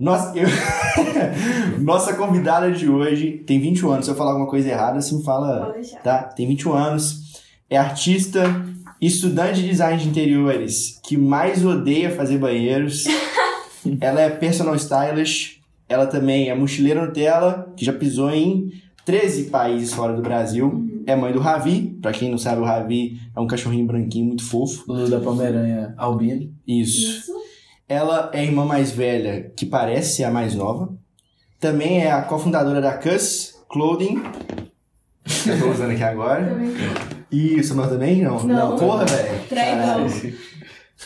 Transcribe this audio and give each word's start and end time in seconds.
Nossa, 0.00 0.32
eu... 0.36 0.48
Nossa 1.78 2.14
convidada 2.14 2.72
de 2.72 2.88
hoje 2.88 3.42
tem 3.46 3.60
21 3.60 3.90
anos. 3.90 4.06
Se 4.06 4.10
eu 4.10 4.14
falar 4.14 4.30
alguma 4.30 4.48
coisa 4.48 4.70
errada, 4.70 5.00
você 5.00 5.14
me 5.14 5.22
fala. 5.22 5.74
Tá? 6.02 6.22
Tem 6.22 6.48
21 6.48 6.72
anos. 6.72 7.42
É 7.68 7.76
artista, 7.76 8.42
estudante 8.98 9.60
de 9.60 9.68
design 9.68 10.02
de 10.02 10.08
interiores 10.08 10.98
que 11.04 11.18
mais 11.18 11.64
odeia 11.64 12.10
fazer 12.10 12.38
banheiros. 12.38 13.04
ela 14.00 14.22
é 14.22 14.30
personal 14.30 14.74
stylist. 14.74 15.60
Ela 15.86 16.06
também 16.06 16.48
é 16.48 16.54
mochileira 16.54 17.04
Nutella, 17.04 17.70
que 17.76 17.84
já 17.84 17.92
pisou 17.92 18.30
em 18.30 18.72
13 19.04 19.44
países 19.50 19.92
fora 19.92 20.14
do 20.14 20.22
Brasil. 20.22 20.88
É 21.06 21.14
mãe 21.14 21.32
do 21.32 21.40
Ravi. 21.40 21.98
Pra 22.00 22.12
quem 22.12 22.30
não 22.30 22.38
sabe, 22.38 22.62
o 22.62 22.64
Ravi 22.64 23.18
é 23.36 23.40
um 23.40 23.46
cachorrinho 23.46 23.86
branquinho 23.86 24.26
muito 24.26 24.44
fofo. 24.44 24.90
O 24.90 25.08
da 25.08 25.20
Pomerânia 25.20 25.92
albino. 25.98 26.50
Isso. 26.66 27.18
Isso. 27.18 27.39
Ela 27.90 28.30
é 28.32 28.38
a 28.38 28.44
irmã 28.44 28.64
mais 28.64 28.92
velha, 28.92 29.50
que 29.56 29.66
parece 29.66 30.14
ser 30.14 30.22
a 30.22 30.30
mais 30.30 30.54
nova. 30.54 30.94
Também 31.58 32.04
é 32.04 32.12
a 32.12 32.22
cofundadora 32.22 32.80
da 32.80 32.96
Cuss 32.96 33.60
Clothing. 33.68 34.22
Que 35.24 35.50
eu 35.50 35.58
tô 35.58 35.70
usando 35.72 35.90
aqui 35.90 36.04
agora. 36.04 36.56
E 37.32 37.58
o 37.58 37.64
Samuel 37.64 37.88
também? 37.88 38.22
Não. 38.22 38.44
Não. 38.44 38.76
Porra, 38.76 39.04
velho. 39.06 40.38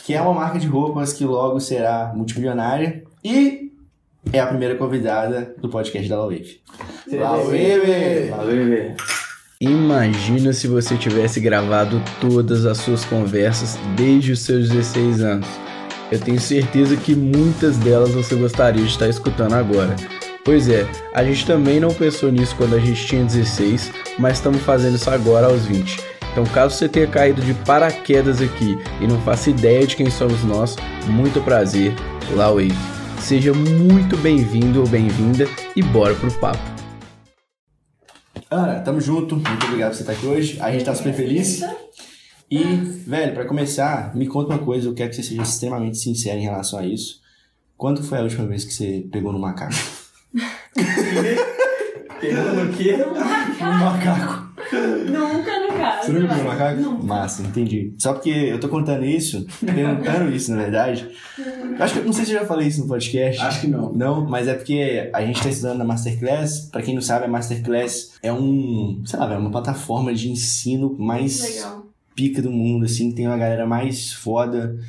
Que 0.03 0.13
é 0.13 0.21
uma 0.21 0.35
marca 0.35 0.59
de 0.59 0.67
roupas 0.67 1.11
que 1.11 1.25
logo 1.25 1.59
será 1.59 2.13
multimilionária. 2.15 3.03
E 3.23 3.71
é 4.31 4.39
a 4.39 4.45
primeira 4.45 4.75
convidada 4.75 5.55
do 5.59 5.67
podcast 5.67 6.07
da 6.07 6.17
Lawave. 6.17 6.61
Lawave! 7.11 8.29
Valeu, 8.29 8.95
Imagina 9.59 10.53
se 10.53 10.67
você 10.67 10.95
tivesse 10.97 11.39
gravado 11.39 11.99
todas 12.21 12.63
as 12.63 12.77
suas 12.77 13.03
conversas 13.05 13.75
desde 13.95 14.33
os 14.33 14.41
seus 14.41 14.69
16 14.69 15.21
anos. 15.21 15.64
Eu 16.11 16.19
tenho 16.19 16.39
certeza 16.39 16.95
que 16.95 17.15
muitas 17.15 17.77
delas 17.77 18.11
você 18.11 18.35
gostaria 18.35 18.83
de 18.83 18.89
estar 18.89 19.09
escutando 19.09 19.53
agora. 19.53 19.95
Pois 20.43 20.69
é, 20.69 20.87
a 21.11 21.23
gente 21.23 21.45
também 21.47 21.79
não 21.79 21.91
pensou 21.91 22.31
nisso 22.31 22.55
quando 22.55 22.75
a 22.75 22.79
gente 22.79 23.07
tinha 23.07 23.25
16, 23.25 23.91
mas 24.19 24.37
estamos 24.37 24.61
fazendo 24.61 24.95
isso 24.95 25.09
agora 25.09 25.47
aos 25.47 25.65
20. 25.65 25.99
Então, 26.31 26.43
caso 26.45 26.75
você 26.75 26.87
tenha 26.87 27.07
caído 27.07 27.41
de 27.41 27.53
paraquedas 27.53 28.39
aqui 28.41 28.77
e 29.01 29.07
não 29.07 29.19
faça 29.21 29.49
ideia 29.49 29.87
de 29.87 29.95
quem 29.95 30.11
somos 30.11 30.43
nós, 30.43 30.75
muito 31.07 31.41
prazer, 31.41 31.93
Lawave. 32.35 32.71
Seja 33.19 33.53
muito 33.53 34.15
bem-vindo 34.17 34.81
ou 34.81 34.87
bem-vinda 34.87 35.47
e 35.75 35.81
bora 35.81 36.13
pro 36.13 36.31
papo. 36.33 36.59
Ana, 38.51 38.79
tamo 38.81 39.01
junto. 39.01 39.35
Muito 39.35 39.65
obrigado 39.65 39.91
por 39.91 39.95
você 39.97 40.03
estar 40.03 40.13
aqui 40.13 40.27
hoje. 40.27 40.57
A 40.61 40.71
gente 40.71 40.85
tá 40.85 40.93
super 40.93 41.13
feliz. 41.13 41.61
E, 42.49 42.63
velho, 42.63 43.33
pra 43.33 43.45
começar, 43.45 44.15
me 44.15 44.27
conta 44.27 44.53
uma 44.53 44.59
coisa, 44.63 44.87
eu 44.87 44.93
quero 44.93 45.09
que 45.09 45.15
você 45.15 45.23
seja 45.23 45.41
extremamente 45.41 45.97
sincero 45.97 46.37
em 46.37 46.43
relação 46.43 46.79
a 46.79 46.85
isso. 46.85 47.21
Quando 47.77 48.03
foi 48.03 48.19
a 48.19 48.21
última 48.21 48.45
vez 48.45 48.63
que 48.63 48.73
você 48.73 49.05
pegou 49.11 49.33
no 49.33 49.39
macaco? 49.39 49.73
Pegando 52.21 52.69
o 52.69 52.73
quê? 52.73 52.97
No 52.97 53.13
macaco. 53.13 54.45
Nunca 55.05 55.59
no 55.59 55.77
caso. 55.77 56.05
Você 56.05 56.11
nunca 56.13 56.27
pegou 56.27 56.43
no 56.43 56.49
macaco? 56.49 56.81
Não. 56.81 57.03
Massa, 57.03 57.41
entendi. 57.41 57.93
Só 57.97 58.13
porque 58.13 58.29
eu 58.29 58.59
tô 58.59 58.69
contando 58.69 59.05
isso, 59.05 59.45
perguntando 59.65 60.31
isso, 60.31 60.51
na 60.51 60.57
verdade. 60.57 61.09
Acho 61.79 61.93
que, 61.95 62.05
não 62.05 62.13
sei 62.13 62.25
se 62.25 62.31
eu 62.33 62.39
já 62.39 62.45
falei 62.45 62.67
isso 62.67 62.81
no 62.81 62.87
podcast. 62.87 63.41
Acho 63.41 63.61
que 63.61 63.67
não. 63.67 63.91
Não, 63.93 64.25
mas 64.25 64.47
é 64.47 64.53
porque 64.53 65.09
a 65.13 65.21
gente 65.25 65.41
tá 65.41 65.49
estudando 65.49 65.79
na 65.79 65.85
Masterclass. 65.85 66.69
Pra 66.71 66.81
quem 66.81 66.95
não 66.95 67.01
sabe, 67.01 67.25
a 67.25 67.27
Masterclass 67.27 68.13
é 68.23 68.31
um, 68.31 69.03
sei 69.05 69.19
lá, 69.19 69.33
é 69.33 69.37
uma 69.37 69.51
plataforma 69.51 70.13
de 70.13 70.29
ensino 70.29 70.95
mais 70.97 71.41
Legal. 71.41 71.85
Pica 72.15 72.41
do 72.41 72.51
mundo, 72.51 72.85
assim, 72.85 73.11
tem 73.11 73.27
uma 73.27 73.37
galera 73.37 73.65
mais 73.65 74.13
foda 74.13 74.79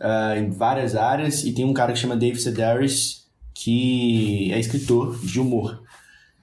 ah, 0.00 0.36
em 0.36 0.50
várias 0.50 0.96
áreas, 0.96 1.44
e 1.44 1.52
tem 1.52 1.64
um 1.64 1.72
cara 1.72 1.92
que 1.92 1.98
chama 1.98 2.16
Dave 2.16 2.40
Sedaris, 2.40 3.26
que 3.54 4.50
é 4.52 4.58
escritor 4.58 5.18
de 5.24 5.38
humor. 5.38 5.82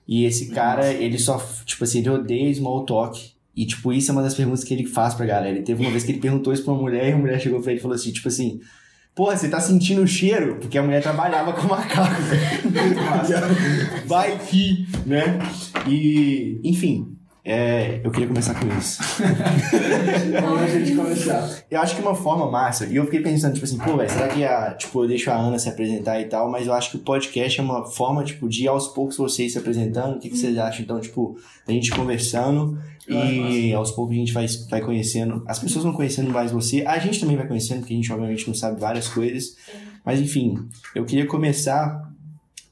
E 0.07 0.25
esse 0.25 0.49
cara, 0.49 0.91
ele 0.91 1.19
só, 1.19 1.37
tipo 1.65 1.83
assim, 1.83 1.99
ele 1.99 2.09
odeia 2.09 2.53
small 2.53 2.85
talk. 2.85 3.31
E, 3.55 3.65
tipo, 3.65 3.91
isso 3.91 4.09
é 4.09 4.13
uma 4.13 4.23
das 4.23 4.33
perguntas 4.35 4.63
que 4.63 4.73
ele 4.73 4.85
faz 4.85 5.13
pra 5.13 5.25
galera. 5.25 5.55
Ele 5.55 5.65
teve 5.65 5.81
uma 5.81 5.91
vez 5.91 6.03
que 6.03 6.11
ele 6.11 6.21
perguntou 6.21 6.53
isso 6.53 6.63
pra 6.63 6.73
uma 6.73 6.81
mulher, 6.81 7.09
e 7.09 7.11
a 7.11 7.17
mulher 7.17 7.39
chegou 7.39 7.61
pra 7.61 7.71
ele 7.71 7.79
e 7.79 7.81
falou 7.81 7.95
assim, 7.95 8.11
tipo 8.11 8.27
assim, 8.27 8.59
Porra, 9.19 9.35
você 9.35 9.49
tá 9.49 9.59
sentindo 9.59 10.01
o 10.01 10.07
cheiro? 10.07 10.59
Porque 10.61 10.77
a 10.77 10.81
mulher 10.81 11.03
trabalhava 11.03 11.51
com 11.51 11.67
macaco. 11.67 12.21
Vai 14.07 14.39
que, 14.39 14.87
né? 15.05 15.39
E, 15.85 16.61
enfim, 16.63 17.17
é, 17.43 18.01
eu 18.03 18.11
queria 18.11 18.27
começar 18.27 18.53
com 18.53 18.67
isso. 18.77 19.01
Vamos 20.41 20.61
a 20.61 20.67
gente 20.67 20.95
começar. 20.95 21.63
Eu 21.71 21.79
acho 21.79 21.95
que 21.95 22.01
uma 22.01 22.15
forma 22.15 22.49
massa, 22.51 22.85
e 22.85 22.95
eu 22.95 23.05
fiquei 23.05 23.21
pensando, 23.21 23.53
tipo 23.53 23.65
assim, 23.65 23.77
pô, 23.77 23.95
velho, 23.95 24.09
será 24.09 24.27
que 24.27 24.43
a, 24.43 24.73
tipo, 24.73 25.03
eu 25.03 25.07
deixo 25.07 25.31
a 25.31 25.35
Ana 25.35 25.57
se 25.57 25.69
apresentar 25.69 26.19
e 26.19 26.25
tal, 26.25 26.49
mas 26.49 26.67
eu 26.67 26.73
acho 26.73 26.91
que 26.91 26.97
o 26.97 26.99
podcast 26.99 27.59
é 27.59 27.63
uma 27.63 27.85
forma, 27.85 28.23
tipo, 28.23 28.49
de 28.49 28.67
aos 28.67 28.89
poucos 28.89 29.17
vocês 29.17 29.53
se 29.53 29.57
apresentando. 29.57 30.17
O 30.17 30.19
que, 30.19 30.29
que 30.29 30.37
vocês 30.37 30.57
acham, 30.57 30.81
então, 30.81 30.99
tipo, 30.99 31.37
a 31.67 31.71
gente 31.71 31.91
conversando 31.91 32.77
e 33.07 33.73
aos 33.73 33.91
poucos 33.91 34.15
a 34.15 34.19
gente 34.19 34.33
vai, 34.33 34.45
vai 34.69 34.81
conhecendo. 34.81 35.43
As 35.47 35.57
pessoas 35.57 35.83
vão 35.83 35.93
conhecendo 35.93 36.29
mais 36.29 36.51
você, 36.51 36.83
a 36.85 36.99
gente 36.99 37.19
também 37.19 37.35
vai 37.35 37.47
conhecendo, 37.47 37.79
porque 37.79 37.93
a 37.93 37.97
gente 37.97 38.11
obviamente 38.11 38.47
não 38.47 38.53
sabe 38.53 38.79
várias 38.79 39.07
coisas. 39.07 39.55
Mas 40.05 40.19
enfim, 40.19 40.57
eu 40.93 41.05
queria 41.05 41.25
começar 41.25 42.07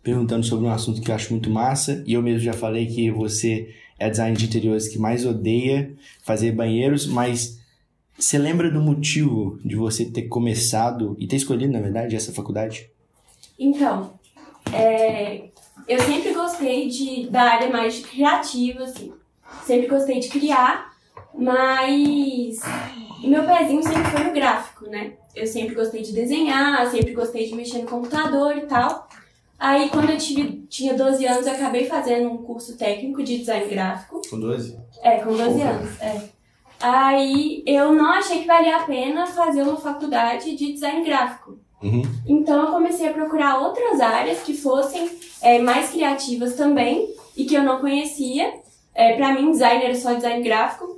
perguntando 0.03 0.45
sobre 0.45 0.65
um 0.65 0.71
assunto 0.71 1.01
que 1.01 1.11
eu 1.11 1.15
acho 1.15 1.31
muito 1.31 1.49
massa, 1.49 2.03
e 2.05 2.13
eu 2.13 2.21
mesmo 2.21 2.39
já 2.39 2.53
falei 2.53 2.85
que 2.85 3.11
você 3.11 3.67
é 3.99 4.09
design 4.09 4.35
de 4.35 4.45
interiores 4.45 4.87
que 4.87 4.99
mais 4.99 5.25
odeia 5.25 5.95
fazer 6.23 6.51
banheiros, 6.51 7.05
mas 7.05 7.59
você 8.17 8.37
lembra 8.37 8.71
do 8.71 8.81
motivo 8.81 9.59
de 9.63 9.75
você 9.75 10.05
ter 10.05 10.23
começado 10.23 11.15
e 11.19 11.27
ter 11.27 11.35
escolhido, 11.35 11.73
na 11.73 11.79
verdade, 11.79 12.15
essa 12.15 12.33
faculdade? 12.33 12.89
Então, 13.59 14.13
é, 14.73 15.49
eu 15.87 15.99
sempre 15.99 16.33
gostei 16.33 16.87
de, 16.87 17.29
da 17.29 17.43
área 17.43 17.69
mais 17.69 18.05
criativa, 18.05 18.83
assim. 18.83 19.13
Sempre 19.65 19.87
gostei 19.87 20.19
de 20.19 20.29
criar, 20.29 20.93
mas 21.33 22.59
meu 23.23 23.45
pezinho 23.45 23.83
sempre 23.83 24.11
foi 24.11 24.23
no 24.23 24.33
gráfico, 24.33 24.89
né? 24.89 25.13
Eu 25.35 25.45
sempre 25.45 25.75
gostei 25.75 26.01
de 26.01 26.11
desenhar, 26.11 26.89
sempre 26.89 27.13
gostei 27.13 27.47
de 27.47 27.55
mexer 27.55 27.79
no 27.79 27.87
computador 27.87 28.57
e 28.57 28.61
tal. 28.61 29.06
Aí, 29.59 29.89
quando 29.89 30.11
eu 30.11 30.17
tive, 30.17 30.65
tinha 30.69 30.93
12 30.93 31.25
anos, 31.25 31.47
eu 31.47 31.53
acabei 31.53 31.85
fazendo 31.85 32.29
um 32.29 32.37
curso 32.37 32.77
técnico 32.77 33.23
de 33.23 33.39
design 33.39 33.67
gráfico. 33.67 34.21
Com 34.29 34.39
12? 34.39 34.77
É, 35.01 35.17
com 35.17 35.35
12 35.35 35.43
Porra. 35.43 35.69
anos, 35.69 36.01
é. 36.01 36.29
Aí, 36.79 37.63
eu 37.65 37.91
não 37.91 38.11
achei 38.11 38.41
que 38.41 38.47
valia 38.47 38.77
a 38.77 38.83
pena 38.83 39.25
fazer 39.25 39.63
uma 39.63 39.77
faculdade 39.77 40.55
de 40.55 40.73
design 40.73 41.03
gráfico. 41.03 41.57
Uhum. 41.81 42.01
Então 42.27 42.65
eu 42.65 42.71
comecei 42.71 43.07
a 43.07 43.13
procurar 43.13 43.59
outras 43.59 43.99
áreas 43.99 44.39
que 44.41 44.53
fossem 44.55 45.09
é, 45.41 45.59
mais 45.59 45.91
criativas 45.91 46.55
também 46.55 47.07
e 47.35 47.45
que 47.45 47.55
eu 47.55 47.63
não 47.63 47.79
conhecia. 47.79 48.53
É, 48.93 49.15
para 49.15 49.33
mim, 49.33 49.51
design 49.51 49.83
era 49.83 49.95
só 49.95 50.13
design 50.13 50.43
gráfico. 50.43 50.97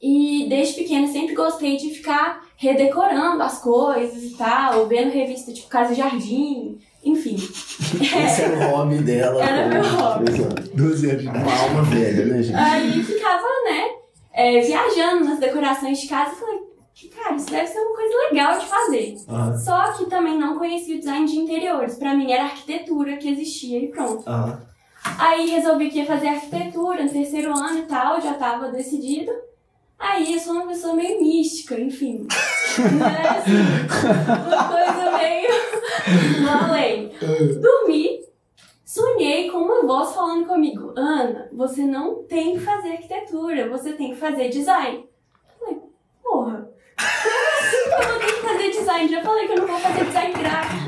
E 0.00 0.46
desde 0.48 0.74
pequena 0.74 1.08
sempre 1.08 1.34
gostei 1.34 1.76
de 1.76 1.90
ficar 1.90 2.44
redecorando 2.56 3.42
as 3.42 3.60
coisas 3.60 4.22
e 4.22 4.36
tal, 4.36 4.86
vendo 4.86 5.10
revista 5.10 5.52
tipo 5.52 5.68
Casa 5.68 5.94
Jardim, 5.94 6.78
enfim. 7.04 7.36
Esse 8.26 8.42
era 8.42 8.56
o 8.56 8.70
hobby 8.70 8.98
dela. 8.98 9.42
Era 9.42 9.68
meu 9.68 9.82
hobby. 9.82 10.24
13 10.26 10.42
anos. 10.42 10.68
12 10.70 11.10
anos 11.10 11.22
de 11.22 11.28
Uma 11.28 11.62
alma 11.62 11.82
velha, 11.82 12.26
né, 12.26 12.42
gente? 12.42 12.56
Aí 12.56 13.02
ficava, 13.02 13.46
né, 13.64 13.88
é, 14.32 14.60
viajando 14.60 15.24
nas 15.24 15.38
decorações 15.38 15.98
de 16.00 16.08
casa 16.08 16.32
e 16.32 16.36
falei, 16.36 16.58
cara, 17.14 17.36
isso 17.36 17.50
deve 17.50 17.66
ser 17.66 17.78
uma 17.78 17.96
coisa 17.96 18.14
legal 18.30 18.58
de 18.58 18.66
fazer. 18.66 19.16
Só 19.64 19.92
que 19.92 20.06
também 20.06 20.38
não 20.38 20.58
conhecia 20.58 20.96
o 20.96 20.98
design 20.98 21.26
de 21.26 21.38
interiores. 21.38 21.96
Pra 21.96 22.14
mim 22.14 22.30
era 22.30 22.44
arquitetura 22.44 23.16
que 23.16 23.28
existia 23.28 23.78
e 23.78 23.88
pronto. 23.88 24.24
Aí 25.18 25.48
resolvi 25.50 25.88
que 25.88 25.98
ia 25.98 26.06
fazer 26.06 26.28
arquitetura 26.28 27.04
no 27.04 27.10
terceiro 27.10 27.56
ano 27.56 27.78
e 27.78 27.82
tal, 27.82 28.20
já 28.20 28.34
tava 28.34 28.68
decidido. 28.68 29.30
Aí 29.98 30.34
eu 30.34 30.38
sou 30.38 30.52
uma 30.54 30.66
pessoa 30.66 30.94
meio 30.94 31.20
mística, 31.20 31.78
enfim. 31.80 32.26
Né, 32.76 33.22
assim, 33.30 33.52
uma 34.46 34.64
coisa 34.68 35.05
além. 36.64 37.12
Dormi, 37.60 38.20
sonhei 38.84 39.50
com 39.50 39.58
uma 39.58 39.82
voz 39.86 40.14
falando 40.14 40.46
comigo: 40.46 40.92
Ana, 40.96 41.48
você 41.52 41.82
não 41.82 42.22
tem 42.24 42.54
que 42.54 42.60
fazer 42.60 42.92
arquitetura, 42.92 43.68
você 43.68 43.92
tem 43.92 44.10
que 44.10 44.16
fazer 44.16 44.48
design. 44.48 45.08
Falei, 45.58 45.78
porra, 46.22 46.68
como 46.96 47.60
assim 47.60 47.82
que 47.84 47.94
eu 47.94 48.08
vou 48.10 48.20
ter 48.20 48.26
que 48.34 48.40
fazer 48.42 48.70
design? 48.70 49.08
Já 49.12 49.22
falei 49.22 49.46
que 49.46 49.52
eu 49.52 49.58
não 49.58 49.66
vou 49.66 49.78
fazer 49.78 50.04
design 50.04 50.32
gráfico. 50.34 50.86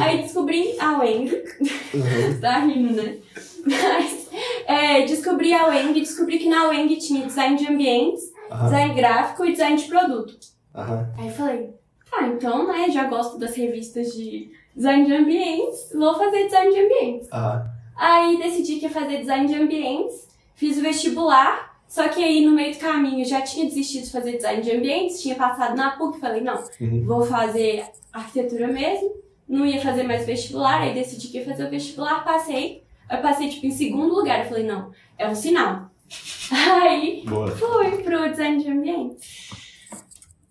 Aí 0.00 0.22
descobri 0.22 0.76
a 0.80 0.98
Weng. 0.98 1.30
tá 2.40 2.58
rindo, 2.58 3.02
né? 3.02 3.18
Mas 3.64 4.28
é, 4.66 5.02
descobri 5.02 5.52
a 5.54 5.66
Weng, 5.68 5.92
descobri 6.00 6.38
que 6.38 6.48
na 6.48 6.68
Weng 6.68 6.94
tinha 6.96 7.26
design 7.26 7.56
de 7.56 7.68
ambientes, 7.68 8.32
Aham. 8.50 8.64
design 8.64 8.94
gráfico 8.94 9.44
e 9.44 9.52
design 9.52 9.76
de 9.76 9.88
produto. 9.88 10.36
Aham. 10.74 11.08
Aí 11.18 11.30
falei, 11.30 11.70
tá, 12.18 12.26
então, 12.26 12.66
né, 12.66 12.90
já 12.90 13.04
gosto 13.04 13.38
das 13.38 13.54
revistas 13.54 14.12
de 14.14 14.50
design 14.74 15.06
de 15.06 15.14
ambientes, 15.14 15.90
vou 15.94 16.14
fazer 16.16 16.44
design 16.44 16.72
de 16.74 16.80
ambientes. 16.80 17.28
Aham. 17.32 17.66
Aí 17.96 18.36
decidi 18.38 18.76
que 18.76 18.84
ia 18.86 18.90
fazer 18.90 19.18
design 19.20 19.46
de 19.46 19.54
ambientes, 19.54 20.28
fiz 20.54 20.76
o 20.78 20.82
vestibular, 20.82 21.76
só 21.88 22.08
que 22.08 22.22
aí 22.22 22.44
no 22.44 22.52
meio 22.52 22.74
do 22.74 22.78
caminho 22.78 23.24
já 23.24 23.40
tinha 23.42 23.64
desistido 23.64 24.04
de 24.04 24.10
fazer 24.12 24.32
design 24.36 24.60
de 24.62 24.70
ambientes, 24.70 25.22
tinha 25.22 25.34
passado 25.34 25.76
na 25.76 25.92
PUC, 25.92 26.18
falei, 26.20 26.42
não, 26.42 26.62
Uhum. 26.80 27.04
vou 27.04 27.22
fazer 27.24 27.84
arquitetura 28.12 28.68
mesmo. 28.68 29.14
não 29.48 29.64
ia 29.64 29.80
fazer 29.80 30.02
mais 30.02 30.26
vestibular, 30.26 30.80
aí 30.82 30.92
decidi 30.92 31.28
que 31.28 31.38
ia 31.38 31.44
fazer 31.44 31.66
o 31.66 31.70
vestibular, 31.70 32.24
passei. 32.24 32.82
Eu 33.08 33.18
passei, 33.18 33.48
tipo, 33.48 33.64
em 33.64 33.70
segundo 33.70 34.12
lugar. 34.12 34.40
Eu 34.40 34.46
falei, 34.46 34.64
não, 34.64 34.90
é 35.16 35.28
um 35.28 35.36
sinal. 35.36 35.88
Aí 36.50 37.22
Boa. 37.24 37.46
fui 37.52 37.90
pro 38.02 38.28
design 38.28 38.60
de 38.60 38.68
ambiente. 38.68 39.48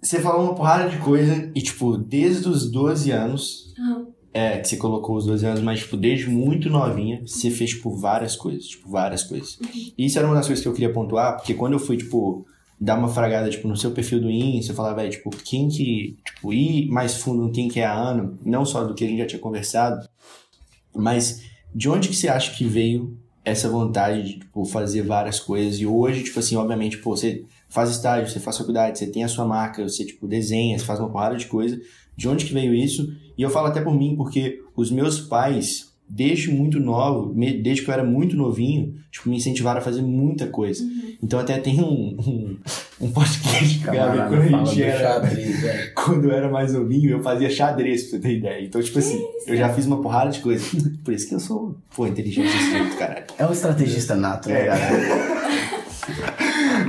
Você 0.06 0.22
falou 0.22 0.44
uma 0.44 0.54
porrada 0.54 0.88
de 0.88 1.00
coisa 1.00 1.52
e, 1.56 1.62
tipo, 1.64 1.98
desde 1.98 2.48
os 2.48 2.70
12 2.70 3.10
anos, 3.10 3.74
Aham. 3.80 4.08
é, 4.32 4.60
que 4.60 4.68
você 4.68 4.78
colocou 4.78 5.16
os 5.18 5.26
12 5.26 5.44
anos, 5.44 5.62
mas, 5.62 5.80
tipo, 5.80 5.98
desde 5.98 6.30
muito 6.30 6.70
novinha, 6.70 7.24
você 7.26 7.50
fez, 7.50 7.72
tipo, 7.72 7.90
várias 7.90 8.36
coisas, 8.36 8.68
tipo, 8.68 8.88
várias 8.88 9.24
coisas. 9.24 9.58
E 9.98 10.06
isso 10.06 10.20
era 10.20 10.28
uma 10.28 10.36
das 10.36 10.46
coisas 10.46 10.62
que 10.62 10.68
eu 10.68 10.74
queria 10.74 10.94
pontuar, 10.94 11.38
porque 11.38 11.56
quando 11.56 11.74
eu 11.74 11.80
fui, 11.80 11.98
tipo, 11.98 12.46
dar 12.80 13.00
uma 13.00 13.08
fragada, 13.08 13.50
tipo, 13.50 13.68
no 13.68 13.76
seu 13.76 13.90
perfil 13.90 14.22
do 14.22 14.30
Insta, 14.30 14.74
eu 14.74 14.76
falava, 14.76 14.98
velho, 14.98 15.10
tipo, 15.10 15.32
quem 15.44 15.70
que, 15.70 16.20
tipo, 16.24 16.54
ir 16.54 16.88
mais 16.90 17.16
fundo 17.16 17.42
no 17.42 17.52
quem 17.52 17.68
que 17.68 17.80
é 17.80 17.86
a 17.86 17.94
Ana, 17.96 18.32
não 18.46 18.64
só 18.64 18.84
do 18.84 18.94
que 18.94 19.04
a 19.04 19.08
gente 19.08 19.18
já 19.18 19.26
tinha 19.26 19.42
conversado, 19.42 20.08
mas 20.96 21.42
de 21.74 21.90
onde 21.90 22.10
que 22.10 22.16
você 22.16 22.28
acha 22.28 22.56
que 22.56 22.64
veio 22.64 23.18
essa 23.46 23.70
vontade 23.70 24.24
de, 24.24 24.40
tipo, 24.40 24.66
fazer 24.66 25.04
várias 25.04 25.40
coisas? 25.40 25.80
E 25.80 25.86
hoje, 25.86 26.24
tipo 26.24 26.40
assim, 26.40 26.56
obviamente, 26.56 26.98
pô, 26.98 27.16
você 27.16 27.46
faz 27.70 27.92
estágio, 27.92 28.28
você 28.28 28.40
faz 28.40 28.58
faculdade, 28.58 28.98
você 28.98 29.08
tem 29.08 29.24
a 29.24 29.28
sua 29.28 29.46
marca, 29.46 29.88
você, 29.88 30.04
tipo, 30.04 30.28
desenha, 30.28 30.78
você 30.78 30.84
faz 30.84 31.00
uma 31.00 31.10
porrada 31.10 31.38
de 31.38 31.46
coisa. 31.46 31.80
De 32.18 32.28
onde 32.28 32.46
que 32.46 32.54
veio 32.54 32.74
isso? 32.74 33.14
E 33.38 33.42
eu 33.42 33.50
falo 33.50 33.68
até 33.68 33.82
por 33.82 33.94
mim, 33.94 34.16
porque 34.16 34.62
os 34.76 34.90
meus 34.90 35.20
pais, 35.20 35.94
desde 36.10 36.50
muito 36.50 36.80
novo, 36.80 37.34
desde 37.34 37.84
que 37.84 37.90
eu 37.90 37.94
era 37.94 38.04
muito 38.04 38.36
novinho, 38.36 38.96
tipo, 39.12 39.30
me 39.30 39.38
incentivaram 39.38 39.80
a 39.80 39.84
fazer 39.84 40.02
muita 40.02 40.48
coisa. 40.48 40.84
Então 41.26 41.40
até 41.40 41.58
tem 41.58 41.82
um, 41.82 42.16
um, 42.20 42.58
um 43.02 43.12
podcast 43.12 43.80
que 43.80 43.84
Camarada 43.84 44.28
quando 44.30 44.44
a 44.44 44.64
gente 44.66 44.84
era 44.84 45.00
xadrez, 45.00 45.60
velho. 45.60 45.94
quando 45.96 46.26
eu 46.26 46.32
era 46.32 46.50
mais 46.52 46.74
novinho, 46.74 47.10
eu 47.10 47.24
fazia 47.24 47.50
xadrez, 47.50 48.04
pra 48.04 48.12
você 48.12 48.20
ter 48.20 48.38
ideia. 48.38 48.64
Então, 48.64 48.80
tipo 48.80 49.00
assim, 49.00 49.26
eu 49.48 49.58
já 49.58 49.74
fiz 49.74 49.88
uma 49.88 50.00
porrada 50.04 50.30
de 50.30 50.40
coisa. 50.40 50.64
Por 51.04 51.12
isso 51.12 51.28
que 51.28 51.34
eu 51.34 51.40
sou, 51.40 51.76
pô, 51.96 52.06
inteligente 52.06 52.46
desse 52.52 52.70
jeito, 52.72 52.96
caralho. 53.00 53.26
É 53.40 53.46
um 53.48 53.52
estrategista 53.52 54.16
nato, 54.16 54.50
né, 54.50 54.62
É. 54.62 54.66
galera? 54.68 55.36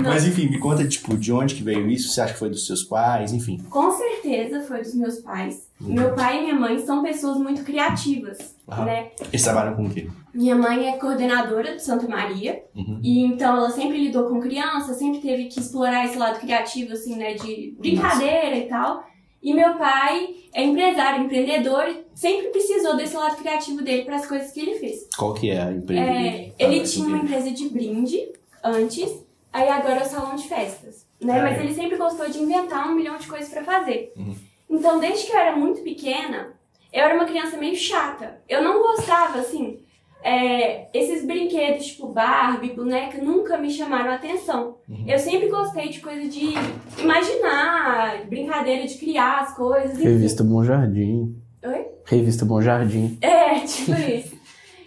Mas 0.03 0.27
enfim, 0.27 0.51
me 0.51 0.59
conta, 0.59 0.87
tipo, 0.87 1.17
de 1.17 1.33
onde 1.33 1.55
que 1.55 1.63
veio 1.63 1.89
isso? 1.89 2.11
Você 2.11 2.21
acha 2.21 2.35
que 2.35 2.39
foi 2.39 2.51
dos 2.51 2.67
seus 2.67 2.85
pais? 2.85 3.33
Enfim. 3.33 3.57
Com 3.71 3.91
certeza 3.91 4.61
foi 4.61 4.83
dos 4.83 4.95
meus 4.95 5.17
pais. 5.21 5.63
Meu 5.81 6.11
pai 6.13 6.39
e 6.39 6.43
minha 6.43 6.55
mãe 6.55 6.79
são 6.85 7.03
pessoas 7.03 7.39
muito 7.39 7.63
criativas, 7.63 8.55
né? 8.69 9.09
Eles 9.33 9.43
trabalham 9.43 9.75
com 9.75 9.87
o 9.87 9.91
quê? 9.91 10.09
Minha 10.37 10.55
mãe 10.55 10.89
é 10.89 10.99
coordenadora 10.99 11.73
do 11.73 11.81
Santa 11.81 12.07
Maria. 12.07 12.63
Uhum. 12.77 13.01
E 13.03 13.25
então 13.25 13.57
ela 13.57 13.71
sempre 13.71 13.97
lidou 13.97 14.29
com 14.29 14.39
criança, 14.39 14.93
sempre 14.93 15.21
teve 15.21 15.47
que 15.47 15.59
explorar 15.59 16.05
esse 16.05 16.19
lado 16.19 16.39
criativo, 16.39 16.93
assim, 16.93 17.17
né? 17.17 17.35
De 17.35 17.75
brincadeira 17.79 18.57
e 18.57 18.69
tal. 18.69 19.05
E 19.43 19.55
meu 19.55 19.75
pai 19.75 20.35
é 20.53 20.65
empresário, 20.65 21.25
empreendedor, 21.25 21.89
e 21.89 22.05
sempre 22.15 22.49
precisou 22.49 22.97
desse 22.97 23.17
lado 23.17 23.37
criativo 23.37 23.83
dele 23.83 24.05
para 24.05 24.17
as 24.17 24.27
coisas 24.27 24.51
que 24.51 24.61
ele 24.61 24.75
fez. 24.75 25.09
Qual 25.17 25.33
que 25.35 25.51
é 25.51 25.63
a 25.63 25.71
empresa? 25.73 26.01
É, 26.03 26.53
ele 26.59 26.81
tinha 26.81 27.07
uma 27.07 27.19
empresa 27.19 27.51
de 27.51 27.69
brinde 27.69 28.33
antes, 28.63 29.25
aí 29.53 29.69
agora 29.69 30.01
é 30.01 30.03
o 30.03 30.09
salão 30.09 30.35
de 30.35 30.49
festas, 30.49 31.07
né? 31.21 31.39
Ah, 31.39 31.43
Mas 31.45 31.59
é. 31.59 31.63
ele 31.63 31.75
sempre 31.75 31.97
gostou 31.97 32.29
de 32.29 32.39
inventar 32.39 32.91
um 32.91 32.95
milhão 32.95 33.17
de 33.17 33.27
coisas 33.27 33.49
pra 33.49 33.63
fazer. 33.63 34.13
Uhum. 34.17 34.35
Então, 34.69 34.99
desde 34.99 35.27
que 35.27 35.33
eu 35.33 35.39
era 35.39 35.55
muito 35.55 35.81
pequena, 35.83 36.53
eu 36.93 37.05
era 37.05 37.15
uma 37.15 37.25
criança 37.25 37.57
meio 37.57 37.77
chata. 37.77 38.41
Eu 38.49 38.63
não 38.63 38.83
gostava, 38.83 39.39
assim, 39.39 39.79
é, 40.27 40.89
esses 40.93 41.25
brinquedos 41.25 41.87
tipo 41.87 42.09
Barbie, 42.09 42.73
boneca, 42.73 43.23
nunca 43.23 43.57
me 43.57 43.71
chamaram 43.71 44.11
a 44.11 44.15
atenção. 44.17 44.79
Uhum. 44.89 45.05
Eu 45.07 45.19
sempre 45.19 45.49
gostei 45.49 45.89
de 45.89 46.01
coisa 46.01 46.27
de 46.29 46.55
imaginar, 47.01 48.27
brincadeira 48.27 48.87
de 48.87 48.95
criar 48.99 49.41
as 49.41 49.55
coisas. 49.57 49.93
enfim. 49.95 50.05
Revista 50.09 50.43
Bom 50.45 50.65
Jardim. 50.65 51.37
Oi? 51.65 51.87
Revista 52.05 52.45
Bom 52.45 52.61
Jardim. 52.61 53.17
É, 53.21 53.61
tipo 53.67 53.93
isso. 53.93 54.37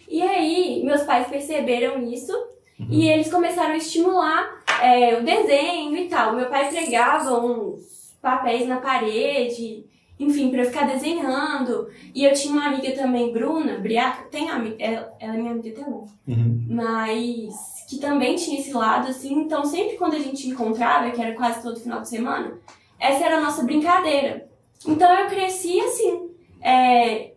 E 0.09 0.21
aí, 0.21 0.81
meus 0.83 1.03
pais 1.03 1.27
perceberam 1.27 2.01
isso 2.03 2.33
Uhum. 2.79 2.87
e 2.89 3.09
eles 3.09 3.29
começaram 3.29 3.73
a 3.73 3.77
estimular 3.77 4.49
é, 4.81 5.17
o 5.19 5.23
desenho 5.23 5.95
e 5.97 6.07
tal. 6.07 6.33
Meu 6.33 6.45
pai 6.47 6.69
pregava 6.69 7.37
uns 7.45 8.15
papéis 8.21 8.65
na 8.67 8.77
parede, 8.77 9.85
enfim, 10.19 10.51
pra 10.51 10.61
eu 10.61 10.65
ficar 10.65 10.85
desenhando. 10.85 11.89
E 12.13 12.25
eu 12.25 12.33
tinha 12.33 12.53
uma 12.53 12.65
amiga 12.67 12.91
também, 12.93 13.31
Bruna 13.31 13.77
Briaca, 13.77 14.23
tem 14.29 14.49
amiga, 14.49 14.75
ela, 14.79 15.13
ela 15.19 15.33
é 15.35 15.37
minha 15.37 15.51
amiga 15.53 15.69
até 15.69 15.89
hoje, 15.89 16.09
Uhum. 16.27 16.65
mas 16.69 17.55
que 17.89 17.97
também 17.97 18.35
tinha 18.35 18.59
esse 18.59 18.71
lado, 18.73 19.07
assim. 19.09 19.33
Então, 19.33 19.63
sempre 19.65 19.97
quando 19.97 20.15
a 20.15 20.19
gente 20.19 20.47
encontrava, 20.47 21.09
que 21.11 21.21
era 21.21 21.33
quase 21.35 21.61
todo 21.63 21.79
final 21.79 22.01
de 22.01 22.09
semana, 22.09 22.59
essa 22.99 23.23
era 23.25 23.37
a 23.37 23.41
nossa 23.41 23.63
brincadeira. 23.63 24.47
Então, 24.85 25.11
eu 25.11 25.27
cresci 25.27 25.79
assim, 25.81 26.29
é, 26.61 27.31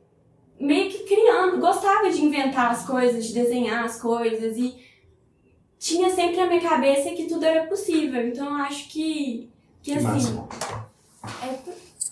meio 0.60 0.90
que 0.90 1.04
criando, 1.04 1.58
gostava 1.60 2.10
de 2.10 2.22
inventar 2.24 2.70
as 2.72 2.84
coisas, 2.86 3.26
de 3.26 3.32
desenhar 3.32 3.84
as 3.84 4.00
coisas 4.00 4.56
e 4.56 4.74
tinha 5.78 6.10
sempre 6.10 6.36
na 6.36 6.46
minha 6.46 6.60
cabeça 6.60 7.10
que 7.10 7.24
tudo 7.24 7.44
era 7.44 7.66
possível. 7.66 8.28
Então 8.28 8.46
eu 8.46 8.64
acho 8.64 8.88
que, 8.88 9.50
que, 9.82 9.92
Que 9.92 9.98
assim, 9.98 10.34
massa. 10.34 10.86
é, 11.44 11.58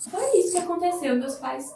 foi 0.09 0.39
isso 0.39 0.53
que 0.53 0.59
aconteceu. 0.59 1.17
Meus 1.17 1.35
pais. 1.35 1.67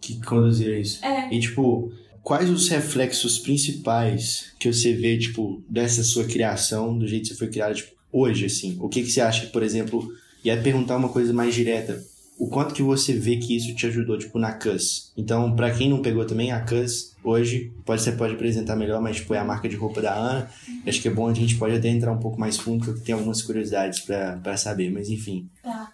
Que 0.00 0.20
conduziram 0.22 0.78
isso. 0.78 1.04
É, 1.04 1.32
E, 1.34 1.40
tipo, 1.40 1.90
quais 2.22 2.50
os 2.50 2.68
reflexos 2.68 3.38
principais 3.38 4.52
que 4.58 4.70
você 4.72 4.92
vê, 4.92 5.16
tipo, 5.18 5.62
dessa 5.68 6.02
sua 6.02 6.24
criação, 6.24 6.96
do 6.96 7.06
jeito 7.08 7.22
que 7.22 7.28
você 7.30 7.34
foi 7.38 7.48
criada, 7.48 7.74
tipo, 7.74 7.92
hoje, 8.12 8.44
assim? 8.46 8.76
O 8.80 8.88
que 8.88 9.02
que 9.02 9.10
você 9.10 9.20
acha, 9.22 9.46
por 9.46 9.62
exemplo, 9.62 10.06
ia 10.44 10.60
perguntar 10.60 10.96
uma 10.96 11.08
coisa 11.08 11.32
mais 11.32 11.54
direta. 11.54 12.04
O 12.36 12.48
quanto 12.48 12.74
que 12.74 12.82
você 12.82 13.12
vê 13.12 13.36
que 13.36 13.56
isso 13.56 13.74
te 13.74 13.86
ajudou, 13.86 14.18
tipo, 14.18 14.38
na 14.38 14.52
CUS? 14.52 15.12
Então, 15.16 15.54
pra 15.54 15.70
quem 15.70 15.88
não 15.88 16.02
pegou 16.02 16.24
também, 16.26 16.50
a 16.52 16.60
CUS, 16.60 17.14
hoje, 17.22 17.72
pode, 17.86 18.02
você 18.02 18.12
pode 18.12 18.34
apresentar 18.34 18.74
melhor, 18.76 19.00
mas, 19.00 19.16
tipo, 19.16 19.32
é 19.34 19.38
a 19.38 19.44
marca 19.44 19.68
de 19.68 19.76
roupa 19.76 20.02
da 20.02 20.12
Ana. 20.14 20.50
Acho 20.86 21.00
que 21.00 21.08
é 21.08 21.10
bom, 21.12 21.28
a 21.28 21.32
gente 21.34 21.56
pode 21.56 21.76
até 21.76 21.88
entrar 21.88 22.12
um 22.12 22.18
pouco 22.18 22.38
mais 22.38 22.58
fundo, 22.58 22.84
porque 22.84 23.00
tem 23.00 23.14
algumas 23.14 23.40
curiosidades 23.40 24.00
pra 24.00 24.56
saber, 24.56 24.90
mas 24.90 25.08
enfim. 25.08 25.48
tá. 25.62 25.93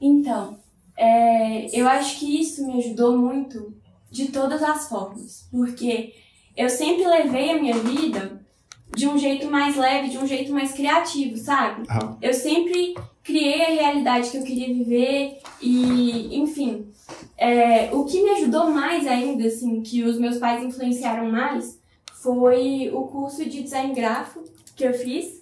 Então, 0.00 0.58
é, 0.96 1.66
eu 1.78 1.86
acho 1.88 2.18
que 2.18 2.40
isso 2.40 2.66
me 2.66 2.78
ajudou 2.78 3.16
muito 3.16 3.74
de 4.10 4.28
todas 4.28 4.62
as 4.62 4.88
formas. 4.88 5.46
Porque 5.50 6.14
eu 6.56 6.68
sempre 6.68 7.06
levei 7.06 7.50
a 7.50 7.60
minha 7.60 7.76
vida 7.78 8.40
de 8.94 9.06
um 9.06 9.16
jeito 9.16 9.50
mais 9.50 9.76
leve, 9.76 10.08
de 10.08 10.18
um 10.18 10.26
jeito 10.26 10.52
mais 10.52 10.72
criativo, 10.72 11.36
sabe? 11.36 11.86
Aham. 11.88 12.18
Eu 12.20 12.34
sempre 12.34 12.94
criei 13.22 13.62
a 13.62 13.82
realidade 13.82 14.30
que 14.30 14.36
eu 14.36 14.42
queria 14.42 14.74
viver 14.74 15.38
e, 15.60 16.36
enfim, 16.36 16.86
é, 17.36 17.90
o 17.94 18.04
que 18.04 18.22
me 18.22 18.30
ajudou 18.30 18.70
mais 18.70 19.06
ainda, 19.06 19.46
assim, 19.46 19.80
que 19.82 20.02
os 20.02 20.18
meus 20.18 20.38
pais 20.38 20.64
influenciaram 20.64 21.30
mais, 21.30 21.78
foi 22.22 22.90
o 22.92 23.02
curso 23.04 23.44
de 23.44 23.62
design 23.62 23.94
gráfico 23.94 24.44
que 24.76 24.84
eu 24.84 24.92
fiz. 24.92 25.39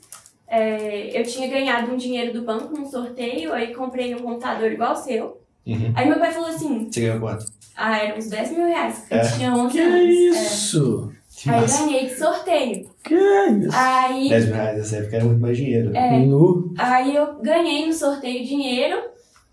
É, 0.51 1.19
eu 1.21 1.25
tinha 1.25 1.49
ganhado 1.49 1.93
um 1.93 1.97
dinheiro 1.97 2.33
do 2.33 2.43
banco 2.43 2.75
num 2.75 2.87
sorteio, 2.87 3.53
aí 3.53 3.75
comprei 3.75 4.15
um 4.15 4.19
computador 4.21 4.71
igual 4.73 4.93
o 4.93 4.97
seu. 4.97 5.41
Uhum. 5.67 5.93
Aí 5.95 6.09
meu 6.09 6.19
pai 6.19 6.33
falou 6.33 6.49
assim, 6.49 6.89
Você 6.91 7.01
ganhou 7.03 7.21
quanto? 7.21 7.45
ah, 7.77 7.99
eram 7.99 8.17
uns 8.19 8.29
10 8.29 8.51
mil 8.53 8.67
reais, 8.67 8.99
porque 9.01 9.15
É. 9.15 9.23
eu 9.23 9.33
tinha 9.37 9.55
11 9.55 9.73
Que 9.73 9.81
anos. 9.81 10.09
isso? 10.47 11.13
Que 11.37 11.51
É. 11.51 11.53
Aí 11.53 11.61
massa. 11.61 11.85
ganhei 11.87 12.07
de 12.07 12.15
sorteio. 12.19 12.91
Que 13.05 13.15
isso? 13.15 13.69
Aí 13.73 14.29
10 14.31 14.45
mil 14.47 14.55
reais 14.55 14.79
nessa 14.79 14.97
época 14.97 15.17
era 15.17 15.25
muito 15.27 15.41
mais 15.41 15.57
dinheiro. 15.57 15.95
É. 15.95 16.11
Aí 16.79 17.15
eu 17.15 17.35
ganhei 17.43 17.87
no 17.87 17.93
sorteio 17.93 18.45
dinheiro 18.45 18.97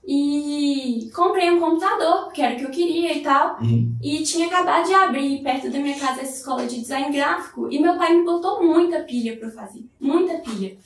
e 0.07 1.09
comprei 1.15 1.49
um 1.49 1.59
computador, 1.59 2.31
que 2.31 2.41
era 2.41 2.53
o 2.53 2.57
que 2.57 2.63
eu 2.65 2.69
queria 2.69 3.13
e 3.17 3.21
tal. 3.21 3.57
Uhum. 3.59 3.95
E 4.01 4.21
tinha 4.23 4.47
acabado 4.47 4.85
de 4.85 4.93
abrir 4.93 5.41
perto 5.41 5.71
da 5.71 5.79
minha 5.79 5.97
casa 5.97 6.21
essa 6.21 6.37
escola 6.37 6.67
de 6.67 6.79
design 6.79 7.11
gráfico. 7.11 7.67
E 7.71 7.79
meu 7.79 7.97
pai 7.97 8.13
me 8.13 8.23
botou 8.23 8.63
muita 8.63 8.99
pilha 9.01 9.37
eu 9.41 9.51
fazer. 9.51 9.83
Muita 9.99 10.37
pilha. 10.39 10.77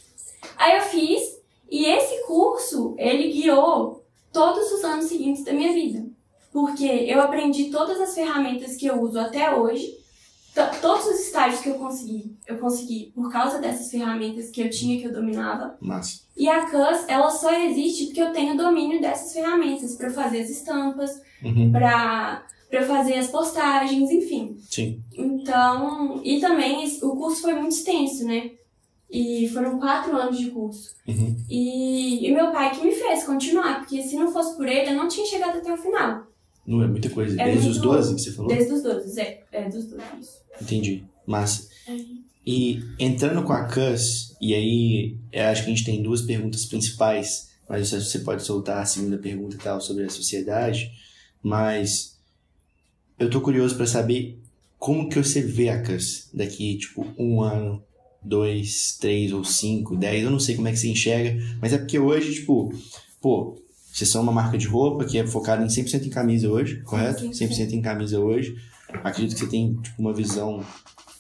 Aí 0.56 0.78
eu 0.78 0.84
fiz, 0.84 1.40
e 1.70 1.86
esse 1.86 2.26
curso, 2.26 2.96
ele 2.98 3.32
guiou 3.32 4.06
todos 4.32 4.72
os 4.72 4.84
anos 4.84 5.06
seguintes 5.06 5.44
da 5.44 5.52
minha 5.52 5.74
vida. 5.74 6.08
Porque 6.52 6.86
eu 6.86 7.22
aprendi 7.22 7.66
todas 7.66 8.00
as 8.00 8.16
ferramentas 8.16 8.76
que 8.76 8.88
eu 8.88 9.02
uso 9.02 9.20
até 9.20 9.54
hoje. 9.54 9.99
To- 10.72 10.82
Todos 10.82 11.06
os 11.06 11.20
estágios 11.22 11.62
que 11.62 11.70
eu 11.70 11.76
consegui, 11.76 12.36
eu 12.48 12.58
consegui 12.58 13.12
por 13.16 13.32
causa 13.32 13.60
dessas 13.60 13.90
ferramentas 13.90 14.50
que 14.50 14.62
eu 14.62 14.70
tinha, 14.70 15.00
que 15.00 15.06
eu 15.08 15.14
dominava. 15.14 15.78
Massa. 15.82 16.22
E 16.38 16.48
a 16.50 16.70
CUS, 16.70 17.06
ela 17.08 17.30
só 17.30 17.52
existe 17.54 18.06
porque 18.08 18.22
eu 18.22 18.32
tenho 18.32 18.56
domínio 18.58 19.02
dessas 19.02 19.34
ferramentas 19.34 19.96
para 19.96 20.10
fazer 20.10 20.42
as 20.42 20.50
estampas, 20.50 21.12
Uhum. 21.44 21.72
para 21.72 22.44
para 22.70 22.84
fazer 22.86 23.16
as 23.16 23.26
postagens, 23.28 24.12
enfim. 24.12 24.56
Sim. 24.70 25.02
Então, 25.18 26.22
e 26.24 26.40
também 26.40 26.86
o 27.02 27.16
curso 27.16 27.42
foi 27.42 27.54
muito 27.56 27.72
extenso, 27.74 28.24
né? 28.26 28.52
E 29.10 29.50
foram 29.52 29.80
quatro 29.80 30.16
anos 30.16 30.38
de 30.38 30.52
curso. 30.52 30.96
Uhum. 31.08 31.36
E, 31.50 32.28
e 32.28 32.32
meu 32.32 32.52
pai 32.52 32.70
que 32.70 32.86
me 32.86 32.92
fez 32.92 33.24
continuar, 33.24 33.80
porque 33.80 34.04
se 34.04 34.16
não 34.16 34.32
fosse 34.32 34.56
por 34.56 34.68
ele, 34.68 34.92
eu 34.92 34.96
não 34.96 35.08
tinha 35.08 35.26
chegado 35.26 35.58
até 35.58 35.74
o 35.74 35.78
final. 35.78 36.28
Não 36.70 36.84
é 36.84 36.88
muita 36.88 37.10
coisa. 37.10 37.40
É 37.42 37.46
Desde 37.46 37.68
os 37.70 37.78
muito- 37.80 37.90
12 37.90 38.16
que 38.16 38.22
você 38.22 38.32
falou? 38.32 38.52
Desde 38.56 38.74
os 38.74 38.84
12, 38.84 39.20
é, 39.20 39.44
é 39.52 39.70
dos 39.70 39.86
12. 39.86 40.04
isso. 40.22 40.38
Entendi. 40.62 41.04
Massa. 41.26 41.68
E 42.46 42.80
entrando 43.00 43.44
com 43.44 43.52
a 43.54 43.66
CUS, 43.68 44.36
e 44.40 44.54
aí 44.54 45.18
eu 45.32 45.46
acho 45.46 45.64
que 45.64 45.72
a 45.72 45.74
gente 45.74 45.86
tem 45.86 46.02
duas 46.04 46.22
perguntas 46.22 46.66
principais, 46.66 47.50
mas 47.68 47.90
você- 47.92 48.20
pode 48.20 48.44
soltar 48.44 48.82
a 48.82 48.86
segunda 48.86 49.18
pergunta 49.18 49.56
e 49.56 49.60
tal 49.60 49.82
sobre 49.82 50.04
a 50.04 50.10
sociedade, 50.10 50.92
mas 51.42 52.18
eu 53.18 53.30
tô 53.30 53.42
curioso 53.42 53.76
pra 53.76 53.86
saber 53.88 54.40
como 54.78 55.10
que 55.10 55.18
você 55.22 55.42
vê 55.42 55.70
a 55.70 55.84
Cus 55.84 56.30
daqui, 56.34 56.78
tipo, 56.78 57.06
um 57.18 57.42
ano, 57.42 57.84
dois, 58.24 58.96
três 59.00 59.32
ou 59.34 59.44
cinco, 59.44 59.96
dez, 59.96 60.24
eu 60.24 60.32
não 60.32 60.40
sei 60.40 60.56
como 60.56 60.68
é 60.68 60.72
que 60.72 60.78
você 60.78 60.88
enxerga, 60.90 61.40
mas 61.62 61.74
é 61.74 61.78
porque 61.78 62.00
hoje, 62.00 62.34
tipo, 62.36 62.74
pô, 63.22 63.58
vocês 64.00 64.10
são 64.10 64.22
uma 64.22 64.32
marca 64.32 64.58
de 64.58 64.66
roupa 64.66 65.04
que 65.04 65.18
é 65.18 65.28
focada 65.28 65.64
em 65.64 65.68
100% 65.68 66.06
em 66.06 66.10
camisa 66.10 66.50
hoje, 66.50 66.82
correto? 66.84 67.26
100%. 67.26 67.50
100% 67.50 67.74
em 67.74 67.82
camisa 67.82 68.20
hoje. 68.20 68.56
Acredito 69.04 69.34
que 69.34 69.42
você 69.42 69.48
tem, 69.48 69.76
tipo, 69.76 70.02
uma 70.02 70.14
visão 70.14 70.64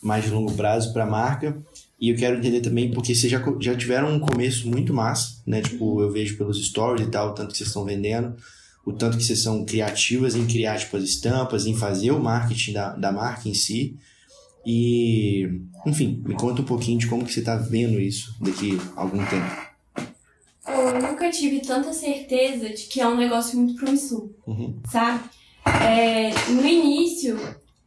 mais 0.01 0.24
de 0.24 0.31
longo 0.31 0.53
prazo 0.53 0.93
pra 0.93 1.05
marca. 1.05 1.57
E 2.00 2.09
eu 2.09 2.15
quero 2.15 2.38
entender 2.38 2.62
também, 2.62 2.91
porque 2.91 3.13
vocês 3.13 3.29
já, 3.29 3.43
já 3.59 3.75
tiveram 3.75 4.13
um 4.13 4.19
começo 4.19 4.69
muito 4.69 4.93
massa, 4.93 5.41
né? 5.45 5.62
Tipo, 5.62 6.01
eu 6.01 6.09
vejo 6.09 6.38
pelos 6.38 6.65
stories 6.65 7.05
e 7.05 7.12
tal, 7.12 7.31
o 7.31 7.33
tanto 7.33 7.51
que 7.51 7.57
vocês 7.57 7.67
estão 7.67 7.83
vendendo, 7.83 8.38
o 8.86 8.93
tanto 8.93 9.17
que 9.17 9.24
vocês 9.24 9.41
são 9.41 9.65
criativas 9.65 10.36
em 10.36 10.48
criar, 10.48 10.77
tipo, 10.77 10.95
as 10.95 11.03
estampas, 11.03 11.65
em 11.65 11.75
fazer 11.75 12.12
o 12.12 12.19
marketing 12.19 12.71
da, 12.71 12.95
da 12.95 13.12
marca 13.12 13.50
em 13.50 13.53
si. 13.53 13.98
E, 14.65 15.62
enfim, 15.86 16.24
me 16.25 16.36
conta 16.36 16.62
um 16.62 16.65
pouquinho 16.65 16.98
de 16.98 17.07
como 17.07 17.25
que 17.25 17.33
você 17.33 17.41
tá 17.41 17.57
vendo 17.57 18.00
isso 18.00 18.33
daqui 18.39 18.79
a 18.95 19.01
algum 19.01 19.25
tempo. 19.25 19.69
Eu 20.76 21.02
nunca 21.02 21.30
tive 21.30 21.60
tanta 21.62 21.92
certeza 21.94 22.70
de 22.70 22.84
que 22.84 23.02
é 23.02 23.08
um 23.08 23.18
negócio 23.18 23.58
muito 23.58 23.76
promissor, 23.76 24.30
Uhum. 24.46 24.80
sabe? 24.92 25.24
É, 25.66 26.30
no 26.52 26.66
início, 26.66 27.38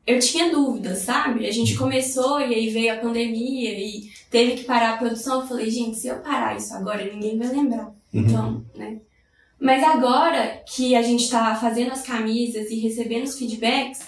eu 0.07 0.19
tinha 0.19 0.51
dúvidas, 0.51 0.99
sabe? 0.99 1.47
A 1.47 1.51
gente 1.51 1.77
começou 1.77 2.41
e 2.41 2.55
aí 2.55 2.69
veio 2.71 2.93
a 2.93 2.97
pandemia 2.99 3.73
e 3.79 4.05
teve 4.31 4.55
que 4.55 4.65
parar 4.65 4.95
a 4.95 4.97
produção. 4.99 5.41
Eu 5.41 5.47
falei, 5.49 5.71
gente, 5.71 5.97
se 5.99 6.09
eu 6.09 6.17
parar 6.17 6.57
isso 6.57 6.75
agora, 6.75 7.05
ninguém 7.05 7.39
vai 7.39 7.49
lembrar. 7.49 7.87
Uhum. 8.13 8.21
Então, 8.21 8.65
né? 8.77 9.01
Mas 9.61 9.83
agora 9.85 10.63
que 10.75 10.95
a 10.97 11.03
gente 11.03 11.31
tá 11.31 11.55
fazendo 11.55 11.93
as 11.93 12.03
camisas 12.03 12.69
e 12.71 12.81
recebendo 12.81 13.25
os 13.25 13.39
feedbacks, 13.39 14.01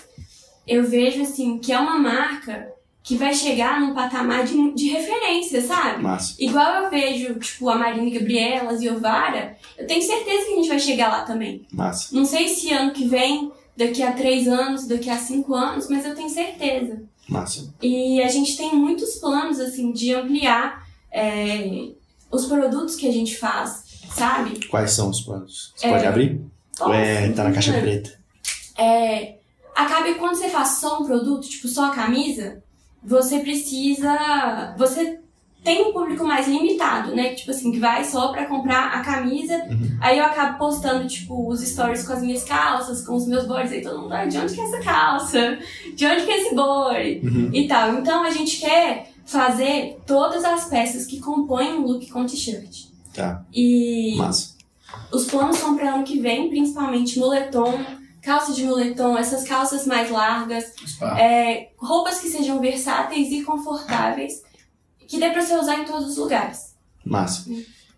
eu 0.67 0.85
vejo, 0.85 1.23
assim, 1.23 1.59
que 1.59 1.73
é 1.73 1.79
uma 1.79 1.99
marca 1.99 2.74
que 3.05 3.17
vai 3.17 3.35
chegar 3.35 3.79
num 3.81 3.93
patamar 3.93 4.45
de, 4.45 4.73
de 4.73 4.89
referência, 4.89 5.61
sabe? 5.61 6.03
Massa. 6.03 6.35
Igual 6.39 6.85
eu 6.85 6.91
vejo, 6.91 7.35
tipo, 7.39 7.69
a 7.69 7.77
Marina 7.77 8.11
Gabriela, 8.19 8.71
a 8.71 8.75
Ziovara, 8.75 9.59
eu 9.77 9.87
tenho 9.87 10.01
certeza 10.03 10.47
que 10.47 10.53
a 10.53 10.57
gente 10.57 10.69
vai 10.69 10.79
chegar 10.81 11.09
lá 11.09 11.23
também. 11.23 11.67
Massa. 11.71 12.09
Não 12.17 12.25
sei 12.25 12.49
se 12.49 12.73
ano 12.73 12.93
que 12.93 13.07
vem, 13.07 13.53
daqui 13.77 14.03
a 14.03 14.13
três 14.13 14.49
anos, 14.49 14.87
daqui 14.87 15.11
a 15.11 15.19
cinco 15.19 15.55
anos, 15.55 15.87
mas 15.91 16.07
eu 16.07 16.15
tenho 16.15 16.31
certeza. 16.31 17.03
Massa. 17.29 17.75
E 17.83 18.23
a 18.23 18.29
gente 18.29 18.57
tem 18.57 18.75
muitos 18.75 19.17
planos, 19.17 19.61
assim, 19.61 19.93
de 19.93 20.15
ampliar 20.15 20.83
é, 21.13 21.91
os 22.33 22.47
produtos 22.47 22.97
que 22.97 23.07
a 23.07 23.13
gente 23.13 23.37
faz, 23.37 23.85
sabe? 24.15 24.67
Quais 24.67 24.93
são 24.93 25.11
os 25.11 25.21
planos? 25.21 25.75
Você 25.77 25.87
É. 25.87 25.91
pode 25.91 26.07
abrir? 26.07 26.41
Ou 26.81 26.93
é, 26.93 27.21
Posso? 27.27 27.35
tá 27.35 27.45
na 27.45 27.53
caixa 27.53 27.73
preta? 27.75 28.19
É, 28.79 29.35
acaba 29.77 30.13
quando 30.15 30.37
você 30.37 30.49
faz 30.49 30.79
só 30.79 31.01
um 31.03 31.05
produto, 31.05 31.47
tipo 31.47 31.69
só 31.69 31.87
a 31.87 31.95
camisa, 31.95 32.64
você 33.05 33.41
precisa. 33.41 34.75
Você 34.79 35.21
tem 35.63 35.83
um 35.87 35.93
público 35.93 36.25
mais 36.25 36.47
limitado, 36.47 37.15
né? 37.17 37.35
Tipo 37.35 37.51
assim, 37.51 37.73
que 37.73 37.79
vai 37.79 38.05
só 38.05 38.29
pra 38.29 38.45
comprar 38.45 38.89
a 38.95 39.01
camisa. 39.01 39.55
Uhum. 39.71 39.97
Aí 40.01 40.19
eu 40.19 40.25
acabo 40.25 40.59
postando, 40.59 41.07
tipo, 41.09 41.49
os 41.49 41.61
stories 41.61 42.07
com 42.07 42.13
as 42.13 42.23
minhas 42.23 42.45
calças, 42.45 43.05
com 43.07 43.15
os 43.15 43.27
meus 43.27 43.47
bodies. 43.47 43.73
Aí 43.73 43.83
todo 43.83 44.03
mundo, 44.03 44.13
ah, 44.13 44.27
de 44.27 44.37
onde 44.37 44.55
que 44.55 44.61
é 44.61 44.65
essa 44.65 44.81
calça? 44.81 45.59
De 45.95 46.07
onde 46.07 46.25
que 46.25 46.31
é 46.31 46.41
esse 46.43 46.55
body? 46.55 47.21
Uhum. 47.25 47.51
E 47.53 47.67
tal. 47.67 47.95
Então 47.95 48.23
a 48.23 48.31
gente 48.31 48.61
quer 48.61 49.11
fazer 49.25 49.99
todas 50.07 50.45
as 50.45 50.67
peças 50.67 51.07
que 51.07 51.19
compõem 51.19 51.75
um 51.75 51.87
look 51.87 52.11
com 52.11 52.27
t-shirt. 52.27 52.89
Tá. 53.15 53.43
E. 53.53 54.17
Massa. 54.17 54.55
Os 55.11 55.25
planos 55.25 55.57
são 55.57 55.77
para 55.77 55.95
ano 55.95 56.05
que 56.05 56.21
vem, 56.21 56.49
principalmente 56.51 57.19
moletom, 57.19 57.81
calça 58.25 58.53
de 58.53 58.65
moletom, 58.65 59.17
essas 59.17 59.45
calças 59.45 59.87
mais 59.87 60.11
largas, 60.11 60.73
é, 61.19 61.69
roupas 61.77 62.19
que 62.19 62.29
sejam 62.29 62.61
versáteis 62.61 63.31
e 63.31 63.43
confortáveis, 63.43 64.43
que 65.07 65.21
dê 65.21 65.31
pra 65.31 65.43
você 65.43 65.55
usar 65.57 65.79
em 65.81 65.85
todos 65.85 66.09
os 66.09 66.17
lugares. 66.17 66.75
Massa. 67.05 67.45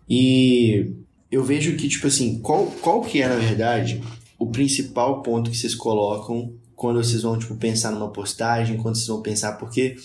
E 0.09 0.93
eu 1.31 1.43
vejo 1.43 1.77
que, 1.77 1.87
tipo 1.87 2.07
assim, 2.07 2.39
qual, 2.39 2.65
qual 2.81 3.01
que 3.01 3.21
é, 3.21 3.27
na 3.29 3.35
verdade, 3.35 4.03
o 4.37 4.47
principal 4.47 5.21
ponto 5.21 5.49
que 5.49 5.57
vocês 5.57 5.73
colocam 5.73 6.53
quando 6.75 7.03
vocês 7.03 7.23
vão, 7.23 7.39
tipo, 7.39 7.55
pensar 7.55 7.91
numa 7.91 8.09
postagem, 8.09 8.77
quando 8.77 8.95
vocês 8.95 9.07
vão 9.07 9.21
pensar, 9.21 9.53
porque 9.53 9.95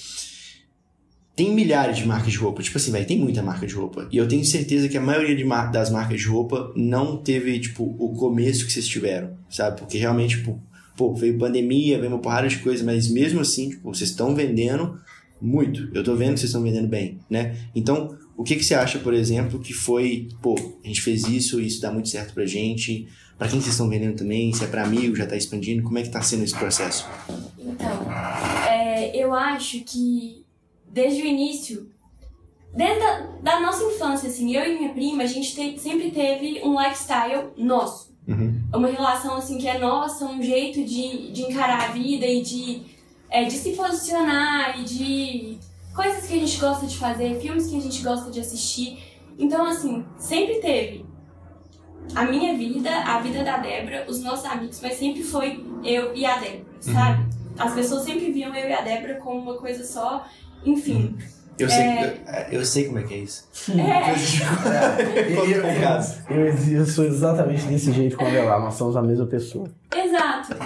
tem 1.35 1.55
milhares 1.55 1.97
de 1.97 2.07
marcas 2.07 2.33
de 2.33 2.39
roupa. 2.39 2.63
Tipo 2.63 2.77
assim, 2.79 2.91
vai, 2.91 3.05
tem 3.05 3.19
muita 3.19 3.43
marca 3.43 3.67
de 3.67 3.75
roupa. 3.75 4.07
E 4.13 4.17
eu 4.17 4.29
tenho 4.29 4.45
certeza 4.45 4.89
que 4.89 4.97
a 4.97 5.01
maioria 5.01 5.47
mar- 5.47 5.71
das 5.71 5.91
marcas 5.91 6.21
de 6.21 6.27
roupa 6.27 6.73
não 6.77 7.17
teve, 7.17 7.59
tipo, 7.59 7.85
o 7.99 8.15
começo 8.15 8.67
que 8.67 8.73
vocês 8.73 8.87
tiveram, 8.87 9.31
sabe? 9.49 9.79
Porque 9.81 9.97
realmente, 9.99 10.37
tipo, 10.39 10.61
pô, 10.97 11.15
veio 11.15 11.39
pandemia, 11.39 11.99
veio 11.99 12.13
uma 12.13 12.19
porrada 12.21 12.49
de 12.49 12.59
coisa, 12.59 12.85
mas 12.85 13.09
mesmo 13.09 13.41
assim, 13.41 13.71
tipo, 13.71 13.95
vocês 13.95 14.11
estão 14.11 14.35
vendendo 14.35 14.99
muito. 15.41 15.89
Eu 15.95 16.05
tô 16.05 16.15
vendo 16.15 16.35
que 16.35 16.41
vocês 16.41 16.51
estão 16.51 16.63
vendendo 16.63 16.87
bem, 16.89 17.19
né? 17.31 17.57
Então, 17.75 18.17
o 18.37 18.45
que, 18.45 18.57
que 18.57 18.65
você 18.65 18.75
acha, 18.75 18.99
por 18.99 19.15
exemplo, 19.15 19.59
que 19.59 19.73
foi, 19.73 20.29
pô, 20.43 20.55
a 20.85 20.87
gente 20.87 21.01
fez 21.01 21.25
isso, 21.25 21.61
isso 21.61 21.81
dá 21.81 21.91
muito 21.91 22.09
certo 22.09 22.35
pra 22.35 22.45
gente. 22.47 23.09
Pra 23.39 23.49
quem 23.49 23.59
vocês 23.61 23.73
estão 23.75 23.89
vendendo 23.89 24.15
também, 24.17 24.53
se 24.53 24.63
é 24.63 24.67
pra 24.69 24.85
amigo, 24.85 25.17
já 25.17 25.27
tá 25.27 25.37
expandindo, 25.37 25.83
como 25.83 25.99
é 25.99 26.03
que 26.03 26.11
tá 26.11 26.23
sendo 26.23 26.45
esse 26.45 26.55
processo? 26.57 27.07
Então, 27.59 28.13
é, 28.71 29.17
eu 29.17 29.35
acho 29.35 29.81
que 29.81 30.42
desde 30.93 31.23
o 31.23 31.27
início, 31.27 31.91
desde 32.75 33.03
a 33.03 33.33
da 33.43 33.61
nossa 33.61 33.83
infância, 33.85 34.29
assim, 34.29 34.55
eu 34.55 34.65
e 34.65 34.79
minha 34.79 34.93
prima, 34.93 35.23
a 35.25 35.27
gente 35.27 35.55
te- 35.55 35.79
sempre 35.79 36.11
teve 36.11 36.61
um 36.65 36.81
lifestyle 36.81 37.49
nosso. 37.57 38.13
Uhum. 38.29 38.63
uma 38.73 38.87
relação 38.87 39.35
assim 39.37 39.59
que 39.59 39.67
é 39.67 39.79
nossa, 39.81 40.25
um 40.25 40.41
jeito 40.41 40.85
de, 40.85 41.33
de 41.33 41.43
encarar 41.43 41.89
a 41.89 41.93
vida 41.93 42.25
e 42.25 42.41
de, 42.41 42.83
é, 43.29 43.43
de 43.43 43.55
se 43.55 43.73
posicionar 43.73 44.79
e 44.79 44.85
de 44.85 45.59
coisas 45.93 46.29
que 46.29 46.35
a 46.35 46.39
gente 46.39 46.57
gosta 46.61 46.87
de 46.87 46.97
fazer, 46.97 47.41
filmes 47.41 47.67
que 47.67 47.77
a 47.77 47.81
gente 47.81 48.01
gosta 48.01 48.31
de 48.31 48.39
assistir. 48.39 48.97
Então, 49.37 49.67
assim, 49.67 50.05
sempre 50.17 50.61
teve 50.61 51.05
a 52.15 52.25
minha 52.25 52.57
vida, 52.57 52.91
a 52.91 53.19
vida 53.19 53.43
da 53.43 53.57
Débora, 53.57 54.07
os 54.09 54.23
nossos 54.23 54.45
amigos, 54.45 54.79
mas 54.81 54.95
sempre 54.95 55.25
foi 55.25 55.65
eu 55.83 56.15
e 56.15 56.25
a 56.25 56.37
Débora, 56.39 56.65
sabe? 56.81 57.27
As 57.59 57.75
pessoas 57.75 58.05
sempre 58.05 58.31
viam 58.31 58.55
eu 58.55 58.69
e 58.69 58.73
a 58.73 58.83
Débora 58.83 59.17
como 59.17 59.41
uma 59.41 59.55
coisa 59.55 59.85
só, 59.85 60.25
enfim. 60.65 61.17
Eu 61.59 61.69
sei, 61.69 61.87
eu, 61.87 62.59
eu 62.59 62.65
sei 62.65 62.87
como 62.87 62.99
é 62.99 63.03
que 63.03 63.15
é 63.15 63.19
isso. 63.19 63.49
É, 63.71 64.13
um 65.77 65.81
caso. 65.81 66.23
Eu, 66.31 66.79
eu 66.79 66.87
sou 66.87 67.05
exatamente 67.05 67.65
desse 67.67 67.93
jeito 67.93 68.17
com 68.17 68.25
a 68.25 68.29
Avelar, 68.29 68.59
nós 68.61 68.75
somos 68.75 68.97
a 68.97 69.03
mesma 69.03 69.27
pessoa. 69.27 69.69
Exato. 69.95 70.57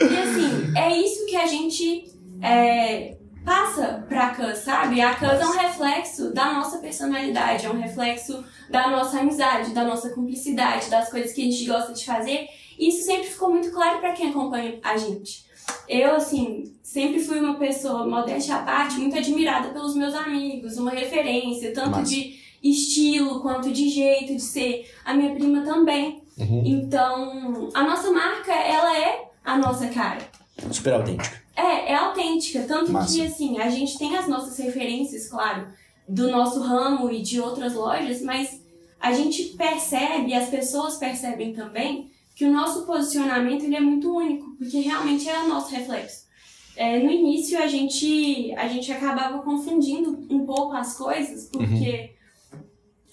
E 0.00 0.04
assim, 0.04 0.76
é 0.76 0.96
isso 0.96 1.24
que 1.26 1.36
a 1.36 1.46
gente 1.46 2.12
é, 2.42 3.16
passa 3.44 4.04
pra 4.08 4.34
Cus, 4.34 4.58
sabe? 4.58 5.00
A 5.00 5.14
Cus 5.14 5.40
é 5.40 5.46
um 5.46 5.58
reflexo 5.58 6.34
da 6.34 6.52
nossa 6.52 6.78
personalidade, 6.78 7.66
é 7.66 7.70
um 7.70 7.78
reflexo 7.80 8.44
da 8.68 8.90
nossa 8.90 9.20
amizade, 9.20 9.72
da 9.72 9.84
nossa 9.84 10.10
cumplicidade, 10.10 10.90
das 10.90 11.08
coisas 11.08 11.32
que 11.32 11.40
a 11.40 11.44
gente 11.44 11.64
gosta 11.66 11.92
de 11.92 12.04
fazer. 12.04 12.48
E 12.78 12.88
isso 12.88 13.04
sempre 13.06 13.28
ficou 13.28 13.50
muito 13.50 13.70
claro 13.70 14.00
pra 14.00 14.12
quem 14.12 14.30
acompanha 14.30 14.78
a 14.82 14.96
gente. 14.96 15.41
Eu, 15.88 16.16
assim, 16.16 16.72
sempre 16.82 17.20
fui 17.20 17.38
uma 17.40 17.54
pessoa, 17.54 18.06
modéstia 18.06 18.56
à 18.56 18.62
parte, 18.62 18.98
muito 18.98 19.16
admirada 19.16 19.70
pelos 19.70 19.94
meus 19.94 20.14
amigos, 20.14 20.76
uma 20.78 20.90
referência, 20.90 21.72
tanto 21.72 21.90
Massa. 21.90 22.10
de 22.10 22.40
estilo 22.62 23.40
quanto 23.40 23.72
de 23.72 23.88
jeito 23.88 24.34
de 24.34 24.42
ser. 24.42 24.90
A 25.04 25.12
minha 25.12 25.34
prima 25.34 25.62
também. 25.62 26.22
Uhum. 26.38 26.62
Então, 26.64 27.70
a 27.74 27.82
nossa 27.82 28.10
marca, 28.10 28.52
ela 28.52 28.96
é 28.96 29.28
a 29.44 29.58
nossa 29.58 29.88
cara. 29.88 30.20
Super 30.70 30.94
autêntica. 30.94 31.42
É, 31.56 31.92
é 31.92 31.94
autêntica. 31.94 32.64
Tanto 32.66 32.92
Massa. 32.92 33.14
que, 33.14 33.26
assim, 33.26 33.58
a 33.58 33.68
gente 33.68 33.98
tem 33.98 34.16
as 34.16 34.28
nossas 34.28 34.56
referências, 34.58 35.28
claro, 35.28 35.66
do 36.08 36.30
nosso 36.30 36.60
ramo 36.60 37.10
e 37.10 37.20
de 37.22 37.40
outras 37.40 37.74
lojas, 37.74 38.22
mas 38.22 38.62
a 39.00 39.12
gente 39.12 39.44
percebe, 39.56 40.32
as 40.32 40.48
pessoas 40.48 40.96
percebem 40.96 41.52
também, 41.52 42.11
que 42.34 42.44
o 42.44 42.52
nosso 42.52 42.86
posicionamento 42.86 43.64
ele 43.64 43.76
é 43.76 43.80
muito 43.80 44.14
único, 44.14 44.56
porque 44.56 44.80
realmente 44.80 45.28
é 45.28 45.38
o 45.40 45.48
nosso 45.48 45.74
reflexo. 45.74 46.22
É, 46.74 46.98
no 46.98 47.10
início, 47.10 47.58
a 47.62 47.66
gente, 47.66 48.52
a 48.56 48.66
gente 48.66 48.90
acabava 48.90 49.42
confundindo 49.42 50.26
um 50.30 50.46
pouco 50.46 50.72
as 50.74 50.96
coisas, 50.96 51.48
porque 51.52 52.14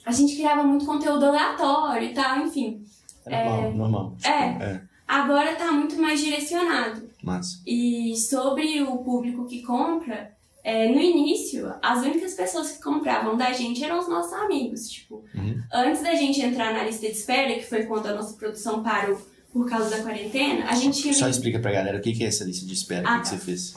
a 0.05 0.11
gente 0.11 0.35
criava 0.35 0.63
muito 0.63 0.85
conteúdo 0.85 1.25
aleatório 1.25 2.09
e 2.09 2.13
tal, 2.13 2.39
enfim. 2.45 2.81
É 3.25 3.43
normal, 3.45 3.71
normal. 3.73 4.17
É, 4.23 4.29
É. 4.63 4.81
agora 5.07 5.55
tá 5.55 5.71
muito 5.71 6.01
mais 6.01 6.21
direcionado. 6.21 7.09
Massa. 7.21 7.61
E 7.67 8.15
sobre 8.15 8.81
o 8.81 8.97
público 8.99 9.45
que 9.45 9.61
compra, 9.61 10.31
é, 10.63 10.87
no 10.89 10.99
início, 10.99 11.73
as 11.81 12.03
únicas 12.03 12.33
pessoas 12.33 12.71
que 12.71 12.83
compravam 12.83 13.37
da 13.37 13.51
gente 13.53 13.83
eram 13.83 13.99
os 13.99 14.07
nossos 14.07 14.33
amigos. 14.33 14.87
Tipo, 14.89 15.23
Uhum. 15.33 15.61
antes 15.73 16.01
da 16.01 16.13
gente 16.15 16.41
entrar 16.41 16.73
na 16.73 16.83
lista 16.83 17.05
de 17.07 17.13
espera, 17.13 17.53
que 17.55 17.65
foi 17.65 17.83
quando 17.85 18.07
a 18.07 18.13
nossa 18.13 18.35
produção 18.37 18.83
parou 18.83 19.19
por 19.53 19.67
causa 19.69 19.89
da 19.89 20.03
quarentena, 20.03 20.65
a 20.69 20.75
gente. 20.75 21.13
Só 21.13 21.27
explica 21.27 21.59
pra 21.59 21.71
galera 21.71 21.97
o 21.97 22.01
que 22.01 22.13
que 22.13 22.23
é 22.23 22.27
essa 22.27 22.43
lista 22.43 22.65
de 22.65 22.73
espera, 22.73 23.03
o 23.03 23.07
Ah, 23.07 23.17
que, 23.19 23.23
que 23.23 23.29
tá. 23.31 23.35
você 23.37 23.45
fez. 23.45 23.73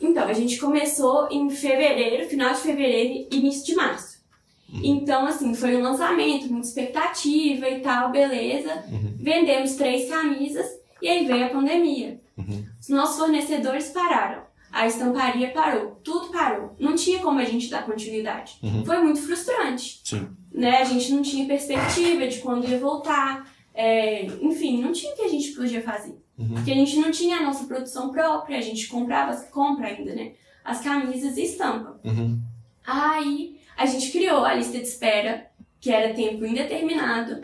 Então, 0.00 0.24
a 0.28 0.32
gente 0.32 0.58
começou 0.58 1.28
em 1.30 1.48
fevereiro, 1.48 2.28
final 2.28 2.52
de 2.52 2.60
fevereiro 2.60 3.26
e 3.30 3.36
início 3.36 3.64
de 3.64 3.74
março. 3.74 4.16
Então, 4.82 5.26
assim, 5.26 5.54
foi 5.54 5.76
um 5.76 5.80
lançamento, 5.80 6.48
muita 6.52 6.66
expectativa 6.66 7.68
e 7.68 7.80
tal, 7.80 8.10
beleza. 8.10 8.84
Uhum. 8.90 9.14
Vendemos 9.18 9.74
três 9.76 10.08
camisas 10.08 10.66
e 11.00 11.08
aí 11.08 11.24
veio 11.24 11.46
a 11.46 11.50
pandemia. 11.50 12.20
Uhum. 12.36 12.64
Os 12.80 12.88
nossos 12.88 13.16
fornecedores 13.18 13.88
pararam. 13.90 14.42
A 14.76 14.86
estamparia 14.86 15.52
parou. 15.52 15.98
Tudo 16.04 16.28
parou. 16.28 16.76
Não 16.78 16.94
tinha 16.94 17.20
como 17.20 17.38
a 17.38 17.44
gente 17.46 17.70
dar 17.70 17.86
continuidade. 17.86 18.58
Uhum. 18.62 18.84
Foi 18.84 18.98
muito 18.98 19.22
frustrante. 19.22 20.02
Sim. 20.04 20.28
Né? 20.52 20.82
A 20.82 20.84
gente 20.84 21.10
não 21.12 21.22
tinha 21.22 21.46
perspectiva 21.46 22.28
de 22.28 22.40
quando 22.40 22.68
ia 22.68 22.78
voltar. 22.78 23.50
É, 23.72 24.26
enfim, 24.26 24.82
não 24.82 24.92
tinha 24.92 25.14
o 25.14 25.16
que 25.16 25.22
a 25.22 25.28
gente 25.28 25.52
podia 25.52 25.80
fazer. 25.80 26.22
Uhum. 26.36 26.56
Porque 26.56 26.70
a 26.70 26.74
gente 26.74 26.98
não 26.98 27.10
tinha 27.10 27.38
a 27.38 27.42
nossa 27.42 27.64
produção 27.64 28.10
própria, 28.10 28.58
a 28.58 28.60
gente 28.60 28.86
comprava, 28.88 29.34
compra 29.46 29.86
ainda, 29.86 30.14
né? 30.14 30.32
As 30.62 30.82
camisas 30.82 31.38
e 31.38 31.44
estampa. 31.44 31.98
Uhum. 32.04 32.38
Aí 32.86 33.58
a 33.78 33.86
gente 33.86 34.12
criou 34.12 34.44
a 34.44 34.52
lista 34.52 34.76
de 34.76 34.86
espera, 34.86 35.46
que 35.80 35.90
era 35.90 36.12
tempo 36.12 36.44
indeterminado, 36.44 37.40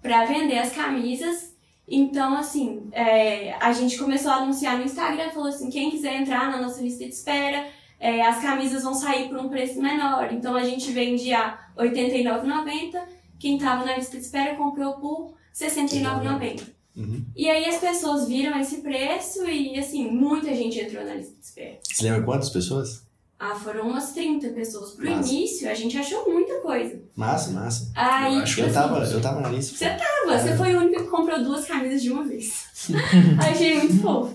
para 0.00 0.24
vender 0.24 0.58
as 0.58 0.72
camisas. 0.72 1.55
Então, 1.88 2.36
assim, 2.36 2.88
é, 2.90 3.54
a 3.54 3.72
gente 3.72 3.96
começou 3.96 4.30
a 4.30 4.36
anunciar 4.36 4.76
no 4.76 4.84
Instagram, 4.84 5.30
falou 5.30 5.48
assim, 5.48 5.70
quem 5.70 5.90
quiser 5.90 6.20
entrar 6.20 6.50
na 6.50 6.60
nossa 6.60 6.82
lista 6.82 7.04
de 7.04 7.10
espera, 7.10 7.66
é, 8.00 8.22
as 8.22 8.40
camisas 8.42 8.82
vão 8.82 8.94
sair 8.94 9.28
por 9.28 9.38
um 9.38 9.48
preço 9.48 9.80
menor. 9.80 10.32
Então 10.32 10.56
a 10.56 10.64
gente 10.64 10.90
vende 10.90 11.32
a 11.32 11.58
R$ 11.78 11.88
89,90, 11.88 13.00
quem 13.38 13.56
estava 13.56 13.84
na 13.84 13.96
lista 13.96 14.16
de 14.16 14.24
espera 14.24 14.56
comprou 14.56 14.94
por 14.94 15.34
R$ 15.58 15.66
69,90. 15.66 16.76
Uhum. 16.96 17.24
E 17.36 17.48
aí 17.48 17.66
as 17.66 17.76
pessoas 17.76 18.26
viram 18.26 18.58
esse 18.58 18.78
preço 18.78 19.46
e, 19.46 19.78
assim, 19.78 20.10
muita 20.10 20.54
gente 20.54 20.80
entrou 20.80 21.04
na 21.04 21.14
lista 21.14 21.34
de 21.34 21.44
espera. 21.44 21.78
Você 21.82 22.04
lembra 22.04 22.22
quantas 22.22 22.48
pessoas? 22.48 23.05
Ah, 23.38 23.54
foram 23.54 23.88
umas 23.90 24.12
30 24.12 24.48
pessoas. 24.48 24.92
Pro 24.92 25.10
Massa. 25.10 25.30
início, 25.30 25.70
a 25.70 25.74
gente 25.74 25.96
achou 25.98 26.26
muita 26.32 26.54
coisa. 26.60 26.98
Massa, 27.14 27.50
massa. 27.50 27.90
Aí, 27.94 28.34
Eu 28.34 28.40
acho 28.42 28.54
tipo 28.56 28.66
Eu 28.68 28.72
tava, 28.72 29.02
assim, 29.02 29.12
eu 29.12 29.20
tava 29.20 29.40
na 29.42 29.48
lista. 29.50 29.76
Você 29.76 29.90
tava, 29.90 30.38
você 30.38 30.56
foi 30.56 30.74
o 30.74 30.78
único 30.78 31.04
que 31.04 31.10
comprou 31.10 31.42
duas 31.44 31.66
camisas 31.66 32.02
de 32.02 32.10
uma 32.10 32.24
vez. 32.24 32.64
Achei 33.38 33.76
muito 33.78 34.00
fofo. 34.00 34.34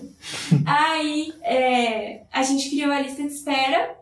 Aí, 0.64 1.32
é, 1.42 2.22
a 2.32 2.42
gente 2.44 2.70
criou 2.70 2.92
a 2.92 3.00
lista 3.00 3.22
de 3.22 3.32
espera. 3.32 3.96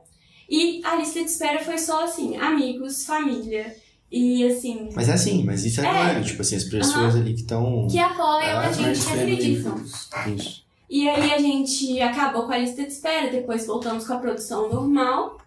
E 0.49 0.83
a 0.85 0.97
lista 0.97 1.21
de 1.21 1.30
espera 1.30 1.61
foi 1.64 1.78
só, 1.78 2.04
assim, 2.04 2.37
amigos, 2.37 3.04
família. 3.07 3.75
E, 4.12 4.45
assim, 4.45 4.90
Mas 4.95 5.09
é 5.09 5.12
assim, 5.12 5.45
mas 5.45 5.64
isso 5.64 5.80
é, 5.80 5.87
É. 5.87 5.88
claro. 5.88 6.25
Tipo 6.25 6.42
assim, 6.42 6.57
as 6.57 6.64
pessoas 6.64 7.14
ali 7.14 7.33
que 7.33 7.42
estão. 7.42 7.87
que 7.88 7.99
apoiam 7.99 8.59
Ah, 8.59 8.66
a 8.66 8.73
gente, 8.73 8.83
mais 8.83 9.04
que 9.04 9.12
acreditam. 9.12 9.85
Isso. 10.37 10.64
E 10.90 11.09
aí, 11.09 11.32
a 11.32 11.38
gente 11.38 12.00
acabou 12.00 12.47
com 12.47 12.52
a 12.52 12.59
lista 12.59 12.82
de 12.82 12.88
espera. 12.88 13.30
Depois 13.30 13.64
voltamos 13.64 14.04
com 14.04 14.12
a 14.12 14.18
produção 14.18 14.68
normal. 14.68 15.38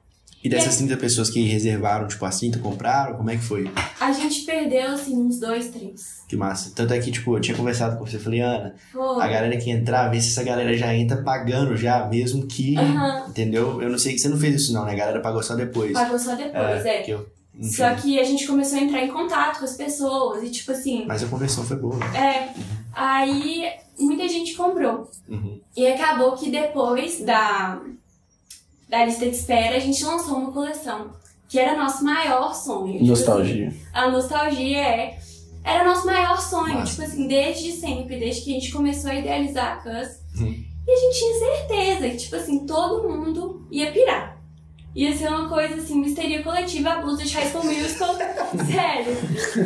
E 0.42 0.50
dessas 0.50 0.76
30 0.76 0.98
pessoas 0.98 1.30
que 1.30 1.42
reservaram, 1.44 2.06
tipo 2.06 2.26
assim, 2.26 2.52
tu 2.52 2.60
compraram, 2.60 3.16
como 3.16 3.30
é 3.30 3.38
que 3.38 3.44
foi? 3.44 3.70
A 4.00 4.12
gente 4.12 4.42
perdeu, 4.42 4.92
assim, 4.92 5.16
uns 5.16 5.40
dois, 5.40 5.70
três. 5.70 6.24
Que 6.28 6.36
massa. 6.36 6.74
Tanto 6.76 6.94
é 6.94 7.00
que, 7.00 7.12
tipo, 7.12 7.38
eu 7.38 7.40
tinha 7.40 7.56
conversado 7.56 7.98
com 7.98 8.06
você, 8.06 8.20
falei, 8.20 8.42
Ana, 8.42 8.76
a 9.22 9.28
galera 9.28 9.56
que 9.56 9.70
entrar, 9.70 10.10
vê 10.10 10.20
se 10.20 10.32
essa 10.32 10.44
galera 10.44 10.76
já 10.76 10.94
entra 10.94 11.24
pagando 11.24 11.78
já, 11.78 12.06
mesmo 12.08 12.46
que. 12.46 12.78
Aham. 12.78 13.26
Entendeu? 13.30 13.82
Eu 13.82 13.90
não 13.90 13.98
sei, 13.98 14.18
você 14.18 14.28
não 14.28 14.38
fez 14.38 14.56
isso 14.56 14.74
não, 14.74 14.84
né? 14.84 14.92
A 14.92 14.96
galera 14.96 15.22
pagou 15.22 15.42
só 15.42 15.56
depois. 15.56 15.94
Pagou 15.94 16.20
só 16.20 16.36
depois, 16.36 16.86
é. 16.86 17.04
que 17.04 17.12
eu, 17.12 17.26
enfim. 17.58 17.72
Só 17.72 17.94
que 17.96 18.20
a 18.20 18.24
gente 18.24 18.48
começou 18.48 18.80
a 18.80 18.82
entrar 18.82 19.02
em 19.02 19.12
contato 19.12 19.60
com 19.60 19.66
as 19.66 19.76
pessoas 19.76 20.44
e, 20.44 20.50
tipo 20.50 20.72
assim, 20.72 21.06
Mas 21.08 21.24
a 21.24 21.28
conversão 21.28 21.64
foi 21.64 21.78
boa. 21.78 21.96
né? 21.98 22.18
é. 22.18 22.54
Aí 22.94 23.70
muita 24.00 24.28
gente 24.28 24.56
comprou. 24.56 25.10
Uhum. 25.28 25.60
E 25.76 25.88
acabou 25.88 26.34
que 26.34 26.50
depois 26.50 27.22
da, 27.22 27.82
da 28.90 29.06
lista 29.06 29.26
de 29.26 29.36
espera, 29.36 29.76
a 29.76 29.80
gente 29.80 30.04
lançou 30.04 30.38
uma 30.38 30.52
coleção. 30.52 31.12
Que 31.48 31.60
era 31.60 31.78
nosso 31.78 32.04
maior 32.04 32.54
sonho. 32.56 32.94
Tipo 32.94 33.06
Nostalgia. 33.06 33.68
assim, 33.68 33.80
a 33.94 34.10
nostalgia 34.10 34.78
é. 34.82 35.20
Era 35.64 35.86
nosso 35.86 36.06
maior 36.06 36.42
sonho, 36.42 36.74
Massa. 36.74 36.92
tipo 36.92 37.04
assim, 37.04 37.28
desde 37.28 37.72
sempre, 37.72 38.20
desde 38.20 38.42
que 38.42 38.52
a 38.52 38.60
gente 38.60 38.72
começou 38.72 39.12
a 39.12 39.16
idealizar 39.16 39.74
a 39.74 39.76
Cus. 39.78 40.42
Uhum. 40.42 40.64
E 40.86 40.92
a 40.92 40.96
gente 41.00 41.20
tinha 41.20 41.40
certeza 41.40 42.10
que, 42.10 42.18
tipo 42.18 42.36
assim, 42.36 42.66
todo 42.66 43.08
mundo 43.08 43.66
ia 43.72 43.92
pirar. 43.92 44.33
Ia 44.96 45.12
ser 45.18 45.28
uma 45.28 45.50
coisa 45.50 45.74
assim, 45.76 45.96
uma 45.96 46.06
histeria 46.06 46.44
coletiva, 46.44 46.90
a 46.92 47.02
blusa 47.02 47.24
de 47.24 47.34
High 47.34 47.50
School 47.50 47.64
Musical, 47.66 48.16
sério. 48.72 49.16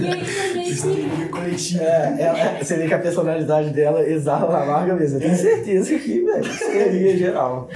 E 0.01 0.07
aí 0.07 0.25
quando 0.25 0.51
a 0.51 0.63
gente. 0.63 1.29
coletivo. 1.29 1.83
É, 1.83 2.15
ela- 2.21 2.63
você 2.63 2.77
vê 2.77 2.87
que 2.87 2.93
a 2.93 2.99
personalidade 2.99 3.71
dela 3.71 4.07
exala 4.07 4.63
a 4.63 4.65
marca 4.65 4.95
mesmo. 4.95 5.17
Eu 5.17 5.21
tenho 5.21 5.35
certeza 5.35 5.99
que, 5.99 6.21
velho, 6.21 6.45
seria 6.53 7.17
geral. 7.17 7.67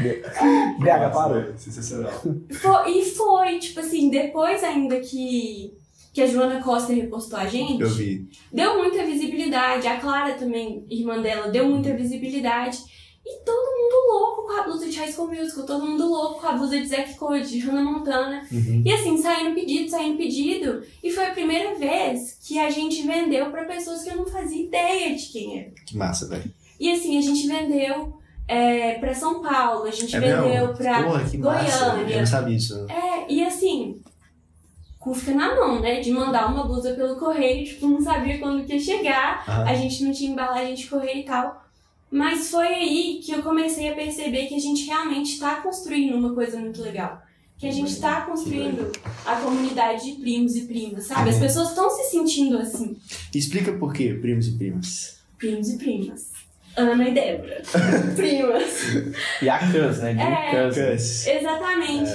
BH 0.79 1.13
parou. 1.13 1.43
Sensacional. 1.57 2.13
E 2.87 3.03
foi, 3.05 3.59
tipo 3.59 3.81
assim, 3.81 4.09
depois 4.09 4.63
ainda 4.63 4.99
que, 5.01 5.73
que 6.13 6.21
a 6.21 6.27
Joana 6.27 6.61
Costa 6.63 6.93
repostou 6.93 7.37
a 7.37 7.47
gente, 7.47 7.81
Eu 7.81 7.89
vi. 7.89 8.29
deu 8.51 8.77
muita 8.77 9.03
visibilidade. 9.05 9.87
A 9.87 9.97
Clara 9.97 10.35
também, 10.35 10.85
irmã 10.89 11.21
dela, 11.21 11.49
deu 11.49 11.67
muita 11.67 11.93
visibilidade. 11.93 12.77
E 13.25 13.45
todo 13.45 13.77
mundo 13.77 14.13
louco 14.13 14.47
com 14.47 14.51
a 14.59 14.63
blusa 14.63 14.87
de 14.89 14.97
High 14.97 15.11
School 15.11 15.27
Musical, 15.27 15.65
todo 15.65 15.85
mundo 15.85 16.07
louco 16.09 16.41
com 16.41 16.47
a 16.47 16.53
blusa 16.53 16.79
de 16.79 16.87
Zack 16.87 17.15
Code, 17.15 17.49
de 17.49 17.59
Hannah 17.59 17.83
Montana. 17.83 18.47
Uhum. 18.51 18.81
E 18.83 18.91
assim, 18.91 19.15
saindo 19.17 19.53
pedido, 19.53 19.89
saindo 19.89 20.17
pedido. 20.17 20.81
E 21.03 21.11
foi 21.11 21.25
a 21.27 21.31
primeira 21.31 21.75
vez 21.75 22.39
que 22.45 22.57
a 22.57 22.69
gente 22.71 23.03
vendeu 23.05 23.51
pra 23.51 23.65
pessoas 23.65 24.03
que 24.03 24.09
eu 24.09 24.17
não 24.17 24.25
fazia 24.25 24.65
ideia 24.65 25.15
de 25.15 25.25
quem 25.27 25.59
era. 25.59 25.71
Que 25.85 25.95
massa, 25.95 26.27
velho. 26.27 26.51
E 26.79 26.91
assim, 26.91 27.17
a 27.17 27.21
gente 27.21 27.47
vendeu 27.47 28.17
é, 28.47 28.95
pra 28.95 29.13
São 29.13 29.39
Paulo, 29.41 29.83
a 29.83 29.91
gente 29.91 30.15
É 30.15 30.19
vendeu 30.19 30.73
Porra, 30.73 31.23
que 31.29 31.37
massa. 31.37 31.89
Goiânia. 31.89 32.13
Eu 32.15 32.19
não 32.21 32.25
sabia 32.25 32.57
isso. 32.57 32.87
É, 32.89 33.31
e 33.31 33.43
assim, 33.45 34.01
cu 34.99 35.13
fica 35.13 35.33
na 35.35 35.55
mão, 35.55 35.79
né? 35.79 35.99
De 35.99 36.11
mandar 36.11 36.51
uma 36.51 36.63
blusa 36.65 36.93
pelo 36.95 37.17
correio, 37.17 37.65
tipo, 37.65 37.87
não 37.87 38.01
sabia 38.01 38.39
quando 38.39 38.65
que 38.65 38.73
ia 38.73 38.79
chegar, 38.79 39.43
Aham. 39.47 39.63
a 39.69 39.75
gente 39.75 40.03
não 40.03 40.11
tinha 40.11 40.31
embalagem 40.31 40.73
de 40.73 40.87
correio 40.87 41.19
e 41.19 41.23
tal. 41.23 41.60
Mas 42.11 42.49
foi 42.51 42.67
aí 42.67 43.19
que 43.23 43.31
eu 43.31 43.41
comecei 43.41 43.87
a 43.89 43.95
perceber 43.95 44.47
que 44.47 44.55
a 44.55 44.59
gente 44.59 44.85
realmente 44.85 45.39
tá 45.39 45.55
construindo 45.61 46.15
uma 46.15 46.33
coisa 46.35 46.57
muito 46.59 46.81
legal. 46.81 47.21
Que 47.57 47.67
a 47.67 47.71
gente 47.71 47.99
tá 48.01 48.21
construindo 48.21 48.91
a 49.25 49.35
comunidade 49.35 50.03
de 50.15 50.19
primos 50.19 50.55
e 50.55 50.61
primas, 50.67 51.05
sabe? 51.05 51.29
As 51.29 51.35
Uhum. 51.35 51.41
pessoas 51.41 51.69
estão 51.69 51.89
se 51.89 52.09
sentindo 52.11 52.57
assim, 52.57 52.97
Explica 53.33 53.71
por 53.73 53.93
quê, 53.93 54.13
primos 54.19 54.47
e 54.47 54.51
primas. 54.57 55.21
primos 55.37 55.69
e 55.69 55.77
primas. 55.77 56.31
Ana 56.75 57.07
e 57.07 57.13
Débora. 57.13 57.61
primas. 58.15 58.81
E 59.41 59.49
a 59.49 59.59
Cus, 59.59 59.99
né? 59.99 60.13
De 60.13 60.21
É. 60.21 60.69
Cus. 60.91 61.27
Exatamente. 61.27 62.11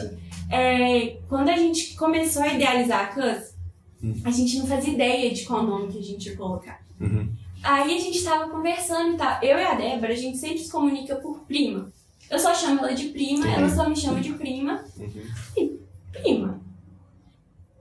É, 0.50 1.16
quando 1.28 1.48
a 1.48 1.56
gente 1.56 1.94
começou 1.94 2.42
a 2.42 2.52
idealizar 2.52 3.00
a 3.04 3.06
Cus, 3.06 3.54
Hum. 4.02 4.14
a 4.24 4.30
gente 4.30 4.58
não 4.58 4.66
fazia 4.66 4.92
ideia 4.92 5.32
de 5.32 5.44
qual 5.44 5.62
nome 5.62 5.90
que 5.92 5.98
a 5.98 6.02
gente 6.02 6.28
ia 6.28 6.36
colocar. 6.36 6.80
Uhum. 7.00 7.28
Aí 7.62 7.96
a 7.96 8.00
gente 8.00 8.22
tava 8.22 8.48
conversando 8.48 9.14
e 9.14 9.16
tal. 9.16 9.42
Eu 9.42 9.58
e 9.58 9.62
a 9.64 9.74
Débora, 9.74 10.12
a 10.12 10.16
gente 10.16 10.38
sempre 10.38 10.58
se 10.58 10.70
comunica 10.70 11.16
por 11.16 11.40
prima. 11.40 11.90
Eu 12.30 12.38
só 12.38 12.54
chamo 12.54 12.80
ela 12.80 12.92
de 12.94 13.08
prima, 13.08 13.46
ela 13.48 13.68
só 13.68 13.88
me 13.88 13.94
chama 13.96 14.20
de 14.20 14.32
prima. 14.32 14.84
Uhum. 14.98 15.78
Prima. 16.12 16.60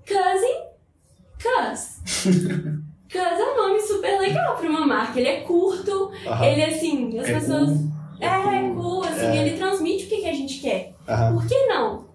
Cousin, 0.07 0.65
Cus. 1.41 1.99
Cus 3.11 3.39
é 3.39 3.43
um 3.53 3.57
nome 3.57 3.81
super 3.81 4.19
legal 4.19 4.55
pra 4.57 4.69
uma 4.69 4.85
marca. 4.85 5.19
Ele 5.19 5.29
é 5.29 5.41
curto, 5.41 6.11
Aham. 6.27 6.45
ele 6.45 6.63
assim, 6.63 7.17
as 7.19 7.27
É 7.27 7.33
pessoas. 7.33 7.69
cool. 7.69 7.91
É, 8.19 8.25
é 8.27 8.69
cool, 8.73 9.03
assim, 9.03 9.25
É. 9.25 9.47
ele 9.47 9.57
transmite 9.57 10.05
o 10.05 10.09
que, 10.09 10.17
que 10.21 10.29
a 10.29 10.33
gente 10.33 10.59
quer. 10.59 10.93
Aham. 11.07 11.33
Por 11.33 11.47
que 11.47 11.65
não? 11.67 12.05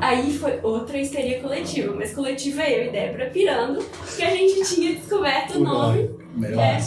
Aí 0.00 0.36
foi 0.36 0.58
outra 0.62 0.98
histeria 0.98 1.40
coletiva, 1.40 1.94
mas 1.94 2.12
coletiva 2.12 2.62
é 2.62 2.80
eu 2.80 2.88
e 2.88 2.90
Débora 2.90 3.30
pirando, 3.30 3.84
que 4.16 4.22
a 4.22 4.30
gente 4.30 4.74
tinha 4.74 4.94
descoberto 4.96 5.54
o 5.54 5.60
O 5.60 5.64
nome. 5.64 6.10
Melhor. 6.34 6.60
É. 6.60 6.78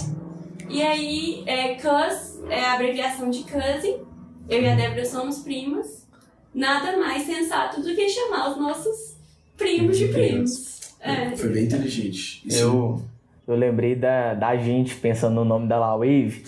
E 0.69 0.81
aí, 0.81 1.43
é, 1.45 1.73
Cus 1.75 2.39
é 2.49 2.59
a 2.65 2.73
abreviação 2.73 3.29
de 3.29 3.43
cousin. 3.43 3.97
Eu 4.49 4.61
e 4.61 4.67
a 4.67 4.75
Débora 4.75 5.05
somos 5.05 5.39
primas. 5.39 6.07
Nada 6.53 6.97
mais 6.97 7.23
sensato 7.23 7.81
do 7.81 7.93
que 7.95 8.09
chamar 8.09 8.51
os 8.51 8.57
nossos 8.57 9.15
primos 9.57 9.97
de 9.97 10.07
primos. 10.07 10.79
É. 10.99 11.35
Foi 11.35 11.49
bem 11.49 11.65
inteligente. 11.65 12.41
Isso- 12.47 12.59
Eu, 12.63 13.01
eu 13.47 13.55
lembrei 13.55 13.95
da, 13.95 14.33
da 14.33 14.55
gente 14.57 14.95
pensando 14.95 15.35
no 15.35 15.45
nome 15.45 15.67
da 15.67 15.77
La 15.79 15.95
Wave, 15.95 16.43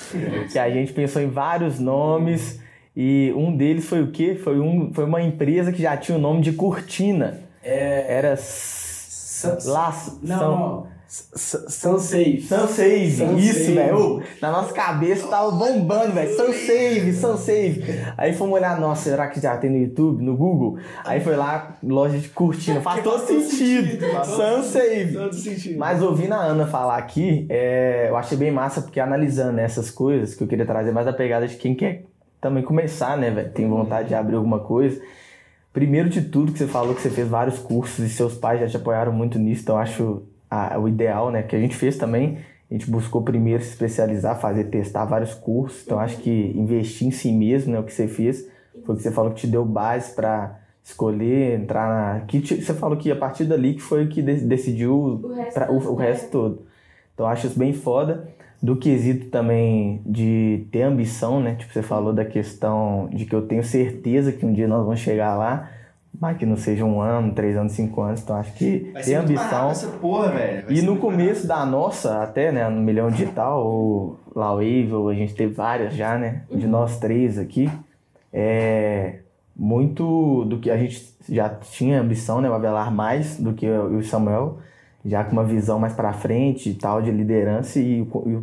que 0.51 0.57
a 0.59 0.69
gente 0.69 0.91
pensou 0.93 1.21
em 1.21 1.27
vários 1.29 1.79
nomes 1.79 2.59
e 2.95 3.31
um 3.35 3.55
deles 3.55 3.85
foi 3.87 4.01
o 4.01 4.11
quê? 4.11 4.35
Foi, 4.35 4.59
um, 4.59 4.91
foi 4.93 5.05
uma 5.05 5.21
empresa 5.21 5.71
que 5.71 5.81
já 5.81 5.95
tinha 5.95 6.17
o 6.17 6.21
nome 6.21 6.41
de 6.41 6.51
Cortina. 6.53 7.41
É. 7.63 8.05
Era 8.17 8.35
San- 8.37 9.57
Laço. 9.65 10.19
Não, 10.23 10.39
São, 10.39 10.51
não. 10.59 10.87
Sunsave. 11.11 12.39
Sunsave, 12.39 13.11
Sunsave. 13.11 13.45
isso, 13.45 13.73
velho. 13.73 14.23
Na 14.41 14.49
nossa 14.49 14.73
cabeça 14.73 15.27
tava 15.27 15.51
bombando, 15.51 16.13
velho. 16.13 16.33
Sunsave, 16.37 17.11
Sunsave. 17.11 17.83
Aí 18.17 18.31
fomos 18.31 18.55
olhar, 18.55 18.79
nossa, 18.79 19.09
será 19.09 19.27
que 19.27 19.41
já 19.41 19.57
tem 19.57 19.69
no 19.69 19.77
YouTube, 19.77 20.23
no 20.23 20.37
Google? 20.37 20.79
Aí 21.03 21.19
foi 21.19 21.35
lá, 21.35 21.75
loja 21.83 22.17
de 22.17 22.29
cortina. 22.29 22.79
Faz 22.79 23.03
todo 23.03 23.19
sentido. 23.27 24.05
Sunsave. 24.23 25.13
Todo 25.13 25.35
sentido. 25.35 25.77
Mas 25.77 26.01
ouvindo 26.01 26.33
a 26.33 26.37
Ana 26.37 26.65
falar 26.65 26.99
aqui, 26.99 27.45
é, 27.49 28.07
eu 28.07 28.15
achei 28.15 28.37
bem 28.37 28.49
massa, 28.49 28.81
porque 28.81 28.99
analisando 29.01 29.59
essas 29.59 29.91
coisas, 29.91 30.33
que 30.33 30.41
eu 30.41 30.47
queria 30.47 30.65
trazer 30.65 30.93
mais 30.93 31.07
a 31.07 31.13
pegada 31.13 31.45
de 31.45 31.57
quem 31.57 31.75
quer 31.75 32.05
também 32.39 32.63
começar, 32.63 33.17
né, 33.17 33.29
velho? 33.29 33.51
Tem 33.51 33.67
vontade 33.67 34.07
de 34.07 34.15
abrir 34.15 34.37
alguma 34.37 34.59
coisa. 34.59 35.01
Primeiro 35.73 36.07
de 36.07 36.21
tudo, 36.21 36.53
que 36.53 36.59
você 36.59 36.67
falou 36.67 36.95
que 36.95 37.01
você 37.01 37.09
fez 37.09 37.27
vários 37.27 37.59
cursos 37.59 37.99
e 37.99 38.07
seus 38.07 38.33
pais 38.33 38.61
já 38.61 38.67
te 38.67 38.77
apoiaram 38.77 39.11
muito 39.11 39.37
nisso, 39.37 39.63
então 39.63 39.75
eu 39.75 39.81
acho 39.81 40.30
a- 40.51 40.77
o 40.79 40.87
ideal, 40.87 41.31
né, 41.31 41.41
que 41.41 41.55
a 41.55 41.59
gente 41.59 41.75
fez 41.75 41.97
também. 41.97 42.37
A 42.69 42.73
gente 42.73 42.89
buscou 42.91 43.21
primeiro 43.23 43.63
se 43.63 43.69
especializar, 43.69 44.39
fazer, 44.39 44.65
testar 44.65 45.05
vários 45.05 45.33
cursos. 45.33 45.83
Então, 45.85 45.99
acho 45.99 46.17
que 46.17 46.53
investir 46.55 47.07
em 47.07 47.11
si 47.11 47.31
mesmo, 47.31 47.73
né, 47.73 47.79
o 47.79 47.83
que 47.83 47.93
você 47.93 48.07
fez, 48.07 48.47
foi 48.85 48.95
o 48.95 48.97
que 48.97 49.03
você 49.03 49.11
falou 49.11 49.31
que 49.31 49.41
te 49.41 49.47
deu 49.47 49.65
base 49.65 50.13
para 50.15 50.59
escolher, 50.83 51.59
entrar 51.59 51.87
na. 51.87 52.25
Que 52.25 52.39
te- 52.41 52.61
você 52.61 52.73
falou 52.73 52.97
que 52.97 53.11
a 53.11 53.15
partir 53.15 53.45
dali 53.45 53.73
que 53.75 53.81
foi 53.81 54.07
que 54.07 54.21
de- 54.21 54.45
decidiu 54.45 55.19
O 55.23 55.33
resto 55.33 55.53
pra- 55.53 55.71
o, 55.71 55.75
o 55.77 55.95
resto 55.95 56.31
todo. 56.31 56.65
Então 57.13 57.25
acho 57.27 57.47
isso 57.47 57.57
bem 57.59 57.73
foda. 57.73 58.27
Do 58.63 58.75
quesito 58.75 59.25
também 59.31 60.01
de 60.05 60.67
ter 60.71 60.83
ambição, 60.83 61.39
né? 61.41 61.55
Tipo, 61.55 61.73
você 61.73 61.81
falou 61.81 62.13
da 62.13 62.23
questão 62.23 63.09
de 63.11 63.25
que 63.25 63.33
eu 63.35 63.41
tenho 63.47 63.63
certeza 63.63 64.31
que 64.31 64.45
um 64.45 64.53
dia 64.53 64.67
nós 64.67 64.83
vamos 64.85 64.99
chegar 64.99 65.35
lá, 65.35 65.69
mas 66.19 66.37
que 66.37 66.45
não 66.45 66.55
seja 66.57 66.85
um 66.85 67.01
ano, 67.01 67.33
três 67.33 67.55
anos, 67.57 67.71
cinco 67.71 68.01
anos. 68.01 68.21
Então 68.21 68.35
acho 68.35 68.53
que 68.53 68.91
Vai 68.93 69.01
ter 69.01 69.09
ser 69.09 69.17
muito 69.17 69.33
mais 69.33 69.47
ambição. 69.51 69.71
essa 69.71 69.87
porra, 69.97 70.29
velho. 70.29 70.65
Vai 70.65 70.73
E 70.73 70.77
ser 70.77 70.85
no 70.85 70.97
começo 70.97 71.47
da 71.47 71.65
nossa, 71.65 72.21
até, 72.21 72.51
né, 72.51 72.67
no 72.69 72.81
Milhão 72.81 73.09
Digital, 73.09 73.65
o 73.65 74.17
Lawave, 74.35 74.91
a 75.09 75.13
gente 75.13 75.33
teve 75.33 75.53
várias 75.53 75.93
já, 75.95 76.17
né, 76.17 76.43
de 76.51 76.67
nós 76.67 76.99
três 76.99 77.37
aqui, 77.39 77.69
é 78.31 79.19
muito 79.55 80.45
do 80.45 80.57
que 80.59 80.71
a 80.71 80.77
gente 80.77 81.13
já 81.29 81.49
tinha 81.49 82.01
ambição, 82.01 82.41
né, 82.41 82.49
o 82.49 82.53
Avelar 82.53 82.91
mais 82.93 83.37
do 83.37 83.53
que 83.53 83.65
eu 83.65 83.93
e 83.93 83.95
o 83.97 84.03
Samuel, 84.03 84.57
já 85.05 85.23
com 85.23 85.33
uma 85.33 85.43
visão 85.43 85.79
mais 85.79 85.93
pra 85.93 86.13
frente 86.13 86.69
e 86.69 86.73
tal, 86.75 87.01
de 87.01 87.11
liderança, 87.11 87.79
e, 87.79 88.01
e 88.01 88.37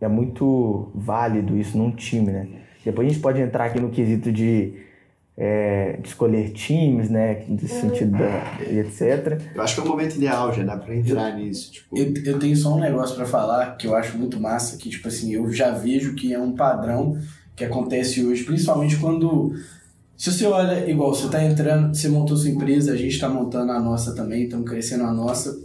é 0.00 0.08
muito 0.08 0.90
válido 0.94 1.56
isso 1.56 1.76
num 1.78 1.90
time, 1.90 2.30
né. 2.32 2.48
Depois 2.84 3.06
a 3.06 3.10
gente 3.10 3.20
pode 3.22 3.40
entrar 3.40 3.66
aqui 3.66 3.78
no 3.80 3.90
quesito 3.90 4.32
de, 4.32 4.72
é, 5.40 5.98
de 6.02 6.08
escolher 6.08 6.50
times, 6.50 7.08
né, 7.08 7.44
no 7.48 7.60
sentido 7.60 8.10
da, 8.10 8.58
e 8.68 8.80
etc. 8.80 9.40
Eu 9.54 9.62
acho 9.62 9.76
que 9.76 9.80
é 9.80 9.84
o 9.84 9.86
momento 9.86 10.16
ideal, 10.16 10.52
já 10.52 10.64
dá 10.64 10.76
pra 10.76 10.96
entrar 10.96 11.36
nisso. 11.36 11.70
Tipo, 11.70 11.96
Eu, 11.96 12.12
eu 12.24 12.38
tenho 12.40 12.56
só 12.56 12.74
um 12.74 12.80
negócio 12.80 13.14
pra 13.14 13.24
falar 13.24 13.76
que 13.76 13.86
eu 13.86 13.94
acho 13.94 14.18
muito 14.18 14.40
massa, 14.40 14.76
que 14.76 14.90
tipo 14.90 15.06
assim, 15.06 15.32
eu 15.32 15.50
já 15.52 15.70
vejo 15.70 16.14
que 16.16 16.34
é 16.34 16.38
um 16.40 16.52
padrão 16.52 17.16
que 17.54 17.64
acontece 17.64 18.24
hoje, 18.24 18.42
principalmente 18.42 18.96
quando 18.96 19.54
se 20.16 20.32
você 20.32 20.46
olha 20.46 20.90
igual, 20.90 21.14
você 21.14 21.28
tá 21.28 21.44
entrando, 21.44 21.94
você 21.94 22.08
montou 22.08 22.36
sua 22.36 22.50
empresa, 22.50 22.92
a 22.92 22.96
gente 22.96 23.16
tá 23.20 23.28
montando 23.28 23.70
a 23.70 23.78
nossa 23.78 24.16
também, 24.16 24.42
estamos 24.42 24.68
crescendo 24.68 25.04
a 25.04 25.12
nossa. 25.12 25.56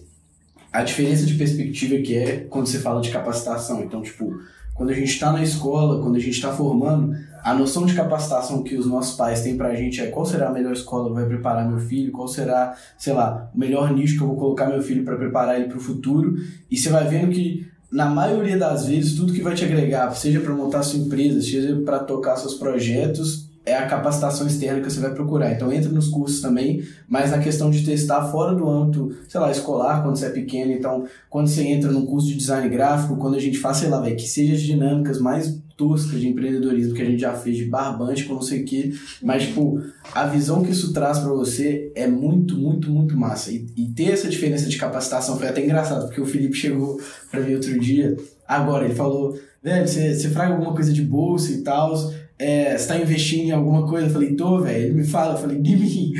A 0.71 0.83
diferença 0.83 1.25
de 1.25 1.33
perspectiva 1.33 1.97
que 1.97 2.15
é 2.15 2.45
quando 2.49 2.67
você 2.67 2.77
fala 2.77 3.01
de 3.01 3.09
capacitação. 3.09 3.83
Então, 3.83 4.03
tipo, 4.03 4.39
quando 4.73 4.89
a 4.89 4.93
gente 4.93 5.09
está 5.09 5.31
na 5.31 5.43
escola, 5.43 6.01
quando 6.01 6.15
a 6.15 6.19
gente 6.19 6.35
está 6.35 6.51
formando, 6.51 7.15
a 7.43 7.53
noção 7.53 7.85
de 7.85 7.93
capacitação 7.93 8.63
que 8.63 8.75
os 8.75 8.85
nossos 8.85 9.15
pais 9.15 9.41
têm 9.41 9.57
pra 9.57 9.75
gente 9.75 10.01
é 10.01 10.07
qual 10.07 10.25
será 10.25 10.47
a 10.47 10.51
melhor 10.51 10.73
escola 10.73 11.09
que 11.09 11.15
vai 11.15 11.25
preparar 11.25 11.67
meu 11.67 11.79
filho, 11.79 12.11
qual 12.11 12.27
será, 12.27 12.75
sei 12.97 13.13
lá, 13.13 13.51
o 13.53 13.59
melhor 13.59 13.93
nicho 13.93 14.17
que 14.17 14.23
eu 14.23 14.27
vou 14.27 14.37
colocar 14.37 14.67
meu 14.67 14.81
filho 14.81 15.03
para 15.03 15.17
preparar 15.17 15.57
ele 15.59 15.67
para 15.67 15.77
o 15.77 15.81
futuro. 15.81 16.35
E 16.71 16.77
você 16.77 16.89
vai 16.89 17.07
vendo 17.07 17.31
que 17.31 17.67
na 17.91 18.05
maioria 18.07 18.57
das 18.57 18.87
vezes 18.87 19.15
tudo 19.15 19.33
que 19.33 19.41
vai 19.41 19.53
te 19.53 19.63
agregar, 19.63 20.09
seja 20.15 20.39
para 20.39 20.55
montar 20.55 20.81
sua 20.81 20.99
empresa, 20.99 21.41
seja 21.41 21.75
para 21.85 21.99
tocar 21.99 22.37
seus 22.37 22.55
projetos, 22.55 23.42
é 23.65 23.75
a 23.75 23.87
capacitação 23.87 24.45
externa 24.45 24.81
que 24.81 24.91
você 24.91 24.99
vai 24.99 25.13
procurar. 25.13 25.51
Então 25.51 25.71
entra 25.71 25.89
nos 25.89 26.09
cursos 26.09 26.41
também, 26.41 26.83
mas 27.07 27.31
na 27.31 27.39
questão 27.39 27.69
de 27.69 27.85
testar 27.85 28.25
fora 28.29 28.53
do 28.53 28.69
âmbito, 28.69 29.15
sei 29.27 29.39
lá, 29.39 29.49
escolar, 29.51 30.03
quando 30.03 30.17
você 30.17 30.25
é 30.25 30.29
pequeno. 30.29 30.71
Então, 30.71 31.05
quando 31.29 31.47
você 31.47 31.63
entra 31.63 31.91
num 31.91 32.05
curso 32.05 32.27
de 32.27 32.35
design 32.35 32.67
gráfico, 32.69 33.15
quando 33.15 33.35
a 33.35 33.39
gente 33.39 33.57
faz, 33.57 33.77
sei 33.77 33.89
lá, 33.89 34.01
véio, 34.01 34.17
que 34.17 34.27
seja 34.27 34.53
as 34.53 34.61
dinâmicas 34.61 35.19
mais 35.19 35.61
toscas 35.77 36.19
de 36.19 36.27
empreendedorismo 36.27 36.93
que 36.93 37.01
a 37.01 37.05
gente 37.05 37.21
já 37.21 37.33
fez, 37.33 37.57
de 37.57 37.65
barbante 37.65 38.25
com 38.25 38.35
não 38.35 38.41
sei 38.41 38.61
o 38.61 38.65
que, 38.65 38.93
mas, 39.21 39.43
tipo, 39.43 39.81
a 40.13 40.25
visão 40.25 40.63
que 40.63 40.71
isso 40.71 40.93
traz 40.93 41.19
pra 41.19 41.29
você 41.29 41.91
é 41.95 42.05
muito, 42.05 42.57
muito, 42.57 42.91
muito 42.91 43.17
massa. 43.17 43.51
E, 43.51 43.65
e 43.75 43.87
ter 43.89 44.11
essa 44.11 44.27
diferença 44.27 44.67
de 44.67 44.77
capacitação 44.77 45.37
foi 45.37 45.47
até 45.47 45.63
engraçado, 45.63 46.05
porque 46.05 46.21
o 46.21 46.25
Felipe 46.25 46.55
chegou 46.55 46.99
pra 47.31 47.41
mim 47.41 47.55
outro 47.55 47.79
dia, 47.79 48.15
agora, 48.47 48.85
ele 48.85 48.93
falou, 48.93 49.37
velho, 49.63 49.87
você 49.87 50.29
fraga 50.29 50.53
alguma 50.53 50.73
coisa 50.73 50.93
de 50.93 51.01
bolsa 51.01 51.51
e 51.51 51.63
tal, 51.63 51.95
é, 52.43 52.77
você 52.77 52.87
tá 52.87 52.97
investindo 52.97 53.47
em 53.47 53.51
alguma 53.51 53.87
coisa? 53.87 54.07
Eu 54.07 54.11
falei, 54.11 54.35
tô, 54.35 54.59
velho. 54.59 54.85
Ele 54.85 54.93
me 54.95 55.03
fala, 55.05 55.35
eu 55.35 55.37
falei, 55.37 55.61
de 55.61 55.77
mim. 55.77 56.11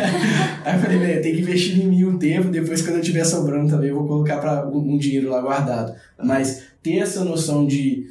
Aí 0.64 0.74
eu 0.74 0.80
falei, 0.80 0.98
velho, 0.98 1.22
tem 1.22 1.34
que 1.34 1.42
investir 1.42 1.78
em 1.78 1.88
mim 1.88 2.04
um 2.04 2.18
tempo, 2.18 2.48
depois 2.48 2.80
quando 2.80 2.96
eu 2.96 3.02
tiver 3.02 3.24
sobrando 3.24 3.68
também 3.68 3.90
eu 3.90 3.96
vou 3.96 4.08
colocar 4.08 4.38
pra 4.38 4.66
um, 4.66 4.94
um 4.94 4.96
dinheiro 4.96 5.28
lá 5.28 5.42
guardado. 5.42 5.94
Mas 6.24 6.62
ter 6.82 6.96
essa 6.96 7.22
noção 7.22 7.66
de 7.66 8.06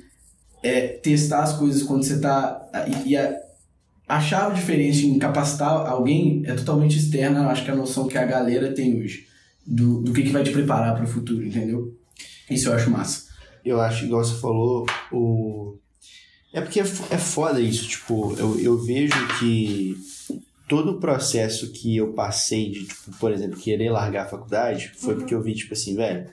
é, 0.62 0.88
testar 0.88 1.42
as 1.42 1.54
coisas 1.54 1.82
quando 1.82 2.04
você 2.04 2.20
tá. 2.20 2.62
E, 3.06 3.10
e 3.10 3.18
a, 3.18 3.36
a 4.08 4.22
chave 4.22 4.54
diferente 4.54 5.08
em 5.08 5.18
capacitar 5.18 5.72
alguém 5.90 6.44
é 6.46 6.54
totalmente 6.54 7.00
externa, 7.00 7.42
eu 7.42 7.50
acho 7.50 7.66
que 7.66 7.72
é 7.72 7.74
a 7.74 7.78
noção 7.78 8.08
que 8.08 8.20
a 8.20 8.26
galera 8.26 8.72
tem 8.72 9.02
hoje. 9.02 9.26
Do, 9.66 10.04
do 10.04 10.14
que, 10.14 10.22
que 10.22 10.30
vai 10.30 10.44
te 10.44 10.52
preparar 10.52 10.94
para 10.94 11.04
o 11.04 11.08
futuro, 11.08 11.44
entendeu? 11.44 11.92
Isso 12.50 12.70
eu 12.70 12.74
acho 12.74 12.92
massa. 12.92 13.26
eu 13.66 13.82
acho, 13.82 14.06
igual 14.06 14.24
você 14.24 14.40
falou, 14.40 14.86
o. 15.12 15.76
É 16.58 16.62
porque 16.62 16.80
é 16.80 16.84
é 16.84 17.18
foda 17.20 17.62
isso, 17.62 17.88
tipo, 17.88 18.34
eu, 18.36 18.60
eu 18.60 18.80
vejo 18.80 19.14
que 19.38 19.96
todo 20.68 20.94
o 20.94 21.00
processo 21.00 21.72
que 21.72 21.96
eu 21.96 22.14
passei 22.14 22.72
de, 22.72 22.88
tipo, 22.88 23.16
por 23.20 23.32
exemplo, 23.32 23.60
querer 23.60 23.92
largar 23.92 24.26
a 24.26 24.30
faculdade 24.30 24.92
foi 24.98 25.14
porque 25.14 25.36
eu 25.36 25.42
vi, 25.44 25.54
tipo 25.54 25.74
assim, 25.74 25.96
velho, 25.96 26.28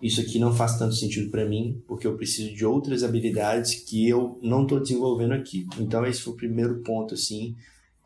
isso 0.00 0.20
aqui 0.20 0.38
não 0.38 0.54
faz 0.54 0.78
tanto 0.78 0.94
sentido 0.94 1.32
pra 1.32 1.44
mim, 1.44 1.82
porque 1.88 2.06
eu 2.06 2.16
preciso 2.16 2.54
de 2.54 2.64
outras 2.64 3.02
habilidades 3.02 3.74
que 3.74 4.08
eu 4.08 4.38
não 4.40 4.64
tô 4.64 4.78
desenvolvendo 4.78 5.32
aqui. 5.32 5.66
Então 5.80 6.06
esse 6.06 6.22
foi 6.22 6.34
o 6.34 6.36
primeiro 6.36 6.80
ponto, 6.84 7.14
assim. 7.14 7.56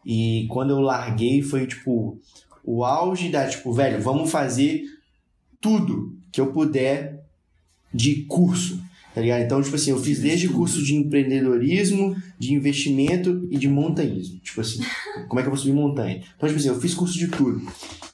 E 0.03 0.47
quando 0.49 0.71
eu 0.71 0.81
larguei 0.81 1.43
foi, 1.43 1.67
tipo, 1.67 2.19
o 2.65 2.87
auge 2.87 3.29
da, 3.29 3.47
tipo, 3.47 3.71
velho, 3.71 4.01
vamos 4.01 4.31
fazer 4.31 4.83
tudo 5.61 6.19
que 6.33 6.41
eu 6.41 6.55
puder 6.55 7.23
de 7.93 8.23
curso, 8.25 8.83
tá 9.15 9.21
ligado? 9.21 9.43
Então, 9.43 9.63
tipo 9.63 9.75
assim, 9.75 9.91
eu 9.91 9.99
fiz 9.99 10.21
desde 10.21 10.49
curso 10.49 10.83
de 10.83 10.95
empreendedorismo, 10.95 12.17
de 12.39 12.55
investimento 12.55 13.47
e 13.51 13.57
de 13.57 13.69
montanhismo. 13.69 14.39
Tipo 14.41 14.61
assim, 14.61 14.81
como 15.29 15.41
é 15.41 15.43
que 15.43 15.49
eu 15.49 15.53
vou 15.53 15.59
subir 15.59 15.73
montanha? 15.73 16.23
Então, 16.37 16.49
tipo 16.49 16.59
assim, 16.59 16.69
eu 16.69 16.81
fiz 16.81 16.95
curso 16.95 17.19
de 17.19 17.29
tudo. 17.29 17.61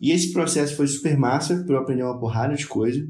E 0.01 0.11
esse 0.11 0.33
processo 0.33 0.77
foi 0.77 0.87
super 0.87 1.17
massa 1.17 1.63
pra 1.65 1.77
eu 1.77 1.81
aprender 1.81 2.03
uma 2.03 2.19
porrada 2.19 2.55
de 2.55 2.67
coisa. 2.67 3.07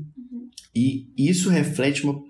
E 0.75 1.09
isso 1.16 1.49
reflete 1.49 2.05
uma, 2.05 2.22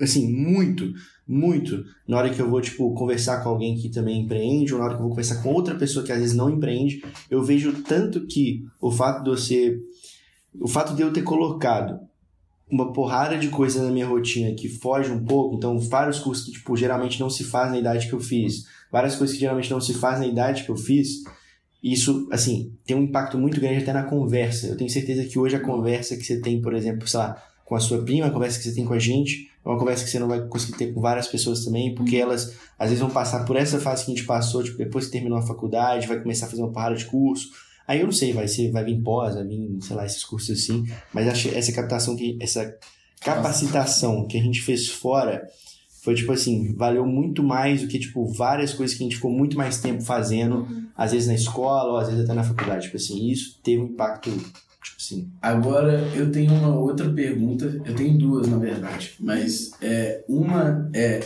assim, 0.00 0.32
muito, 0.32 0.94
muito 1.28 1.84
na 2.08 2.16
hora 2.16 2.30
que 2.30 2.40
eu 2.40 2.48
vou, 2.48 2.60
tipo, 2.60 2.94
conversar 2.94 3.42
com 3.42 3.50
alguém 3.50 3.76
que 3.76 3.90
também 3.90 4.22
empreende, 4.22 4.72
ou 4.72 4.78
na 4.78 4.86
hora 4.86 4.94
que 4.94 5.00
eu 5.00 5.04
vou 5.04 5.10
conversar 5.10 5.42
com 5.42 5.52
outra 5.52 5.74
pessoa 5.74 6.04
que 6.04 6.10
às 6.10 6.18
vezes 6.18 6.34
não 6.34 6.48
empreende, 6.48 7.04
eu 7.30 7.42
vejo 7.42 7.82
tanto 7.82 8.26
que 8.26 8.64
o 8.80 8.90
fato 8.90 9.30
de 9.30 9.38
ser, 9.38 9.78
o 10.58 10.66
fato 10.66 10.94
de 10.94 11.02
eu 11.02 11.12
ter 11.12 11.22
colocado 11.22 12.00
uma 12.72 12.90
porrada 12.90 13.36
de 13.36 13.48
coisa 13.48 13.84
na 13.84 13.90
minha 13.90 14.06
rotina 14.06 14.54
que 14.54 14.66
foge 14.66 15.10
um 15.10 15.22
pouco, 15.22 15.56
então 15.56 15.78
vários 15.78 16.18
cursos 16.18 16.46
que, 16.46 16.52
tipo, 16.52 16.74
geralmente 16.74 17.20
não 17.20 17.28
se 17.28 17.44
faz 17.44 17.70
na 17.70 17.78
idade 17.78 18.08
que 18.08 18.14
eu 18.14 18.20
fiz, 18.20 18.64
várias 18.90 19.14
coisas 19.14 19.36
que 19.36 19.42
geralmente 19.42 19.70
não 19.70 19.80
se 19.80 19.92
faz 19.92 20.18
na 20.18 20.26
idade 20.26 20.64
que 20.64 20.70
eu 20.70 20.76
fiz, 20.76 21.22
isso, 21.82 22.26
assim, 22.32 22.72
tem 22.86 22.96
um 22.96 23.02
impacto 23.02 23.36
muito 23.36 23.60
grande 23.60 23.82
até 23.82 23.92
na 23.92 24.04
conversa. 24.04 24.68
Eu 24.68 24.76
tenho 24.76 24.88
certeza 24.88 25.24
que 25.24 25.38
hoje 25.38 25.56
a 25.56 25.60
conversa 25.60 26.16
que 26.16 26.22
você 26.22 26.40
tem, 26.40 26.62
por 26.62 26.72
exemplo, 26.74 27.06
sei 27.06 27.18
lá, 27.18 27.42
com 27.64 27.74
a 27.74 27.80
sua 27.80 28.02
prima, 28.02 28.28
a 28.28 28.30
conversa 28.30 28.58
que 28.58 28.64
você 28.64 28.74
tem 28.74 28.84
com 28.86 28.94
a 28.94 28.98
gente, 28.98 29.50
é 29.64 29.68
uma 29.68 29.78
conversa 29.78 30.04
que 30.04 30.10
você 30.10 30.18
não 30.18 30.28
vai 30.28 30.40
conseguir 30.46 30.78
ter 30.78 30.94
com 30.94 31.00
várias 31.00 31.26
pessoas 31.26 31.64
também, 31.64 31.94
porque 31.94 32.16
elas 32.16 32.56
às 32.78 32.88
vezes 32.88 33.00
vão 33.00 33.10
passar 33.10 33.44
por 33.44 33.56
essa 33.56 33.78
fase 33.78 34.04
que 34.04 34.12
a 34.12 34.14
gente 34.14 34.26
passou, 34.26 34.62
tipo, 34.62 34.78
depois 34.78 35.06
que 35.06 35.12
terminou 35.12 35.38
a 35.38 35.42
faculdade, 35.42 36.06
vai 36.06 36.20
começar 36.20 36.46
a 36.46 36.48
fazer 36.48 36.62
uma 36.62 36.72
parada 36.72 36.96
de 36.96 37.04
curso. 37.04 37.50
Aí 37.86 38.00
eu 38.00 38.06
não 38.06 38.12
sei, 38.12 38.32
vai 38.32 38.48
ser, 38.48 38.70
vai 38.70 38.84
vir 38.84 39.00
pós, 39.02 39.34
vai 39.34 39.44
vir, 39.44 39.78
sei 39.80 39.96
lá, 39.96 40.06
esses 40.06 40.24
cursos 40.24 40.58
assim, 40.58 40.86
mas 41.12 41.28
acho 41.28 41.48
essa 41.48 41.72
captação 41.72 42.16
que 42.16 42.38
essa 42.40 42.76
capacitação 43.20 44.26
que 44.26 44.38
a 44.38 44.42
gente 44.42 44.60
fez 44.60 44.88
fora 44.88 45.46
foi 46.02 46.14
tipo 46.14 46.32
assim, 46.32 46.74
valeu 46.74 47.06
muito 47.06 47.42
mais 47.42 47.80
do 47.80 47.88
que 47.88 47.98
tipo 47.98 48.26
várias 48.26 48.74
coisas 48.74 48.96
que 48.96 49.02
a 49.02 49.06
gente 49.06 49.16
ficou 49.16 49.30
muito 49.30 49.56
mais 49.56 49.80
tempo 49.80 50.02
fazendo, 50.02 50.66
às 50.96 51.12
vezes 51.12 51.28
na 51.28 51.34
escola 51.34 51.92
ou 51.92 51.96
às 51.96 52.08
vezes 52.08 52.24
até 52.24 52.34
na 52.34 52.42
faculdade, 52.42 52.84
tipo 52.84 52.96
assim, 52.96 53.30
isso 53.30 53.60
teve 53.62 53.82
um 53.82 53.86
impacto 53.86 54.30
tipo 54.30 54.96
assim, 54.98 55.30
Agora 55.40 56.00
eu 56.14 56.32
tenho 56.32 56.52
uma 56.52 56.76
outra 56.76 57.08
pergunta, 57.08 57.80
eu 57.84 57.94
tenho 57.94 58.18
duas 58.18 58.48
na 58.48 58.58
verdade, 58.58 59.14
mas 59.20 59.70
é, 59.80 60.24
uma 60.28 60.90
é 60.92 61.20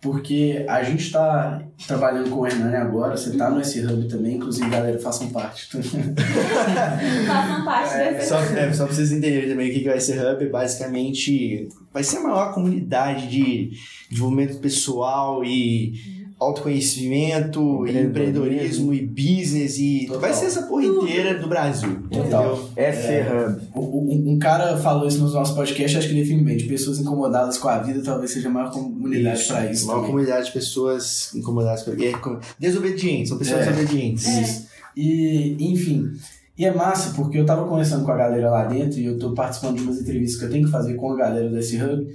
porque 0.00 0.64
a 0.68 0.82
gente 0.84 1.04
está 1.04 1.60
trabalhando 1.86 2.30
com 2.30 2.40
o 2.40 2.46
Hernani 2.46 2.76
agora, 2.76 3.16
você 3.16 3.30
está 3.30 3.50
no 3.50 3.60
S-Hub 3.60 4.06
também, 4.08 4.36
inclusive 4.36 4.68
galera, 4.70 4.98
façam 4.98 5.28
parte. 5.30 5.68
Façam 7.26 7.64
parte 7.64 7.96
desse. 7.96 8.28
Só, 8.28 8.38
é, 8.38 8.72
só 8.72 8.84
pra 8.84 8.94
vocês 8.94 9.10
entenderem 9.10 9.48
também 9.48 9.70
o 9.70 9.72
que 9.72 9.80
que 9.80 9.88
vai 9.88 10.00
ser 10.00 10.24
Hub, 10.24 10.48
basicamente 10.48 11.68
vai 11.92 12.04
ser 12.04 12.18
a 12.18 12.22
maior 12.22 12.54
comunidade 12.54 13.28
de 13.28 13.72
desenvolvimento 14.08 14.58
pessoal 14.58 15.44
e 15.44 16.17
autoconhecimento, 16.38 17.86
empreendedorismo 17.86 18.92
e 18.94 19.04
business 19.04 19.78
e 19.78 20.04
Total. 20.06 20.20
vai 20.20 20.32
ser 20.34 20.46
essa 20.46 20.62
porra 20.62 20.84
inteira 20.84 21.38
do 21.38 21.48
Brasil, 21.48 21.90
entendeu? 22.10 22.56
SC 22.76 23.22
Hub. 23.28 23.60
Um, 23.74 24.32
um 24.34 24.38
cara 24.38 24.76
falou 24.76 25.06
isso 25.08 25.18
nos 25.18 25.34
nossos 25.34 25.54
podcasts, 25.54 25.98
acho 25.98 26.08
que 26.08 26.14
define 26.14 26.42
bem, 26.42 26.56
de 26.56 26.64
pessoas 26.64 26.98
incomodadas 26.98 27.58
com 27.58 27.68
a 27.68 27.78
vida, 27.78 28.00
talvez 28.02 28.30
seja 28.30 28.48
a 28.48 28.52
maior 28.52 28.70
comunidade 28.70 29.40
Isso, 29.40 29.48
para 29.52 29.70
isso. 29.70 29.84
Uma 29.84 29.94
também. 29.94 30.06
comunidade 30.10 30.46
de 30.46 30.52
pessoas 30.52 31.34
incomodadas 31.34 31.82
com 31.82 31.90
é, 31.92 32.12
com- 32.12 32.38
desobedientes, 32.58 33.28
são 33.30 33.38
pessoas 33.38 33.66
É. 33.66 33.70
desobedientes. 33.72 34.26
Isso. 34.26 34.66
E, 34.96 35.56
enfim. 35.60 36.10
E 36.56 36.64
é 36.64 36.74
massa, 36.74 37.14
porque 37.14 37.38
eu 37.38 37.46
tava 37.46 37.66
conversando 37.68 38.04
com 38.04 38.10
a 38.10 38.16
galera 38.16 38.50
lá 38.50 38.64
dentro 38.64 38.98
e 38.98 39.04
eu 39.06 39.16
tô 39.18 39.32
participando 39.32 39.76
de 39.76 39.82
umas 39.82 40.00
entrevistas 40.00 40.38
que 40.40 40.44
eu 40.46 40.50
tenho 40.50 40.64
que 40.64 40.72
fazer 40.72 40.94
com 40.94 41.12
a 41.12 41.16
galera 41.16 41.48
desse 41.50 41.76
hub. 41.80 42.06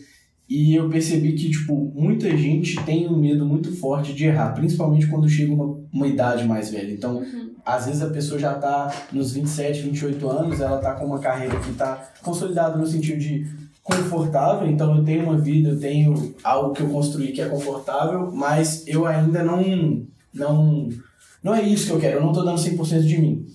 E 0.55 0.75
eu 0.75 0.87
percebi 0.87 1.31
que, 1.33 1.49
tipo, 1.49 1.91
muita 1.95 2.29
gente 2.37 2.79
tem 2.83 3.07
um 3.07 3.17
medo 3.17 3.43
muito 3.43 3.75
forte 3.75 4.13
de 4.13 4.25
errar, 4.25 4.49
principalmente 4.53 5.07
quando 5.07 5.27
chega 5.27 5.51
uma, 5.51 5.79
uma 5.91 6.07
idade 6.07 6.43
mais 6.47 6.69
velha. 6.69 6.91
Então, 6.93 7.17
Uhum. 7.17 7.53
às 7.65 7.87
vezes 7.87 8.03
a 8.03 8.09
pessoa 8.11 8.39
já 8.39 8.53
tá 8.53 8.93
nos 9.11 9.33
27, 9.33 9.81
28 9.81 10.29
anos, 10.29 10.61
ela 10.61 10.77
tá 10.77 10.93
com 10.93 11.05
uma 11.07 11.17
carreira 11.17 11.59
que 11.59 11.73
tá 11.73 12.11
consolidada 12.21 12.77
no 12.77 12.85
sentido 12.85 13.17
de 13.17 13.47
confortável, 13.81 14.67
então 14.67 14.95
eu 14.95 15.03
tenho 15.03 15.23
uma 15.23 15.37
vida, 15.39 15.69
eu 15.69 15.79
tenho 15.79 16.35
algo 16.43 16.73
que 16.75 16.81
eu 16.83 16.89
construí 16.89 17.31
que 17.31 17.41
é 17.41 17.49
confortável, 17.49 18.31
mas 18.31 18.85
eu 18.87 19.07
ainda 19.07 19.43
não 19.43 20.03
não 20.33 20.87
não 21.43 21.53
é 21.55 21.61
isso 21.63 21.87
que 21.87 21.93
eu 21.93 21.99
quero, 21.99 22.17
eu 22.19 22.21
não 22.25 22.31
tô 22.31 22.43
dando 22.43 22.59
100% 22.59 23.01
de 23.01 23.17
mim. 23.19 23.45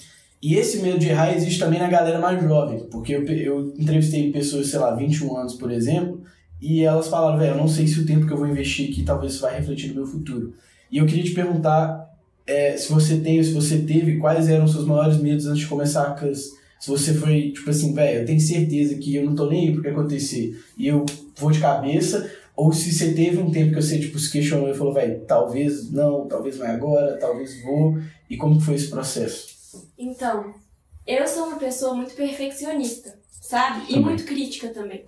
E 0.43 0.55
esse 0.57 0.81
medo 0.83 0.99
de 0.99 1.09
errar 1.09 1.33
existe 1.35 1.59
também 1.61 1.79
na 1.81 1.89
galera 1.89 2.21
mais 2.21 2.43
jovem, 2.43 2.81
porque 2.91 3.15
eu, 3.15 3.25
eu 3.25 3.73
entrevistei 3.79 4.31
pessoas, 4.33 4.67
sei 4.69 4.79
lá, 4.81 4.95
21 4.95 5.37
anos, 5.37 5.55
por 5.55 5.71
exemplo, 5.71 6.23
e 6.61 6.83
elas 6.83 7.09
falaram, 7.09 7.39
velho, 7.39 7.53
eu 7.53 7.57
não 7.59 7.69
sei 7.69 7.87
se 7.87 8.01
o 8.01 8.07
tempo 8.07 8.27
que 8.27 8.33
eu 8.33 8.37
vou 8.37 8.49
investir 8.49 8.91
aqui 8.91 9.03
talvez 9.05 9.35
isso 9.35 9.43
vai 9.43 9.57
refletir 9.57 9.89
no 9.89 9.97
meu 9.97 10.07
futuro. 10.07 10.55
E 10.91 10.99
eu 10.99 11.07
queria 11.07 11.25
te 11.25 11.33
perguntar 11.33 12.09
é, 12.47 12.77
se 12.77 12.91
você 12.91 13.19
tem, 13.19 13.43
se 13.43 13.53
você 13.53 13.79
teve, 13.79 14.17
quais 14.17 14.49
eram 14.49 14.65
os 14.65 14.73
seus 14.73 14.87
maiores 14.87 15.19
medos 15.19 15.47
antes 15.47 15.61
de 15.61 15.67
começar 15.67 16.05
a 16.05 16.15
CUS? 16.15 16.57
Se 16.81 16.89
você 16.89 17.13
foi, 17.13 17.51
tipo 17.51 17.69
assim, 17.69 17.93
velho, 17.93 18.21
eu 18.21 18.27
tenho 18.27 18.41
certeza 18.41 18.95
que 18.95 19.15
eu 19.17 19.25
não 19.25 19.35
tô 19.35 19.47
nem 19.47 19.69
aí 19.69 19.73
pro 19.73 19.83
que 19.83 19.89
acontecer 19.89 20.59
e 20.79 20.87
eu 20.87 21.05
vou 21.37 21.51
de 21.51 21.61
cabeça, 21.61 22.31
ou 22.57 22.73
se 22.73 22.93
você 22.93 23.13
teve 23.13 23.39
um 23.39 23.51
tempo 23.51 23.75
que 23.75 23.83
você, 23.83 23.99
tipo, 23.99 24.19
se 24.19 24.31
questionou 24.31 24.69
e 24.69 24.75
falou, 24.75 24.93
velho, 24.93 25.21
talvez 25.27 25.91
não, 25.91 26.27
talvez 26.27 26.59
não 26.59 26.67
é 26.67 26.71
agora, 26.71 27.17
talvez 27.19 27.63
vou, 27.63 27.99
e 28.31 28.37
como 28.37 28.61
foi 28.61 28.75
esse 28.75 28.89
processo? 28.89 29.57
Então, 29.99 30.55
eu 31.07 31.27
sou 31.27 31.47
uma 31.47 31.57
pessoa 31.59 31.95
muito 31.95 32.15
perfeccionista, 32.15 33.19
sabe? 33.31 33.85
E 33.85 33.87
Também. 33.89 34.03
muito 34.03 34.25
crítica 34.25 34.69
também. 34.69 35.05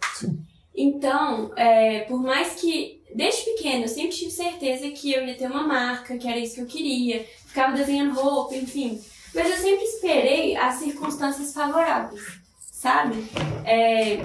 Então, 0.74 1.52
é, 1.56 2.00
por 2.00 2.22
mais 2.22 2.54
que 2.54 3.02
desde 3.14 3.44
pequena 3.44 3.85
eu 3.85 3.88
sempre 3.88 4.16
tive 4.16 4.30
certeza 4.30 4.88
que 4.90 5.12
eu 5.12 5.26
ia 5.26 5.37
ter 5.37 5.46
uma 5.46 5.66
marca, 5.66 6.16
que 6.16 6.28
era 6.28 6.38
isso 6.38 6.54
que 6.54 6.61
eu 6.61 6.66
queria, 6.66 7.26
ficava 7.46 7.76
desenhando 7.76 8.18
roupa, 8.18 8.54
enfim. 8.54 9.00
Mas 9.35 9.50
eu 9.50 9.56
sempre 9.56 9.85
esperei 9.85 10.56
as 10.56 10.76
circunstâncias 10.76 11.52
favoráveis, 11.52 12.40
sabe? 12.59 13.24
É, 13.64 14.20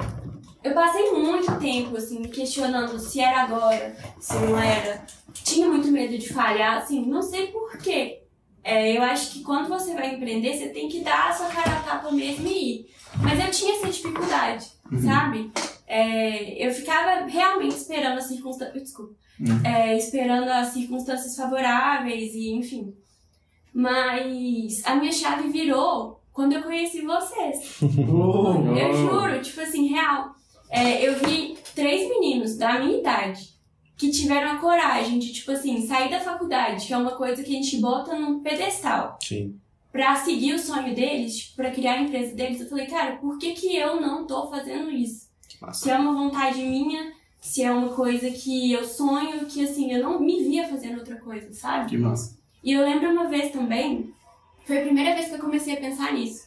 eu 0.63 0.73
passei 0.73 1.11
muito 1.11 1.59
tempo 1.59 1.95
assim 1.95 2.19
me 2.19 2.29
questionando 2.29 2.97
se 2.97 3.19
era 3.19 3.43
agora, 3.43 3.95
se 4.19 4.33
não 4.35 4.59
era. 4.59 5.05
Tinha 5.43 5.67
muito 5.67 5.89
medo 5.89 6.17
de 6.17 6.33
falhar, 6.33 6.77
assim, 6.77 7.05
não 7.05 7.21
sei 7.21 7.47
porquê. 7.47 8.23
É, 8.63 8.97
eu 8.97 9.03
acho 9.03 9.31
que 9.31 9.43
quando 9.43 9.69
você 9.69 9.93
vai 9.93 10.15
empreender, 10.15 10.57
você 10.57 10.69
tem 10.69 10.89
que 10.89 11.01
dar 11.01 11.29
a 11.29 11.33
sua 11.33 11.47
cara 11.49 11.71
a 11.71 11.83
tapa 11.83 12.11
mesmo 12.11 12.47
e 12.47 12.77
ir. 12.77 12.89
Mas 13.21 13.39
eu 13.39 13.51
tinha 13.51 13.75
essa 13.75 13.87
dificuldade, 13.89 14.65
sabe? 15.01 15.51
É, 15.87 16.65
eu 16.65 16.73
ficava 16.73 17.25
realmente 17.25 17.75
esperando 17.75 18.17
as 18.17 18.25
circunstâncias. 18.25 18.83
Desculpa. 18.83 19.13
É, 19.65 19.97
esperando 19.97 20.49
as 20.49 20.67
circunstâncias 20.69 21.35
favoráveis 21.35 22.33
e 22.33 22.51
enfim. 22.53 22.93
Mas 23.73 24.81
a 24.85 24.95
minha 24.95 25.11
chave 25.11 25.49
virou 25.49 26.21
quando 26.31 26.53
eu 26.53 26.63
conheci 26.63 27.01
vocês. 27.01 27.79
Eu 27.81 28.93
juro, 28.93 29.41
tipo 29.41 29.61
assim, 29.61 29.87
real. 29.87 30.35
É, 30.69 31.07
eu 31.07 31.15
vi 31.19 31.57
três 31.73 32.09
meninos 32.09 32.57
da 32.57 32.79
minha 32.79 32.99
idade 32.99 33.55
que 33.95 34.09
tiveram 34.09 34.51
a 34.51 34.57
coragem 34.57 35.19
de, 35.19 35.31
tipo 35.31 35.51
assim, 35.51 35.85
sair 35.87 36.09
da 36.09 36.19
faculdade, 36.19 36.87
que 36.87 36.93
é 36.93 36.97
uma 36.97 37.15
coisa 37.15 37.41
que 37.43 37.51
a 37.51 37.61
gente 37.61 37.79
bota 37.79 38.17
num 38.17 38.41
pedestal, 38.41 39.17
Sim. 39.23 39.57
Pra 39.95 40.13
seguir 40.17 40.53
o 40.53 40.59
sonho 40.59 40.93
deles, 40.93 41.53
pra 41.55 41.71
criar 41.71 41.93
a 41.93 42.01
empresa 42.01 42.35
deles. 42.35 42.59
Eu 42.59 42.67
falei, 42.67 42.85
cara, 42.85 43.15
por 43.15 43.37
que, 43.37 43.53
que 43.53 43.77
eu 43.77 44.01
não 44.01 44.27
tô 44.27 44.49
fazendo 44.49 44.91
isso? 44.91 45.29
Se 45.71 45.89
é 45.89 45.97
uma 45.97 46.11
vontade 46.11 46.61
minha, 46.61 47.13
se 47.39 47.63
é 47.63 47.71
uma 47.71 47.87
coisa 47.87 48.29
que 48.29 48.73
eu 48.73 48.83
sonho, 48.83 49.45
que 49.45 49.63
assim, 49.63 49.93
eu 49.93 50.03
não 50.03 50.19
me 50.19 50.43
via 50.43 50.67
fazendo 50.67 50.97
outra 50.99 51.15
coisa, 51.15 51.49
sabe? 51.53 51.91
Que 51.91 51.97
massa. 51.97 52.37
E 52.61 52.73
eu 52.73 52.83
lembro 52.83 53.09
uma 53.09 53.29
vez 53.29 53.53
também, 53.53 54.13
foi 54.65 54.79
a 54.79 54.81
primeira 54.81 55.15
vez 55.15 55.29
que 55.29 55.35
eu 55.35 55.39
comecei 55.39 55.75
a 55.75 55.79
pensar 55.79 56.11
nisso. 56.11 56.43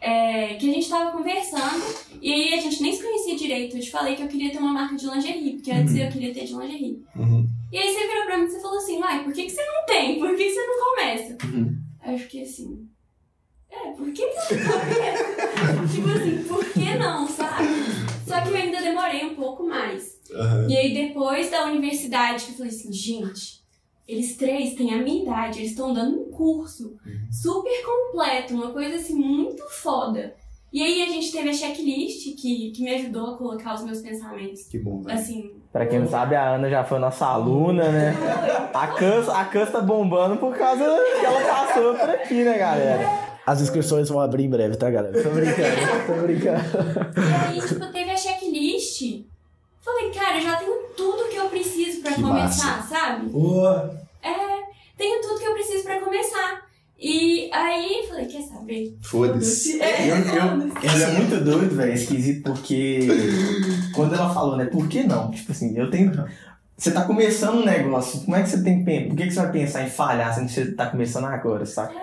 É, 0.00 0.54
que 0.54 0.68
a 0.68 0.74
gente 0.74 0.88
tava 0.88 1.12
conversando 1.12 1.84
e 2.20 2.32
aí 2.32 2.54
a 2.54 2.60
gente 2.60 2.82
nem 2.82 2.92
se 2.92 3.04
conhecia 3.04 3.36
direito. 3.36 3.76
Eu 3.76 3.82
te 3.82 3.90
falei 3.92 4.16
que 4.16 4.22
eu 4.24 4.28
queria 4.28 4.50
ter 4.50 4.58
uma 4.58 4.72
marca 4.72 4.96
de 4.96 5.06
lingerie, 5.06 5.52
porque 5.52 5.70
antes 5.70 5.94
eu 5.94 6.10
queria 6.10 6.34
ter 6.34 6.44
de 6.44 6.56
lingerie. 6.56 7.04
Uhum. 7.14 7.46
E 7.70 7.78
aí 7.78 7.94
você 7.94 8.08
virou 8.08 8.24
pra 8.24 8.36
mim 8.36 8.46
e 8.46 8.50
você 8.50 8.60
falou 8.60 8.78
assim, 8.78 8.98
Uai, 8.98 9.22
por 9.22 9.32
que, 9.32 9.44
que 9.44 9.50
você 9.50 9.64
não 9.64 9.86
tem? 9.86 10.18
Por 10.18 10.34
que, 10.34 10.44
que 10.44 10.50
você 10.50 10.66
não 10.66 10.84
começa? 10.84 11.46
Uhum. 11.46 11.89
Aí 12.02 12.14
eu 12.14 12.18
fiquei 12.18 12.42
assim, 12.42 12.88
é, 13.70 13.90
por 13.92 14.12
que, 14.12 14.26
que 14.26 14.54
não 14.54 15.86
tipo 15.88 16.08
assim, 16.08 16.44
por 16.44 16.64
que 16.72 16.94
não, 16.98 17.28
sabe? 17.28 17.68
Só 18.26 18.40
que 18.40 18.48
eu 18.48 18.56
ainda 18.56 18.80
demorei 18.80 19.24
um 19.24 19.34
pouco 19.34 19.66
mais. 19.66 20.18
E 20.68 20.76
aí 20.76 20.94
depois 20.94 21.50
da 21.50 21.66
universidade 21.66 22.44
que 22.44 22.50
eu 22.52 22.56
falei 22.56 22.72
assim, 22.72 22.92
gente, 22.92 23.60
eles 24.06 24.36
três 24.36 24.74
têm 24.74 24.92
a 24.92 25.02
minha 25.02 25.22
idade, 25.22 25.58
eles 25.58 25.70
estão 25.70 25.92
dando 25.92 26.20
um 26.20 26.30
curso 26.30 26.96
super 27.30 27.84
completo, 27.84 28.54
uma 28.54 28.72
coisa 28.72 28.96
assim 28.96 29.14
muito 29.14 29.62
foda. 29.70 30.34
E 30.72 30.82
aí 30.82 31.02
a 31.02 31.06
gente 31.06 31.32
teve 31.32 31.48
a 31.50 31.52
checklist 31.52 32.36
que, 32.40 32.70
que 32.70 32.82
me 32.82 32.94
ajudou 32.94 33.34
a 33.34 33.36
colocar 33.36 33.74
os 33.74 33.82
meus 33.82 34.00
pensamentos. 34.00 34.62
Que 34.68 34.78
bom, 34.78 35.02
velho. 35.02 35.18
Assim, 35.18 35.50
Pra 35.72 35.86
quem 35.86 36.00
não 36.00 36.08
sabe, 36.08 36.34
a 36.34 36.54
Ana 36.54 36.68
já 36.68 36.82
foi 36.84 36.98
nossa 36.98 37.24
aluna, 37.26 37.88
né? 37.90 38.12
A 38.74 38.88
Cans, 38.88 39.28
a 39.28 39.44
Cans 39.44 39.70
tá 39.70 39.80
bombando 39.80 40.36
por 40.36 40.56
causa 40.56 40.84
que 40.84 41.24
ela 41.24 41.40
passou 41.42 41.94
por 41.94 42.10
aqui, 42.10 42.42
né, 42.42 42.58
galera? 42.58 43.30
As 43.46 43.60
inscrições 43.60 44.08
vão 44.08 44.20
abrir 44.20 44.44
em 44.44 44.50
breve, 44.50 44.76
tá, 44.76 44.90
galera? 44.90 45.22
Tô 45.22 45.30
brincando, 45.30 46.06
tô 46.06 46.22
brincando. 46.22 46.60
E 47.16 47.54
aí, 47.54 47.60
tipo, 47.68 47.86
teve 47.92 48.10
a 48.10 48.16
checklist. 48.16 49.24
Falei, 49.80 50.10
cara, 50.10 50.36
eu 50.38 50.42
já 50.42 50.56
tenho 50.56 50.74
tudo 50.96 51.28
que 51.28 51.36
eu 51.36 51.48
preciso 51.48 52.02
pra 52.02 52.12
Que 52.14 52.22
começar, 52.22 52.82
sabe? 52.88 53.26
Boa! 53.26 53.94
É, 54.22 54.30
tenho 54.96 55.20
tudo 55.22 55.38
que 55.38 55.46
eu 55.46 55.54
preciso 55.54 55.84
pra 55.84 56.00
começar. 56.00 56.68
E 56.98 57.29
aí, 57.52 58.04
falei, 58.08 58.26
quer 58.26 58.42
saber? 58.42 58.96
Foda-se. 59.02 59.80
É, 59.80 60.08
Eu, 60.10 60.16
eu, 60.16 60.24
foda-se. 60.70 60.86
ele 60.86 61.02
é 61.04 61.10
muito 61.18 61.44
doido, 61.44 61.74
velho, 61.76 61.92
esquisito, 61.94 62.42
porque 62.44 63.08
quando 63.94 64.14
ela 64.14 64.32
falou, 64.32 64.56
né, 64.56 64.66
por 64.66 64.88
que 64.88 65.02
não? 65.02 65.30
Tipo 65.30 65.52
assim, 65.52 65.76
eu 65.76 65.90
tenho. 65.90 66.12
Você 66.76 66.90
tá 66.92 67.02
começando 67.04 67.58
um 67.58 67.64
negócio, 67.64 68.20
como 68.22 68.36
é 68.36 68.42
que 68.42 68.48
você 68.48 68.62
tem 68.62 68.82
pen- 68.84 69.08
Por 69.08 69.16
que, 69.16 69.24
que 69.26 69.30
você 69.34 69.40
vai 69.40 69.52
pensar 69.52 69.82
em 69.82 69.90
falhar 69.90 70.34
sendo 70.34 70.46
que 70.46 70.52
você 70.54 70.72
tá 70.72 70.86
começando 70.86 71.24
agora, 71.26 71.66
saca? 71.66 71.94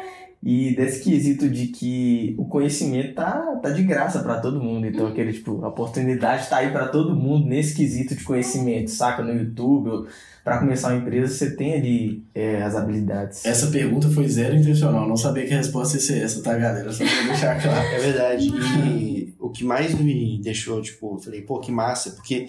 E 0.49 0.73
desse 0.73 1.03
quesito 1.03 1.49
de 1.49 1.67
que 1.67 2.33
o 2.37 2.45
conhecimento 2.45 3.15
tá, 3.15 3.59
tá 3.61 3.69
de 3.69 3.83
graça 3.83 4.19
pra 4.19 4.39
todo 4.39 4.63
mundo. 4.63 4.87
Então, 4.87 5.05
aquele, 5.05 5.33
tipo, 5.33 5.61
a 5.61 5.67
oportunidade 5.67 6.47
tá 6.47 6.59
aí 6.59 6.71
pra 6.71 6.87
todo 6.87 7.13
mundo 7.13 7.45
nesse 7.45 7.75
quesito 7.75 8.15
de 8.15 8.23
conhecimento, 8.23 8.89
saca? 8.89 9.21
No 9.21 9.35
YouTube, 9.35 9.89
ou 9.89 10.07
pra 10.45 10.59
começar 10.59 10.93
uma 10.93 11.01
empresa, 11.01 11.33
você 11.33 11.53
tem 11.53 11.73
ali 11.73 12.23
é, 12.33 12.63
as 12.63 12.77
habilidades. 12.77 13.45
Essa 13.45 13.67
pergunta 13.67 14.07
foi 14.09 14.25
zero 14.29 14.55
intencional. 14.55 15.05
Não 15.05 15.17
sabia 15.17 15.45
que 15.45 15.53
a 15.53 15.57
resposta 15.57 15.97
ia 15.97 16.01
ser 16.01 16.23
essa, 16.23 16.41
tá, 16.41 16.57
galera? 16.57 16.93
Só 16.93 17.03
pra 17.03 17.23
deixar 17.23 17.61
claro. 17.61 17.85
É 17.85 17.99
verdade. 17.99 18.47
E 18.47 19.35
o 19.41 19.49
que 19.49 19.65
mais 19.65 19.93
me 19.95 20.39
deixou, 20.41 20.81
tipo, 20.81 21.15
eu 21.15 21.19
falei, 21.19 21.41
pô, 21.41 21.59
que 21.59 21.73
massa, 21.73 22.11
porque 22.11 22.47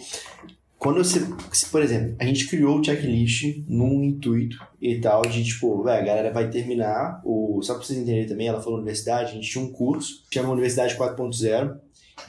quando 0.79 1.03
você, 1.03 1.27
por 1.73 1.83
exemplo, 1.83 2.15
a 2.21 2.25
gente 2.25 2.47
criou 2.47 2.79
o 2.79 2.85
checklist 2.85 3.65
num 3.67 4.05
intuito 4.05 4.57
e 4.81 5.01
tal, 5.01 5.23
de 5.23 5.43
tipo, 5.45 5.83
velho, 5.83 6.01
a 6.01 6.05
galera 6.05 6.33
vai 6.33 6.49
terminar, 6.49 7.21
o, 7.25 7.61
só 7.63 7.75
pra 7.75 7.83
vocês 7.83 7.99
entenderem 7.99 8.29
também, 8.29 8.47
ela 8.47 8.63
falou 8.63 8.79
universidade, 8.79 9.33
a 9.33 9.35
gente 9.35 9.51
tinha 9.51 9.65
um 9.65 9.73
curso, 9.73 10.25
chama 10.33 10.51
Universidade 10.51 10.97
4.0, 10.97 11.77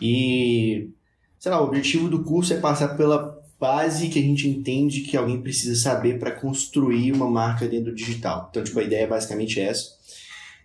e, 0.02 0.90
sei 1.38 1.52
lá, 1.52 1.62
o 1.62 1.66
objetivo 1.66 2.10
do 2.10 2.24
curso 2.24 2.52
é 2.54 2.58
passar 2.58 2.98
pela 2.98 3.40
base 3.60 4.10
que 4.10 4.18
a 4.18 4.22
gente 4.22 4.48
entende 4.48 5.02
que 5.02 5.16
alguém 5.16 5.42
precisa 5.42 5.76
saber 5.76 6.18
para 6.18 6.32
construir 6.32 7.12
uma 7.12 7.30
marca 7.30 7.68
dentro 7.68 7.92
do 7.92 7.96
digital. 7.96 8.48
Então, 8.50 8.64
tipo, 8.64 8.80
a 8.80 8.84
ideia 8.84 9.04
é 9.04 9.08
basicamente 9.08 9.60
essa. 9.60 10.00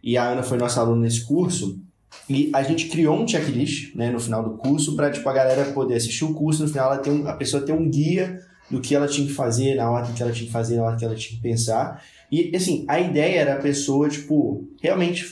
E 0.02 0.16
a 0.16 0.30
Ana 0.30 0.42
foi 0.42 0.56
nossa 0.56 0.80
aluna 0.80 1.02
nesse 1.02 1.24
curso, 1.24 1.80
e 2.28 2.50
a 2.54 2.62
gente 2.62 2.86
criou 2.88 3.16
um 3.16 3.28
checklist, 3.28 3.94
né, 3.94 4.10
no 4.10 4.18
final 4.18 4.42
do 4.42 4.56
curso, 4.56 4.96
para 4.96 5.10
tipo, 5.10 5.28
a 5.28 5.32
galera 5.32 5.64
poder 5.72 5.94
assistir 5.94 6.24
o 6.24 6.32
curso, 6.32 6.62
no 6.62 6.68
final 6.68 6.92
ela 6.92 7.02
ter 7.02 7.10
um, 7.10 7.28
a 7.28 7.34
pessoa 7.34 7.62
ter 7.62 7.72
um 7.72 7.88
guia 7.88 8.40
do 8.70 8.80
que 8.80 8.94
ela 8.94 9.06
tinha 9.06 9.26
que 9.26 9.32
fazer, 9.32 9.74
na 9.74 9.90
ordem 9.90 10.14
que 10.14 10.22
ela 10.22 10.32
tinha 10.32 10.46
que 10.46 10.52
fazer, 10.52 10.76
na 10.76 10.84
ordem 10.84 10.98
que 10.98 11.04
ela 11.04 11.14
tinha 11.14 11.36
que 11.36 11.42
pensar. 11.42 12.02
E, 12.32 12.54
assim, 12.56 12.84
a 12.88 12.98
ideia 12.98 13.40
era 13.40 13.54
a 13.54 13.58
pessoa, 13.58 14.08
tipo, 14.08 14.66
realmente 14.82 15.26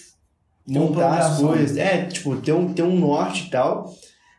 montar 0.67 1.19
as 1.19 1.39
coisas. 1.39 1.77
É, 1.77 2.07
tipo, 2.07 2.37
ter 2.37 2.53
um, 2.53 2.73
ter 2.73 2.83
um 2.83 2.99
norte 2.99 3.47
e 3.47 3.51
tal. 3.51 3.93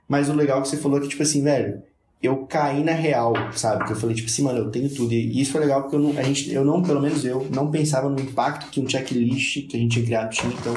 Mas 0.08 0.30
o 0.30 0.34
legal 0.34 0.62
que 0.62 0.68
você 0.68 0.78
falou 0.78 1.00
é 1.00 1.02
que, 1.02 1.08
tipo 1.10 1.24
assim, 1.24 1.44
velho, 1.44 1.82
eu 2.22 2.46
caí 2.46 2.84
na 2.84 2.94
real, 2.94 3.34
sabe? 3.54 3.86
Que 3.86 3.92
eu 3.92 3.96
falei, 3.96 4.16
tipo 4.16 4.30
assim, 4.30 4.44
mano, 4.44 4.60
eu 4.60 4.72
tenho 4.72 4.90
tudo. 4.90 5.14
E 5.14 5.42
isso 5.42 5.52
foi 5.52 5.62
legal 5.62 5.82
porque 5.82 5.96
eu 5.96 6.00
não, 6.00 6.18
a 6.18 6.24
gente, 6.24 6.54
eu 6.54 6.64
não, 6.64 6.82
pelo 6.82 7.02
menos 7.02 7.26
eu, 7.26 7.48
não 7.54 7.70
pensava 7.70 8.10
no 8.10 8.20
impacto 8.20 8.70
que 8.70 8.80
um 8.80 8.88
checklist 8.88 9.68
que 9.68 9.76
a 9.76 9.80
gente 9.80 9.92
tinha 9.92 10.06
criado 10.06 10.30
tinha. 10.30 10.54
Então, 10.54 10.76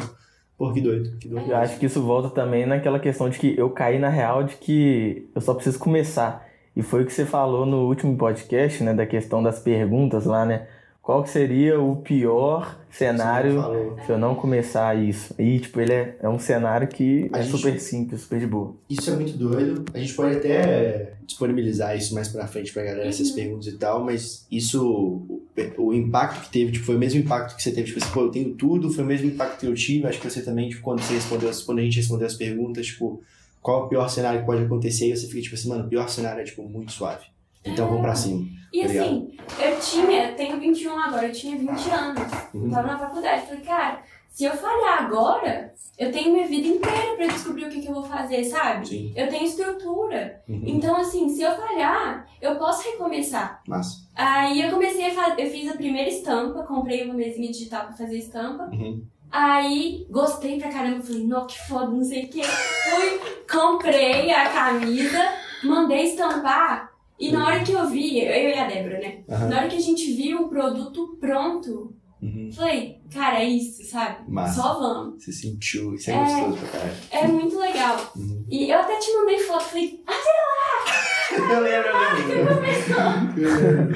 pô, 0.56 0.72
que 0.72 0.80
doido, 0.80 1.16
que 1.18 1.28
doido. 1.28 1.50
Eu 1.50 1.56
acho 1.56 1.78
que 1.78 1.86
isso 1.86 2.02
volta 2.02 2.30
também 2.30 2.66
naquela 2.66 2.98
questão 2.98 3.28
de 3.28 3.38
que 3.38 3.54
eu 3.56 3.70
caí 3.70 3.98
na 3.98 4.08
real 4.08 4.44
de 4.44 4.56
que 4.56 5.28
eu 5.34 5.40
só 5.40 5.54
preciso 5.54 5.78
começar. 5.78 6.46
E 6.74 6.82
foi 6.82 7.02
o 7.02 7.06
que 7.06 7.12
você 7.12 7.24
falou 7.24 7.64
no 7.64 7.86
último 7.86 8.16
podcast, 8.16 8.82
né, 8.82 8.92
da 8.92 9.06
questão 9.06 9.42
das 9.42 9.58
perguntas 9.58 10.26
lá, 10.26 10.44
né? 10.44 10.66
Qual 11.00 11.24
seria 11.24 11.80
o 11.80 11.96
pior 11.96 12.76
cenário 12.96 13.96
se 14.04 14.10
eu 14.12 14.18
não 14.18 14.34
começar 14.34 14.96
isso. 14.96 15.34
E, 15.38 15.58
tipo, 15.58 15.80
ele 15.80 15.92
é, 15.92 16.16
é 16.20 16.28
um 16.28 16.38
cenário 16.38 16.88
que 16.88 17.28
A 17.32 17.38
é 17.38 17.42
gente- 17.42 17.56
super 17.56 17.80
simples, 17.80 18.20
super 18.22 18.38
de 18.40 18.46
boa. 18.46 18.74
Isso 18.88 19.10
é 19.10 19.14
muito 19.14 19.36
doido. 19.36 19.84
A 19.92 19.98
gente 19.98 20.14
pode 20.14 20.36
até 20.36 21.12
disponibilizar 21.26 21.96
isso 21.96 22.14
mais 22.14 22.28
pra 22.28 22.46
frente 22.46 22.72
pra 22.72 22.82
galera, 22.84 23.08
essas 23.08 23.30
perguntas 23.32 23.66
e 23.66 23.76
tal, 23.76 24.04
mas 24.04 24.46
isso, 24.50 24.86
o, 24.86 25.42
o 25.78 25.92
impacto 25.92 26.42
que 26.44 26.50
teve, 26.50 26.72
tipo, 26.72 26.84
foi 26.86 26.96
o 26.96 26.98
mesmo 26.98 27.20
impacto 27.20 27.56
que 27.56 27.62
você 27.62 27.70
teve, 27.72 27.88
tipo 27.88 27.98
assim, 28.02 28.12
pô, 28.12 28.20
eu 28.22 28.30
tenho 28.30 28.54
tudo, 28.54 28.90
foi 28.90 29.02
o 29.04 29.06
mesmo 29.06 29.26
impacto 29.28 29.58
que 29.60 29.66
eu 29.66 29.74
tive, 29.74 30.06
acho 30.06 30.20
que 30.20 30.30
você 30.30 30.40
também, 30.42 30.68
tipo, 30.68 30.82
quando 30.82 31.00
você 31.02 31.14
respondeu, 31.14 31.48
as- 31.50 31.62
quando 31.62 31.80
a 31.80 31.82
gente 31.82 31.96
respondeu 31.96 32.26
as 32.26 32.34
perguntas, 32.34 32.86
tipo, 32.86 33.20
qual 33.60 33.82
é 33.82 33.84
o 33.86 33.88
pior 33.88 34.08
cenário 34.08 34.40
que 34.40 34.46
pode 34.46 34.62
acontecer, 34.62 35.08
e 35.10 35.16
você 35.16 35.26
fica, 35.26 35.42
tipo 35.42 35.54
assim, 35.56 35.68
mano, 35.68 35.84
o 35.86 35.88
pior 35.88 36.08
cenário 36.08 36.40
é, 36.40 36.44
tipo, 36.44 36.62
muito 36.62 36.92
suave. 36.92 37.24
Então 37.66 37.86
vamos 37.88 38.02
pra 38.02 38.14
cima. 38.14 38.46
E 38.72 38.80
Obrigado. 38.84 39.04
assim, 39.04 39.36
eu 39.58 39.80
tinha, 39.80 40.32
tenho 40.32 40.60
21 40.60 40.98
agora, 40.98 41.26
eu 41.28 41.32
tinha 41.32 41.56
20 41.56 41.90
anos. 41.90 42.32
Uhum. 42.52 42.70
Tava 42.70 42.88
na 42.88 42.98
faculdade. 42.98 43.46
Falei, 43.46 43.62
cara, 43.62 44.02
se 44.28 44.44
eu 44.44 44.52
falhar 44.52 45.04
agora, 45.04 45.72
eu 45.98 46.12
tenho 46.12 46.32
minha 46.32 46.46
vida 46.46 46.68
inteira 46.68 47.16
pra 47.16 47.26
descobrir 47.26 47.64
o 47.64 47.70
que, 47.70 47.80
que 47.80 47.88
eu 47.88 47.94
vou 47.94 48.02
fazer, 48.02 48.44
sabe? 48.44 48.86
Sim. 48.86 49.12
Eu 49.16 49.28
tenho 49.28 49.44
estrutura. 49.44 50.42
Uhum. 50.48 50.62
Então, 50.66 50.96
assim, 50.96 51.28
se 51.28 51.42
eu 51.42 51.56
falhar, 51.56 52.26
eu 52.40 52.56
posso 52.56 52.82
recomeçar. 52.90 53.62
Massa. 53.66 54.06
Aí 54.14 54.60
eu 54.60 54.70
comecei 54.70 55.06
a 55.06 55.14
fazer, 55.14 55.42
eu 55.42 55.50
fiz 55.50 55.70
a 55.70 55.76
primeira 55.76 56.10
estampa, 56.10 56.64
comprei 56.64 57.04
uma 57.04 57.14
mesinha 57.14 57.50
digital 57.50 57.86
pra 57.86 57.96
fazer 57.96 58.18
estampa. 58.18 58.64
Uhum. 58.72 59.02
Aí 59.30 60.06
gostei 60.10 60.58
pra 60.58 60.70
caramba, 60.70 61.02
falei, 61.02 61.26
não, 61.26 61.46
que 61.46 61.58
foda, 61.66 61.86
não 61.86 62.04
sei 62.04 62.24
o 62.24 62.28
que. 62.28 62.42
Fui, 62.42 63.20
comprei 63.50 64.30
a 64.32 64.50
camisa, 64.50 65.32
mandei 65.64 66.04
estampar. 66.04 66.95
E 67.18 67.32
na 67.32 67.46
hora 67.46 67.62
que 67.64 67.72
eu 67.72 67.86
vi, 67.88 68.18
eu 68.18 68.50
e 68.50 68.54
a 68.54 68.66
Débora, 68.68 68.98
né? 68.98 69.18
Aham. 69.28 69.48
Na 69.48 69.56
hora 69.58 69.68
que 69.68 69.76
a 69.76 69.80
gente 69.80 70.12
viu 70.12 70.42
o 70.42 70.48
produto 70.48 71.16
pronto, 71.20 71.94
Uhum. 72.22 72.50
falei, 72.52 72.98
cara, 73.12 73.40
é 73.42 73.44
isso, 73.48 73.84
sabe? 73.90 74.18
Massa. 74.30 74.60
Só 74.62 74.78
vamos. 74.78 75.22
Você 75.22 75.32
sentiu, 75.32 75.94
isso 75.94 76.10
é, 76.10 76.14
É. 76.14 76.18
gostoso 76.40 76.56
pra 76.58 76.68
caralho. 76.68 76.92
É 77.12 77.26
muito 77.28 77.58
legal. 77.58 78.12
Uhum. 78.16 78.44
E 78.50 78.70
eu 78.70 78.78
até 78.78 78.96
te 78.98 79.12
mandei 79.14 79.38
foto, 79.38 79.64
falei, 79.64 80.00
ah, 80.06 80.12
Eu 81.36 81.60
lembro, 81.60 81.88
eu 81.90 82.44
lembro. 82.60 83.94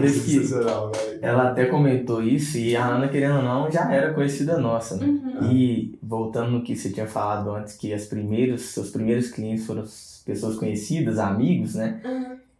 Que 0.00 0.08
Sensacional, 0.08 0.90
velho. 0.92 1.18
ela 1.22 1.50
até 1.50 1.66
comentou 1.66 2.22
isso 2.22 2.56
e 2.58 2.76
a 2.76 2.86
Ana, 2.86 3.08
querendo 3.08 3.36
ou 3.36 3.42
não, 3.42 3.70
já 3.70 3.92
era 3.92 4.14
conhecida 4.14 4.58
nossa, 4.58 4.96
né? 4.96 5.06
uhum. 5.06 5.52
E 5.52 5.98
voltando 6.02 6.50
no 6.52 6.62
que 6.62 6.74
você 6.76 6.90
tinha 6.90 7.06
falado 7.06 7.50
antes, 7.50 7.74
que 7.74 7.92
as 7.92 8.06
primeiros, 8.06 8.62
seus 8.62 8.90
primeiros 8.90 9.30
clientes 9.30 9.66
foram 9.66 9.82
as 9.82 10.22
pessoas 10.24 10.56
conhecidas, 10.56 11.18
amigos, 11.18 11.74
né? 11.74 12.00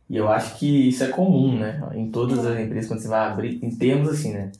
E 0.09 0.16
eu 0.16 0.29
acho 0.29 0.59
que 0.59 0.88
isso 0.88 1.05
é 1.05 1.09
comum, 1.09 1.59
né? 1.59 1.81
Em 1.94 2.11
todas 2.11 2.44
as 2.47 2.59
empresas, 2.59 2.88
quando 2.88 3.01
você 3.01 3.09
vai 3.09 3.27
abrir, 3.29 3.62
em 3.62 3.71
termos 3.77 4.09
assim, 4.09 4.33
né? 4.33 4.51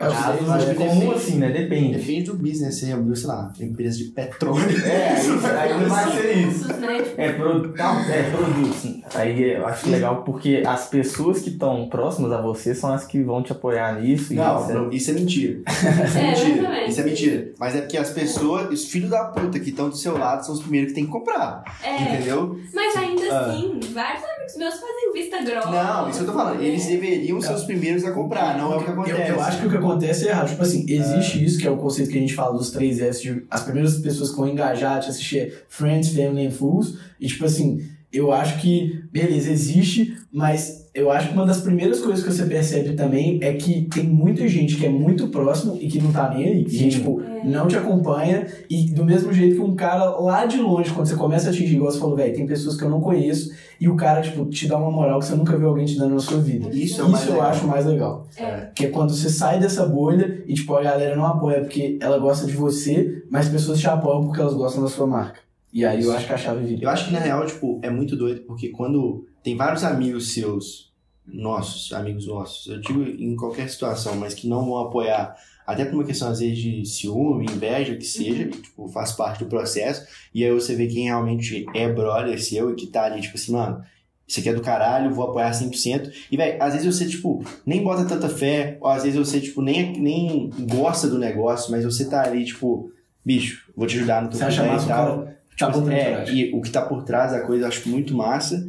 Eu 0.00 0.06
eu 0.06 0.52
acho 0.52 0.70
é 0.70 0.74
que 0.74 0.74
comum 0.76 1.10
assim, 1.10 1.38
né? 1.38 1.50
Depende. 1.50 1.98
Depende 1.98 2.22
do 2.30 2.34
business, 2.36 2.78
você 2.78 2.92
abriu, 2.92 3.16
sei 3.16 3.26
lá, 3.26 3.52
empresa 3.60 3.98
de 3.98 4.04
petróleo. 4.04 4.62
É, 4.88 5.18
isso, 5.18 5.32
aí 5.44 5.74
não 5.74 5.88
vai 5.88 6.12
ser 6.12 6.32
isso. 6.38 6.68
Né? 6.68 7.02
Tipo, 7.02 7.20
É, 7.20 7.32
pro, 7.32 7.76
não, 7.76 8.00
é 8.00 8.30
produtos. 8.30 8.98
Aí 9.16 9.42
eu 9.54 9.66
acho 9.66 9.90
legal 9.90 10.22
porque 10.22 10.62
as 10.64 10.86
pessoas 10.88 11.40
que 11.40 11.50
estão 11.50 11.88
próximas 11.88 12.30
a 12.30 12.40
você 12.40 12.74
são 12.76 12.92
as 12.92 13.04
que 13.04 13.20
vão 13.24 13.42
te 13.42 13.50
apoiar 13.50 14.00
nisso. 14.00 14.32
e 14.32 14.36
Não, 14.36 14.60
você- 14.62 14.72
não, 14.72 14.90
isso 14.92 15.10
é 15.10 15.14
mentira. 15.14 15.62
Isso 15.66 16.18
é, 16.18 16.20
É, 16.20 16.26
mentira. 16.30 16.86
Isso 16.86 17.00
é 17.00 17.04
mentira. 17.04 17.52
Mas 17.58 17.74
é 17.74 17.80
porque 17.80 17.96
as 17.96 18.10
pessoas, 18.10 18.70
os 18.70 18.84
filhos 18.84 19.10
da 19.10 19.24
puta 19.24 19.58
que 19.58 19.70
estão 19.70 19.88
do 19.88 19.96
seu 19.96 20.16
lado 20.16 20.44
são 20.46 20.54
os 20.54 20.60
primeiros 20.60 20.90
que 20.90 20.94
tem 20.94 21.06
que 21.06 21.10
comprar. 21.10 21.64
é, 21.82 22.02
Entendeu? 22.14 22.56
mas 22.72 22.96
ainda 22.96 23.22
Ah. 23.32 23.46
assim, 23.50 23.80
vários 23.92 24.22
amigos 24.24 24.56
meus 24.56 24.74
fazem 24.74 25.12
vista 25.12 25.42
grossa. 25.42 25.70
Não, 25.70 26.08
isso 26.08 26.18
que 26.18 26.24
eu 26.24 26.32
tô 26.32 26.38
falando. 26.38 26.62
Eles 26.62 26.86
deveriam 26.86 27.40
ser 27.40 27.52
os 27.54 27.64
primeiros 27.64 28.04
a 28.04 28.12
comprar, 28.12 28.56
não 28.56 28.72
é 28.72 28.76
o 28.76 28.80
que 28.84 28.88
Eu, 28.90 28.92
acontece. 28.94 29.30
eu 29.30 29.40
acho 29.40 29.60
que 29.60 29.66
o 29.66 29.70
que 29.70 29.76
acontece 29.76 29.87
é 30.26 30.30
errado. 30.30 30.48
Tipo 30.48 30.62
assim, 30.62 30.84
existe 30.88 31.44
isso, 31.44 31.58
que 31.58 31.66
é 31.66 31.70
o 31.70 31.76
conceito 31.76 32.10
que 32.10 32.18
a 32.18 32.20
gente 32.20 32.34
fala 32.34 32.56
dos 32.56 32.70
três 32.70 33.00
S, 33.00 33.22
de 33.22 33.44
as 33.50 33.62
primeiras 33.62 33.96
pessoas 33.98 34.30
que 34.30 34.36
vão 34.36 34.48
engajar, 34.48 35.00
te 35.00 35.08
assistir 35.08 35.38
é 35.38 35.52
Friends, 35.68 36.10
Family 36.10 36.46
and 36.46 36.50
Fools. 36.50 36.98
E 37.20 37.26
tipo 37.26 37.44
assim, 37.44 37.82
eu 38.12 38.32
acho 38.32 38.60
que, 38.60 39.02
beleza, 39.12 39.50
existe, 39.50 40.16
mas 40.32 40.88
eu 40.94 41.12
acho 41.12 41.28
que 41.28 41.34
uma 41.34 41.46
das 41.46 41.60
primeiras 41.60 42.00
coisas 42.00 42.24
que 42.24 42.32
você 42.32 42.44
percebe 42.46 42.94
também 42.94 43.38
é 43.42 43.52
que 43.52 43.82
tem 43.82 44.04
muita 44.04 44.48
gente 44.48 44.76
que 44.76 44.86
é 44.86 44.88
muito 44.88 45.28
próximo 45.28 45.78
e 45.80 45.86
que 45.88 46.00
não 46.00 46.10
tá 46.10 46.28
nem 46.34 46.44
aí. 46.44 46.64
E, 46.64 46.70
Sim. 46.70 46.88
tipo, 46.88 47.22
não 47.42 47.68
te 47.68 47.76
acompanha. 47.76 48.46
E 48.68 48.90
do 48.90 49.04
mesmo 49.04 49.32
jeito 49.32 49.56
que 49.56 49.60
um 49.62 49.76
cara 49.76 50.18
lá 50.18 50.46
de 50.46 50.58
longe, 50.58 50.90
quando 50.92 51.06
você 51.06 51.14
começa 51.14 51.48
a 51.48 51.50
atingir, 51.50 51.76
igual 51.76 51.92
você 51.92 52.00
falou, 52.00 52.16
velho, 52.16 52.34
tem 52.34 52.46
pessoas 52.46 52.76
que 52.76 52.82
eu 52.82 52.90
não 52.90 53.00
conheço 53.00 53.52
e 53.80 53.88
o 53.88 53.94
cara, 53.94 54.22
tipo, 54.22 54.44
te 54.46 54.66
dá 54.66 54.76
uma 54.76 54.90
moral 54.90 55.20
que 55.20 55.26
você 55.26 55.36
nunca 55.36 55.56
viu 55.56 55.68
alguém 55.68 55.84
te 55.84 55.96
dando 55.96 56.14
na 56.14 56.20
sua 56.20 56.38
vida. 56.40 56.68
Isso 56.72 57.00
é 57.00 57.04
o 57.04 57.10
mais 57.10 57.26
eu 57.26 57.34
legal. 57.34 57.48
acho 57.50 57.66
mais 57.66 57.86
legal. 57.86 58.26
É. 58.40 58.70
Que 58.74 58.86
é 58.86 58.88
quando 58.88 59.14
você 59.14 59.28
sai 59.28 59.60
dessa 59.60 59.86
bolha 59.86 60.42
e, 60.48 60.54
tipo, 60.54 60.74
a 60.74 60.82
galera 60.82 61.14
não 61.14 61.26
apoia 61.26 61.60
porque 61.60 61.96
ela 62.00 62.18
gosta 62.18 62.46
de 62.46 62.54
você, 62.54 63.22
mas 63.30 63.46
as 63.46 63.52
pessoas 63.52 63.78
te 63.78 63.86
apoiam 63.86 64.24
porque 64.24 64.40
elas 64.40 64.54
gostam 64.54 64.82
da 64.82 64.88
sua 64.88 65.06
marca. 65.06 65.47
E 65.72 65.84
aí 65.84 66.02
eu 66.02 66.12
acho 66.12 66.26
que 66.26 66.32
a 66.32 66.38
chave 66.38 66.64
vira. 66.64 66.84
Eu 66.84 66.90
acho 66.90 67.06
que 67.06 67.12
na 67.12 67.18
real, 67.18 67.46
tipo, 67.46 67.78
é 67.82 67.90
muito 67.90 68.16
doido, 68.16 68.42
porque 68.42 68.70
quando 68.70 69.26
tem 69.42 69.56
vários 69.56 69.84
amigos 69.84 70.32
seus, 70.32 70.92
nossos, 71.26 71.92
amigos 71.92 72.26
nossos, 72.26 72.66
eu 72.66 72.80
digo 72.80 73.02
em 73.02 73.36
qualquer 73.36 73.68
situação, 73.68 74.16
mas 74.16 74.34
que 74.34 74.48
não 74.48 74.64
vão 74.64 74.78
apoiar, 74.78 75.36
até 75.66 75.84
por 75.84 75.94
uma 75.94 76.04
questão 76.04 76.30
às 76.30 76.40
vezes 76.40 76.58
de 76.58 76.84
ciúme, 76.86 77.44
inveja, 77.44 77.94
que 77.96 78.04
seja, 78.04 78.46
que, 78.46 78.62
tipo, 78.62 78.88
faz 78.88 79.12
parte 79.12 79.44
do 79.44 79.50
processo, 79.50 80.06
e 80.34 80.44
aí 80.44 80.50
você 80.50 80.74
vê 80.74 80.86
quem 80.86 81.04
realmente 81.04 81.66
é 81.74 81.92
brother 81.92 82.42
seu 82.42 82.72
e 82.72 82.74
que 82.74 82.86
tá 82.86 83.04
ali, 83.04 83.20
tipo 83.20 83.36
assim, 83.36 83.52
mano, 83.52 83.82
isso 84.26 84.40
aqui 84.40 84.48
é 84.48 84.54
do 84.54 84.60
caralho, 84.60 85.14
vou 85.14 85.24
apoiar 85.24 85.50
100%. 85.50 86.12
E, 86.30 86.36
velho, 86.36 86.62
às 86.62 86.74
vezes 86.74 86.94
você, 86.94 87.06
tipo, 87.06 87.42
nem 87.64 87.82
bota 87.82 88.04
tanta 88.04 88.28
fé, 88.28 88.76
ou 88.80 88.88
às 88.88 89.02
vezes 89.02 89.18
você, 89.18 89.40
tipo, 89.40 89.62
nem, 89.62 89.98
nem 89.98 90.50
gosta 90.70 91.08
do 91.08 91.18
negócio, 91.18 91.70
mas 91.70 91.84
você 91.84 92.08
tá 92.08 92.24
ali, 92.24 92.44
tipo, 92.44 92.90
bicho, 93.24 93.70
vou 93.74 93.86
te 93.86 93.96
ajudar 93.96 94.22
no 94.22 94.28
teu 94.28 94.38
Você 94.38 94.44
e 94.44 94.66
massa 94.66 94.84
o 94.84 94.88
tal. 94.88 95.06
cara 95.18 95.37
tá 95.58 95.68
botando 95.68 95.92
É, 95.92 96.04
coragem. 96.12 96.36
e 96.38 96.54
o 96.54 96.60
que 96.60 96.70
tá 96.70 96.82
por 96.82 97.02
trás 97.02 97.32
da 97.32 97.40
coisa 97.40 97.64
eu 97.64 97.68
acho 97.68 97.88
muito 97.88 98.14
massa. 98.16 98.66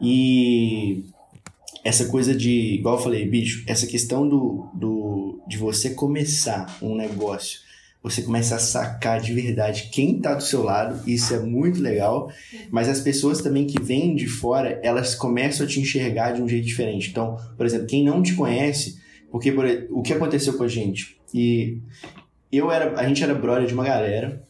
E 0.00 1.04
essa 1.84 2.06
coisa 2.06 2.34
de, 2.34 2.74
igual 2.74 2.96
eu 2.96 3.02
falei, 3.02 3.26
bicho, 3.28 3.64
essa 3.66 3.86
questão 3.86 4.28
do, 4.28 4.68
do 4.74 5.40
de 5.46 5.56
você 5.56 5.90
começar 5.90 6.78
um 6.80 6.94
negócio, 6.94 7.60
você 8.02 8.22
começa 8.22 8.56
a 8.56 8.58
sacar 8.58 9.20
de 9.20 9.32
verdade 9.32 9.88
quem 9.92 10.18
tá 10.20 10.34
do 10.34 10.42
seu 10.42 10.62
lado, 10.64 11.08
isso 11.08 11.32
é 11.34 11.38
muito 11.38 11.80
legal. 11.80 12.30
Mas 12.70 12.88
as 12.88 13.00
pessoas 13.00 13.40
também 13.40 13.66
que 13.66 13.80
vêm 13.80 14.14
de 14.16 14.26
fora, 14.26 14.80
elas 14.82 15.14
começam 15.14 15.64
a 15.64 15.68
te 15.68 15.80
enxergar 15.80 16.32
de 16.32 16.42
um 16.42 16.48
jeito 16.48 16.66
diferente. 16.66 17.10
Então, 17.10 17.36
por 17.56 17.64
exemplo, 17.64 17.86
quem 17.86 18.04
não 18.04 18.22
te 18.22 18.34
conhece, 18.34 19.00
porque 19.30 19.52
por, 19.52 19.64
o 19.90 20.02
que 20.02 20.12
aconteceu 20.12 20.54
com 20.54 20.64
a 20.64 20.68
gente? 20.68 21.16
E 21.32 21.78
eu 22.50 22.70
era, 22.72 22.98
a 23.00 23.06
gente 23.06 23.22
era 23.22 23.34
brother 23.34 23.66
de 23.66 23.74
uma 23.74 23.84
galera, 23.84 24.42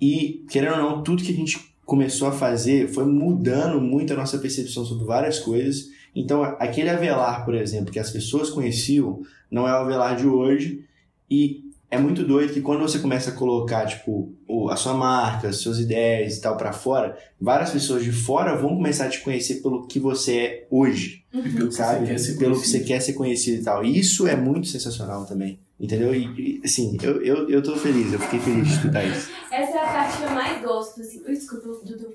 e, 0.00 0.44
querendo 0.50 0.72
ou 0.74 0.78
não, 0.82 1.02
tudo 1.02 1.22
que 1.22 1.32
a 1.32 1.36
gente 1.36 1.58
começou 1.84 2.28
a 2.28 2.32
fazer 2.32 2.88
foi 2.88 3.04
mudando 3.06 3.80
muito 3.80 4.12
a 4.12 4.16
nossa 4.16 4.38
percepção 4.38 4.84
sobre 4.84 5.04
várias 5.06 5.38
coisas. 5.38 5.86
Então, 6.14 6.42
aquele 6.42 6.90
Avelar, 6.90 7.44
por 7.44 7.54
exemplo, 7.54 7.92
que 7.92 7.98
as 7.98 8.10
pessoas 8.10 8.50
conheciam, 8.50 9.22
não 9.50 9.66
é 9.66 9.72
o 9.72 9.76
Avelar 9.76 10.16
de 10.16 10.26
hoje. 10.26 10.84
E 11.30 11.62
é 11.90 11.96
muito 11.98 12.22
doido 12.24 12.52
que 12.52 12.60
quando 12.60 12.80
você 12.80 12.98
começa 12.98 13.30
a 13.30 13.34
colocar, 13.34 13.86
tipo, 13.86 14.34
o- 14.46 14.68
a 14.68 14.76
sua 14.76 14.92
marca, 14.94 15.48
as 15.48 15.56
suas 15.56 15.78
ideias 15.78 16.36
e 16.36 16.40
tal 16.42 16.56
pra 16.56 16.72
fora, 16.72 17.16
várias 17.40 17.70
pessoas 17.70 18.04
de 18.04 18.12
fora 18.12 18.54
vão 18.56 18.76
começar 18.76 19.06
a 19.06 19.08
te 19.08 19.20
conhecer 19.20 19.62
pelo 19.62 19.86
que 19.86 19.98
você 19.98 20.36
é 20.36 20.66
hoje, 20.70 21.24
E 21.32 21.48
pelo 21.48 21.68
que 21.68 21.74
sabe? 21.74 22.00
você 22.00 22.12
quer 22.12 22.18
ser 22.18 22.32
pelo 22.38 22.38
que 22.52 22.56
conhecido. 22.60 22.78
você 22.78 22.80
quer 22.84 23.00
ser 23.00 23.12
conhecido 23.14 23.60
e 23.60 23.64
tal. 23.64 23.84
E 23.84 23.98
isso 23.98 24.26
é 24.26 24.36
muito 24.36 24.66
sensacional 24.68 25.24
também. 25.24 25.58
Entendeu? 25.80 26.12
E, 26.12 26.24
e, 26.36 26.60
assim, 26.64 26.96
eu, 27.00 27.22
eu, 27.22 27.48
eu 27.48 27.62
tô 27.62 27.76
feliz, 27.76 28.12
eu 28.12 28.18
fiquei 28.18 28.40
feliz 28.40 28.66
de 28.66 28.74
escutar 28.74 29.04
isso. 29.04 29.30
Essa 29.52 29.77
é 29.77 29.77
que 30.16 30.22
eu 30.22 30.30
mais 30.30 30.62
gosto, 30.62 31.00
assim. 31.00 31.22
Desculpa, 31.24 31.66
Dudu. 31.84 32.12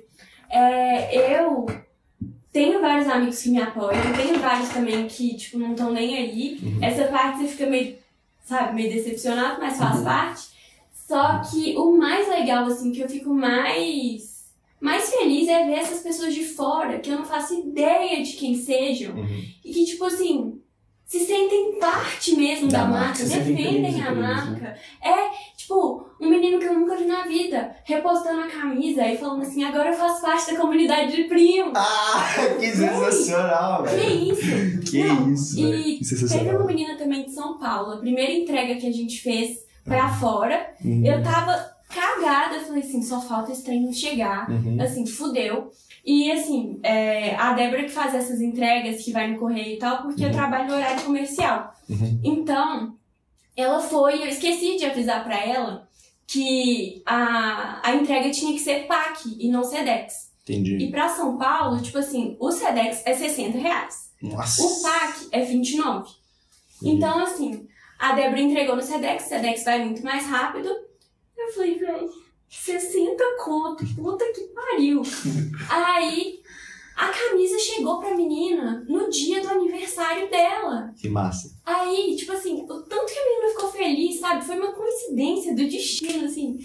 É, 0.50 1.42
eu 1.42 1.66
tenho 2.52 2.82
vários 2.82 3.08
amigos 3.08 3.42
que 3.42 3.50
me 3.50 3.62
apoiam, 3.62 4.14
tenho 4.16 4.40
vários 4.40 4.70
também 4.70 5.08
que, 5.08 5.36
tipo, 5.36 5.58
não 5.58 5.72
estão 5.72 5.92
nem 5.92 6.16
aí. 6.18 6.60
Uhum. 6.62 6.80
Essa 6.84 7.06
parte 7.08 7.40
você 7.40 7.48
fica 7.48 7.66
meio, 7.68 7.98
sabe, 8.44 8.76
meio 8.76 8.94
decepcionado, 8.94 9.60
mas 9.60 9.78
faz 9.78 10.02
parte. 10.02 10.54
Só 11.08 11.40
que 11.40 11.76
o 11.78 11.98
mais 11.98 12.28
legal, 12.28 12.66
assim, 12.66 12.92
que 12.92 13.02
eu 13.02 13.10
fico 13.10 13.34
mais, 13.34 14.46
mais 14.80 15.10
feliz 15.10 15.48
é 15.48 15.66
ver 15.66 15.80
essas 15.80 16.00
pessoas 16.02 16.34
de 16.34 16.44
fora, 16.46 17.00
que 17.00 17.10
eu 17.10 17.18
não 17.18 17.26
faço 17.26 17.54
ideia 17.60 18.24
de 18.24 18.34
quem 18.34 18.56
sejam, 18.56 19.16
Uhum. 19.16 19.44
e 19.66 19.74
que, 19.74 19.86
tipo 19.86 20.06
assim, 20.06 20.60
se 21.06 21.20
sentem 21.20 21.78
parte 21.80 22.36
mesmo 22.36 22.68
da, 22.70 22.80
Da 22.84 22.86
marca, 22.88 23.24
marca, 23.24 23.24
defendem 23.40 24.02
a 24.02 24.12
né? 24.12 24.22
marca. 24.22 24.78
É, 25.04 25.30
tipo, 25.64 26.06
um 26.22 26.30
menino 26.30 26.60
que 26.60 26.66
eu 26.66 26.74
nunca 26.80 26.96
vi 26.96 27.06
na 27.06 27.24
vida, 27.24 27.76
repostando 27.84 28.42
a 28.42 28.48
camisa 28.48 29.06
e 29.08 29.18
falando 29.18 29.42
assim, 29.42 29.64
agora 29.64 29.90
eu 29.90 29.94
faço 29.98 30.22
parte 30.22 30.54
da 30.54 30.60
comunidade 30.60 31.16
de 31.16 31.24
primos. 31.26 31.74
Ah, 31.76 32.24
que 32.60 32.68
sensacional, 32.68 33.84
Que 33.84 33.90
velho. 33.96 34.32
isso? 34.34 34.92
Que 34.92 35.04
Não, 35.04 35.34
isso, 35.34 35.60
e. 35.60 36.00
Que 36.00 36.28
Teve 36.28 36.50
uma 36.56 36.66
menina 36.66 36.96
também 36.98 37.24
de 37.26 37.32
São 37.32 37.58
Paulo, 37.58 37.94
a 37.94 37.98
primeira 37.98 38.32
entrega 38.32 38.76
que 38.76 38.88
a 38.88 38.92
gente 38.94 39.22
fez 39.22 39.60
pra 39.84 40.08
fora, 40.10 40.74
Uhum. 40.84 41.06
eu 41.06 41.22
tava 41.24 41.72
cagada, 41.90 42.56
eu 42.56 42.62
falei 42.62 42.82
assim, 42.82 43.02
só 43.02 43.22
falta 43.22 43.52
esse 43.52 43.64
trem 43.64 43.82
não 43.84 43.94
chegar. 43.94 44.50
Uhum. 44.50 44.78
Assim, 44.82 45.06
fudeu. 45.06 45.70
E 46.06 46.32
assim, 46.32 46.80
é, 46.84 47.36
a 47.36 47.54
Débora 47.54 47.84
que 47.84 47.90
faz 47.92 48.14
essas 48.16 48.42
entregas, 48.42 49.04
que 49.04 49.12
vai 49.12 49.32
no 49.32 49.38
correio 49.40 49.76
e 49.76 49.78
tal, 49.78 50.02
porque 50.02 50.24
eu 50.24 50.28
Uhum. 50.30 50.34
trabalho 50.34 50.68
no 50.68 50.76
horário 50.76 51.02
comercial. 51.04 51.72
Uhum. 51.90 52.20
Então, 52.24 52.96
ela 53.56 53.80
foi, 53.80 54.22
eu 54.22 54.28
esqueci 54.28 54.78
de 54.78 54.86
avisar 54.86 55.24
pra 55.24 55.44
ela 55.46 55.88
que 56.26 57.02
a, 57.06 57.82
a 57.84 57.96
entrega 57.96 58.32
tinha 58.32 58.54
que 58.54 58.60
ser 58.60 58.88
PAC 58.88 59.36
e 59.40 59.50
não 59.50 59.64
SEDEX. 59.64 60.32
Entendi. 60.44 60.78
E 60.78 60.92
pra 60.92 61.10
São 61.10 61.38
Paulo, 61.38 61.82
tipo 61.82 61.98
assim, 61.98 62.36
o 62.40 62.52
SEDEX 62.52 63.04
é 63.06 63.14
60 63.14 63.58
reais. 63.58 64.12
Nossa. 64.22 64.64
O 64.64 64.82
PAC 64.82 65.28
é 65.32 65.42
29. 65.42 66.12
Então, 66.82 67.20
assim, 67.20 67.68
a 67.98 68.14
Débora 68.14 68.42
entregou 68.42 68.76
no 68.76 68.82
SEDEX, 68.82 69.26
o 69.26 69.30
SEDEX 69.30 69.64
vai 69.64 69.84
muito 69.86 70.04
mais 70.04 70.26
rápido. 70.26 70.70
Eu 71.38 71.54
falei, 71.54 71.78
velho, 71.78 72.10
60 72.50 73.24
conto, 73.44 73.86
puta 73.96 74.26
que 74.34 74.42
pariu. 74.54 75.02
Aí, 75.70 76.42
a 76.96 77.08
camisa 77.10 77.58
chegou 77.60 78.00
pra 78.00 78.16
menina 78.16 78.86
no 78.88 79.10
dia 79.10 79.42
do 79.42 79.50
aniversário 79.50 80.30
dela. 80.30 80.94
Que 80.96 81.10
massa. 81.10 81.54
Aí, 81.66 82.16
tipo 82.16 82.32
assim, 82.32 82.64
o 82.64 82.82
tanto 82.82 83.06
que 83.06 83.20
a 83.20 83.26
menina 83.26 83.54
ficou 83.56 83.72
feliz, 83.72 84.20
sabe? 84.20 84.44
Foi 84.44 84.58
uma 84.58 84.74
coincidência 84.74 85.56
do 85.56 85.64
destino, 85.68 86.26
assim. 86.26 86.60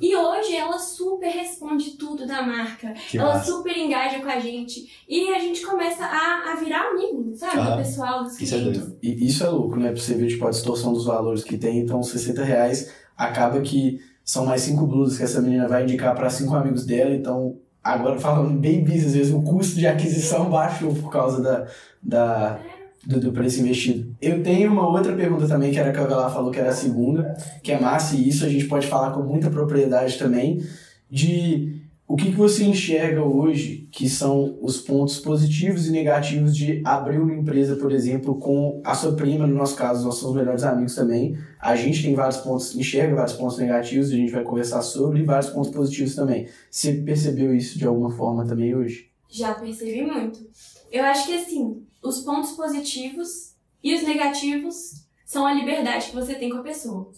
E 0.00 0.14
hoje 0.14 0.54
ela 0.54 0.78
super 0.78 1.28
responde 1.30 1.92
tudo 1.92 2.26
da 2.26 2.42
marca. 2.42 2.92
Que 3.10 3.18
ela 3.18 3.34
massa. 3.34 3.50
super 3.52 3.76
engaja 3.76 4.20
com 4.20 4.28
a 4.28 4.38
gente. 4.38 5.04
E 5.08 5.32
a 5.34 5.38
gente 5.38 5.64
começa 5.64 6.04
a, 6.04 6.52
a 6.52 6.56
virar 6.56 6.90
amigo, 6.90 7.34
sabe? 7.34 7.58
Aham. 7.58 7.70
Do 7.70 7.76
pessoal, 7.82 8.22
dos 8.24 8.40
Isso 8.40 8.54
é 8.54 8.58
doido. 8.58 8.98
E 9.02 9.26
isso 9.26 9.44
é 9.44 9.48
louco, 9.48 9.76
né? 9.76 9.90
Pra 9.90 10.00
você 10.00 10.14
ver, 10.14 10.28
tipo, 10.28 10.46
a 10.46 10.50
distorção 10.50 10.92
dos 10.92 11.06
valores 11.06 11.42
que 11.42 11.56
tem. 11.56 11.78
Então, 11.78 12.02
60 12.02 12.42
reais 12.44 12.92
acaba 13.16 13.60
que 13.60 13.98
são 14.24 14.46
mais 14.46 14.62
cinco 14.62 14.86
blusas 14.86 15.18
que 15.18 15.24
essa 15.24 15.40
menina 15.40 15.68
vai 15.68 15.82
indicar 15.82 16.14
para 16.14 16.30
cinco 16.30 16.54
amigos 16.54 16.86
dela. 16.86 17.14
Então, 17.14 17.58
agora 17.84 18.18
falando 18.18 18.58
bem 18.58 18.82
business, 18.82 19.14
vezes 19.14 19.32
o 19.32 19.42
custo 19.42 19.78
de 19.78 19.86
aquisição 19.86 20.48
baixou 20.50 20.94
por 20.94 21.10
causa 21.10 21.42
da, 21.42 21.66
da, 22.02 22.58
do, 23.06 23.20
do 23.20 23.32
preço 23.32 23.60
investido. 23.60 24.14
Eu 24.20 24.42
tenho 24.42 24.72
uma 24.72 24.88
outra 24.88 25.12
pergunta 25.12 25.46
também, 25.46 25.70
que 25.70 25.78
era 25.78 25.92
que 25.92 25.98
a 25.98 26.02
Avelar 26.02 26.32
falou 26.32 26.50
que 26.50 26.58
era 26.58 26.70
a 26.70 26.74
segunda, 26.74 27.36
que 27.62 27.70
é 27.70 27.78
massa, 27.78 28.16
e 28.16 28.28
isso 28.28 28.44
a 28.44 28.48
gente 28.48 28.64
pode 28.64 28.86
falar 28.86 29.12
com 29.12 29.22
muita 29.22 29.50
propriedade 29.50 30.18
também, 30.18 30.64
de 31.10 31.84
o 32.06 32.16
que, 32.16 32.30
que 32.30 32.36
você 32.36 32.64
enxerga 32.64 33.22
hoje 33.22 33.88
que 33.90 34.08
são 34.08 34.58
os 34.60 34.78
pontos 34.78 35.18
positivos 35.18 35.88
e 35.88 35.90
negativos 35.90 36.54
de 36.54 36.82
abrir 36.84 37.18
uma 37.18 37.34
empresa, 37.34 37.76
por 37.76 37.92
exemplo, 37.92 38.34
com 38.34 38.80
a 38.84 38.94
sua 38.94 39.12
prima, 39.12 39.46
no 39.46 39.54
nosso 39.54 39.74
caso, 39.74 40.04
nós 40.04 40.16
somos 40.16 40.36
melhores 40.36 40.64
amigos 40.64 40.94
também. 40.94 41.36
A 41.64 41.76
gente 41.76 42.02
tem 42.02 42.14
vários 42.14 42.36
pontos, 42.36 42.76
enxerga 42.76 43.16
vários 43.16 43.32
pontos 43.36 43.56
negativos, 43.56 44.10
a 44.10 44.16
gente 44.16 44.30
vai 44.30 44.44
conversar 44.44 44.82
sobre, 44.82 45.20
e 45.20 45.24
vários 45.24 45.48
pontos 45.48 45.70
positivos 45.70 46.14
também. 46.14 46.46
Você 46.70 46.92
percebeu 46.92 47.56
isso 47.56 47.78
de 47.78 47.86
alguma 47.86 48.10
forma 48.10 48.46
também 48.46 48.74
hoje? 48.74 49.10
Já 49.30 49.54
percebi 49.54 50.02
muito. 50.02 50.46
Eu 50.92 51.02
acho 51.04 51.26
que 51.26 51.34
assim, 51.34 51.82
os 52.02 52.20
pontos 52.20 52.52
positivos 52.52 53.54
e 53.82 53.94
os 53.94 54.02
negativos 54.02 55.06
são 55.24 55.46
a 55.46 55.54
liberdade 55.54 56.10
que 56.10 56.14
você 56.14 56.34
tem 56.34 56.50
com 56.50 56.58
a 56.58 56.62
pessoa. 56.62 57.10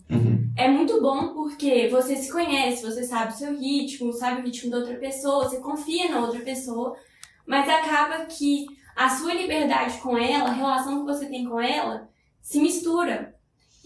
É 0.57 0.70
muito 0.70 1.03
bom 1.03 1.34
porque 1.34 1.88
você 1.88 2.14
se 2.14 2.30
conhece, 2.30 2.84
você 2.84 3.03
sabe 3.03 3.32
o 3.32 3.36
seu 3.36 3.59
ritmo, 3.59 4.12
sabe 4.12 4.42
o 4.42 4.44
ritmo 4.44 4.70
da 4.70 4.78
outra 4.78 4.94
pessoa, 4.94 5.49
você 5.49 5.59
confia 5.59 6.09
na 6.09 6.20
outra 6.20 6.38
pessoa, 6.38 6.97
mas 7.44 7.68
acaba 7.68 8.24
que 8.26 8.64
a 8.94 9.09
sua 9.09 9.34
liberdade 9.34 9.99
com 9.99 10.16
ela, 10.16 10.51
a 10.51 10.53
relação 10.53 11.01
que 11.01 11.12
você 11.12 11.26
tem 11.26 11.44
com 11.44 11.61
ela, 11.61 12.09
se 12.40 12.61
mistura. 12.61 13.36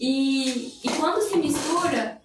E, 0.03 0.79
e 0.83 0.89
quando 0.99 1.21
se 1.21 1.37
mistura, 1.37 2.19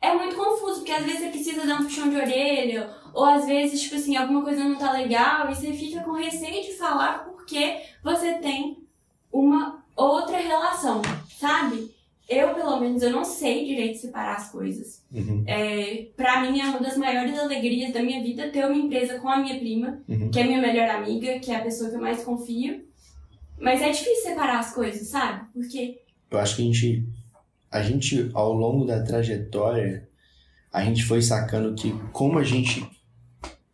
é 0.00 0.14
muito 0.14 0.34
confuso, 0.34 0.76
porque 0.76 0.92
às 0.92 1.04
vezes 1.04 1.20
você 1.20 1.28
precisa 1.28 1.66
dar 1.66 1.74
um 1.80 1.84
puxão 1.84 2.08
de 2.08 2.16
orelha, 2.16 2.90
ou 3.12 3.24
às 3.24 3.44
vezes, 3.44 3.82
tipo 3.82 3.96
assim, 3.96 4.16
alguma 4.16 4.42
coisa 4.42 4.64
não 4.64 4.76
tá 4.78 4.92
legal, 4.92 5.50
e 5.50 5.54
você 5.54 5.74
fica 5.74 6.00
com 6.02 6.12
receio 6.12 6.64
de 6.64 6.72
falar 6.72 7.24
porque 7.26 7.82
você 8.02 8.34
tem 8.38 8.78
uma 9.30 9.84
outra 9.94 10.38
relação, 10.38 11.02
sabe? 11.38 11.94
Eu, 12.28 12.54
pelo 12.54 12.80
menos, 12.80 13.02
eu 13.02 13.10
não 13.10 13.24
sei 13.24 13.66
direito 13.66 13.98
separar 13.98 14.36
as 14.36 14.50
coisas. 14.50 15.04
Uhum. 15.12 15.44
É, 15.46 16.08
pra 16.16 16.40
mim, 16.40 16.60
é 16.60 16.64
uma 16.64 16.80
das 16.80 16.96
maiores 16.96 17.38
alegrias 17.38 17.92
da 17.92 18.02
minha 18.02 18.22
vida 18.22 18.48
ter 18.50 18.64
uma 18.64 18.74
empresa 18.74 19.18
com 19.20 19.28
a 19.28 19.36
minha 19.36 19.58
prima, 19.58 20.02
Uhum. 20.08 20.30
que 20.30 20.40
é 20.40 20.44
minha 20.44 20.60
melhor 20.60 20.88
amiga, 20.88 21.38
que 21.40 21.52
é 21.52 21.56
a 21.56 21.62
pessoa 21.62 21.90
que 21.90 21.96
eu 21.96 22.00
mais 22.00 22.24
confio. 22.24 22.84
Mas 23.60 23.80
é 23.82 23.90
difícil 23.90 24.22
separar 24.30 24.58
as 24.58 24.74
coisas, 24.74 25.06
sabe? 25.08 25.46
Porque 25.52 26.00
Eu 26.36 26.42
acho 26.42 26.56
que 26.56 26.62
a 26.62 26.64
gente, 26.64 27.08
a 27.70 27.82
gente, 27.82 28.30
ao 28.34 28.52
longo 28.52 28.84
da 28.84 29.02
trajetória, 29.02 30.08
a 30.72 30.84
gente 30.84 31.04
foi 31.04 31.22
sacando 31.22 31.74
que 31.74 31.92
como 32.12 32.38
a 32.38 32.44
gente, 32.44 32.86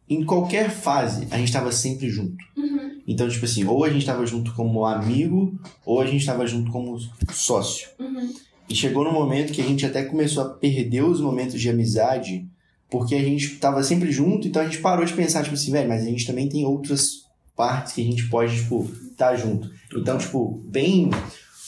em 0.08 0.24
qualquer 0.24 0.70
fase, 0.70 1.26
a 1.30 1.36
gente 1.36 1.48
estava 1.48 1.72
sempre 1.72 2.08
junto. 2.08 2.36
uhum, 2.56 3.00
Então, 3.06 3.28
tipo 3.28 3.44
assim, 3.44 3.64
ou 3.64 3.84
a 3.84 3.88
gente 3.88 4.02
estava 4.02 4.24
junto 4.26 4.54
como 4.54 4.84
amigo, 4.86 5.58
ou 5.84 6.00
a 6.00 6.06
gente 6.06 6.20
estava 6.20 6.46
junto 6.46 6.70
como 6.70 6.98
sócio. 7.32 7.88
uhum, 7.98 8.32
E 8.68 8.74
chegou 8.74 9.04
no 9.04 9.12
momento 9.12 9.52
que 9.52 9.60
a 9.60 9.64
gente 9.66 9.84
até 9.84 10.04
começou 10.04 10.42
a 10.44 10.48
perder 10.50 11.02
os 11.04 11.20
momentos 11.20 11.60
de 11.60 11.68
amizade, 11.68 12.46
porque 12.88 13.14
a 13.14 13.22
gente 13.22 13.56
tava 13.56 13.82
sempre 13.82 14.12
junto, 14.12 14.46
então 14.46 14.62
a 14.62 14.64
gente 14.66 14.78
parou 14.78 15.04
de 15.04 15.12
pensar, 15.14 15.42
tipo 15.42 15.54
assim, 15.54 15.72
velho, 15.72 15.88
mas 15.88 16.02
a 16.02 16.10
gente 16.10 16.26
também 16.26 16.48
tem 16.48 16.64
outras 16.64 17.26
partes 17.56 17.92
que 17.92 18.00
a 18.00 18.04
gente 18.04 18.28
pode, 18.28 18.54
tipo, 18.56 18.88
tá 19.16 19.34
junto. 19.34 19.70
Então, 19.96 20.16
tipo, 20.18 20.62
bem. 20.68 21.10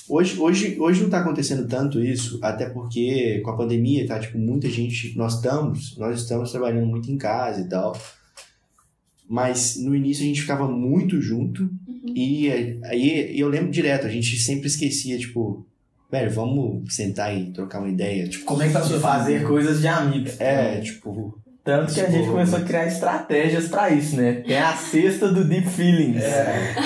Hoje, 0.09 0.39
hoje, 0.39 0.77
hoje 0.79 1.03
não 1.03 1.09
tá 1.09 1.21
acontecendo 1.21 1.67
tanto 1.67 2.03
isso, 2.03 2.39
até 2.43 2.69
porque 2.69 3.41
com 3.41 3.51
a 3.51 3.57
pandemia, 3.57 4.07
tá, 4.07 4.19
tipo, 4.19 4.39
muita 4.39 4.69
gente. 4.69 5.17
Nós 5.17 5.37
estamos, 5.37 5.97
nós 5.97 6.21
estamos 6.21 6.51
trabalhando 6.51 6.87
muito 6.87 7.11
em 7.11 7.17
casa 7.17 7.63
e 7.63 7.69
tal. 7.69 7.97
Mas 9.29 9.77
no 9.77 9.97
início 9.97 10.23
a 10.23 10.27
gente 10.27 10.43
ficava 10.43 10.69
muito 10.69 11.21
junto, 11.21 11.63
uhum. 11.63 12.15
e 12.15 12.51
aí 12.85 13.39
eu 13.39 13.49
lembro 13.49 13.71
direto, 13.71 14.07
a 14.07 14.11
gente 14.11 14.37
sempre 14.37 14.67
esquecia, 14.67 15.19
tipo, 15.19 15.67
velho, 16.11 16.31
vamos 16.31 16.95
sentar 16.95 17.35
e 17.35 17.51
trocar 17.51 17.81
uma 17.81 17.89
ideia. 17.89 18.29
Tipo, 18.29 18.45
Como 18.45 18.63
é 18.63 18.67
que 18.67 18.75
tá 18.75 18.83
Fazer 18.83 19.47
coisas 19.47 19.81
de 19.81 19.89
amigos. 19.89 20.39
é, 20.39 20.81
tipo, 20.81 21.43
Tanto 21.65 21.95
que 21.95 22.01
a 22.01 22.11
gente 22.11 22.29
começou 22.29 22.57
a 22.57 22.59
muito. 22.59 22.69
criar 22.69 22.87
estratégias 22.87 23.69
pra 23.69 23.89
isso, 23.89 24.17
né? 24.17 24.43
Tem 24.47 24.59
a 24.59 24.75
sexta 24.75 25.29
do 25.33 25.45
Deep 25.45 25.67
Feelings. 25.67 26.23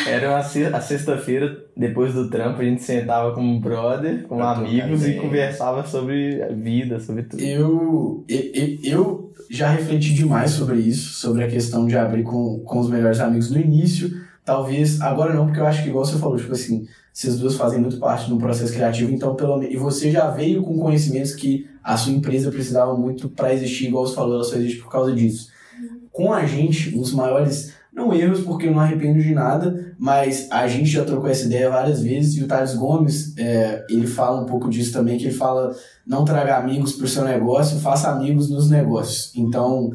Era 0.06 0.30
uma 0.30 0.42
se- 0.44 0.66
a 0.66 0.80
sexta-feira, 0.80 1.64
depois 1.76 2.14
do 2.14 2.30
trampo, 2.30 2.60
a 2.60 2.64
gente 2.64 2.82
sentava 2.82 3.34
com 3.34 3.40
um 3.40 3.60
brother, 3.60 4.22
com 4.28 4.40
amigos 4.40 5.04
e 5.04 5.14
conversava 5.14 5.84
sobre 5.84 6.40
a 6.42 6.48
vida, 6.52 7.00
sobre 7.00 7.24
tudo. 7.24 7.42
Eu, 7.42 8.24
eu, 8.28 8.78
eu 8.84 9.32
já 9.50 9.68
refleti 9.68 10.14
demais 10.14 10.52
sobre 10.52 10.76
isso, 10.76 11.14
sobre 11.14 11.42
a 11.42 11.48
questão 11.48 11.86
de 11.86 11.96
abrir 11.98 12.22
com, 12.22 12.60
com 12.60 12.78
os 12.78 12.88
melhores 12.88 13.18
amigos 13.18 13.50
no 13.50 13.58
início. 13.60 14.10
Talvez, 14.44 15.00
agora 15.00 15.34
não, 15.34 15.46
porque 15.46 15.60
eu 15.60 15.66
acho 15.66 15.82
que, 15.82 15.88
igual 15.88 16.04
você 16.04 16.18
falou, 16.18 16.36
tipo 16.38 16.52
assim, 16.52 16.86
vocês 17.18 17.36
duas 17.36 17.56
fazem 17.56 17.80
muito 17.80 17.96
parte 17.96 18.30
do 18.30 18.36
processo 18.36 18.72
criativo, 18.72 19.12
então, 19.12 19.34
pelo 19.34 19.56
menos. 19.56 19.74
E 19.74 19.76
você 19.76 20.08
já 20.08 20.30
veio 20.30 20.62
com 20.62 20.78
conhecimentos 20.78 21.34
que 21.34 21.68
a 21.82 21.96
sua 21.96 22.12
empresa 22.12 22.48
precisava 22.48 22.96
muito 22.96 23.28
para 23.28 23.52
existir, 23.52 23.88
igual 23.88 24.06
você 24.06 24.14
falou, 24.14 24.36
ela 24.36 24.44
só 24.44 24.54
existe 24.54 24.78
por 24.78 24.88
causa 24.88 25.12
disso. 25.12 25.48
Com 26.12 26.32
a 26.32 26.46
gente, 26.46 26.96
os 26.96 27.12
maiores. 27.12 27.76
Não 27.92 28.14
erros, 28.14 28.42
porque 28.42 28.68
eu 28.68 28.70
não 28.70 28.78
arrependo 28.78 29.20
de 29.20 29.34
nada, 29.34 29.96
mas 29.98 30.46
a 30.52 30.68
gente 30.68 30.88
já 30.88 31.04
trocou 31.04 31.28
essa 31.28 31.46
ideia 31.46 31.68
várias 31.68 32.00
vezes 32.00 32.36
e 32.36 32.44
o 32.44 32.46
Thales 32.46 32.76
Gomes, 32.76 33.36
é, 33.36 33.84
ele 33.90 34.06
fala 34.06 34.40
um 34.40 34.46
pouco 34.46 34.70
disso 34.70 34.92
também, 34.92 35.18
que 35.18 35.24
ele 35.24 35.34
fala 35.34 35.74
não 36.06 36.24
traga 36.24 36.56
amigos 36.56 36.92
para 36.92 37.06
o 37.06 37.08
seu 37.08 37.24
negócio, 37.24 37.80
faça 37.80 38.08
amigos 38.08 38.48
nos 38.48 38.70
negócios. 38.70 39.32
Então, 39.34 39.90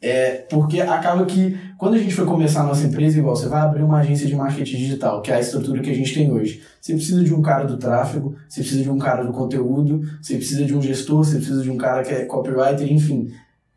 é, 0.00 0.46
porque 0.48 0.80
acaba 0.80 1.24
que 1.26 1.58
quando 1.76 1.94
a 1.94 1.98
gente 1.98 2.14
foi 2.14 2.24
começar 2.24 2.60
a 2.60 2.66
nossa 2.66 2.86
empresa, 2.86 3.18
igual 3.18 3.34
você 3.34 3.48
vai 3.48 3.62
abrir 3.62 3.82
uma 3.82 3.98
agência 3.98 4.26
de 4.26 4.36
marketing 4.36 4.76
digital, 4.76 5.20
que 5.20 5.30
é 5.30 5.34
a 5.34 5.40
estrutura 5.40 5.82
que 5.82 5.90
a 5.90 5.94
gente 5.94 6.14
tem 6.14 6.30
hoje. 6.30 6.62
Você 6.80 6.94
precisa 6.94 7.24
de 7.24 7.34
um 7.34 7.42
cara 7.42 7.64
do 7.64 7.76
tráfego, 7.76 8.36
você 8.48 8.60
precisa 8.60 8.82
de 8.84 8.90
um 8.90 8.98
cara 8.98 9.24
do 9.24 9.32
conteúdo, 9.32 10.00
você 10.22 10.36
precisa 10.36 10.64
de 10.64 10.74
um 10.74 10.80
gestor, 10.80 11.24
você 11.24 11.36
precisa 11.36 11.62
de 11.62 11.70
um 11.70 11.76
cara 11.76 12.02
que 12.04 12.14
é 12.14 12.24
copywriter, 12.24 12.92
enfim. 12.92 13.28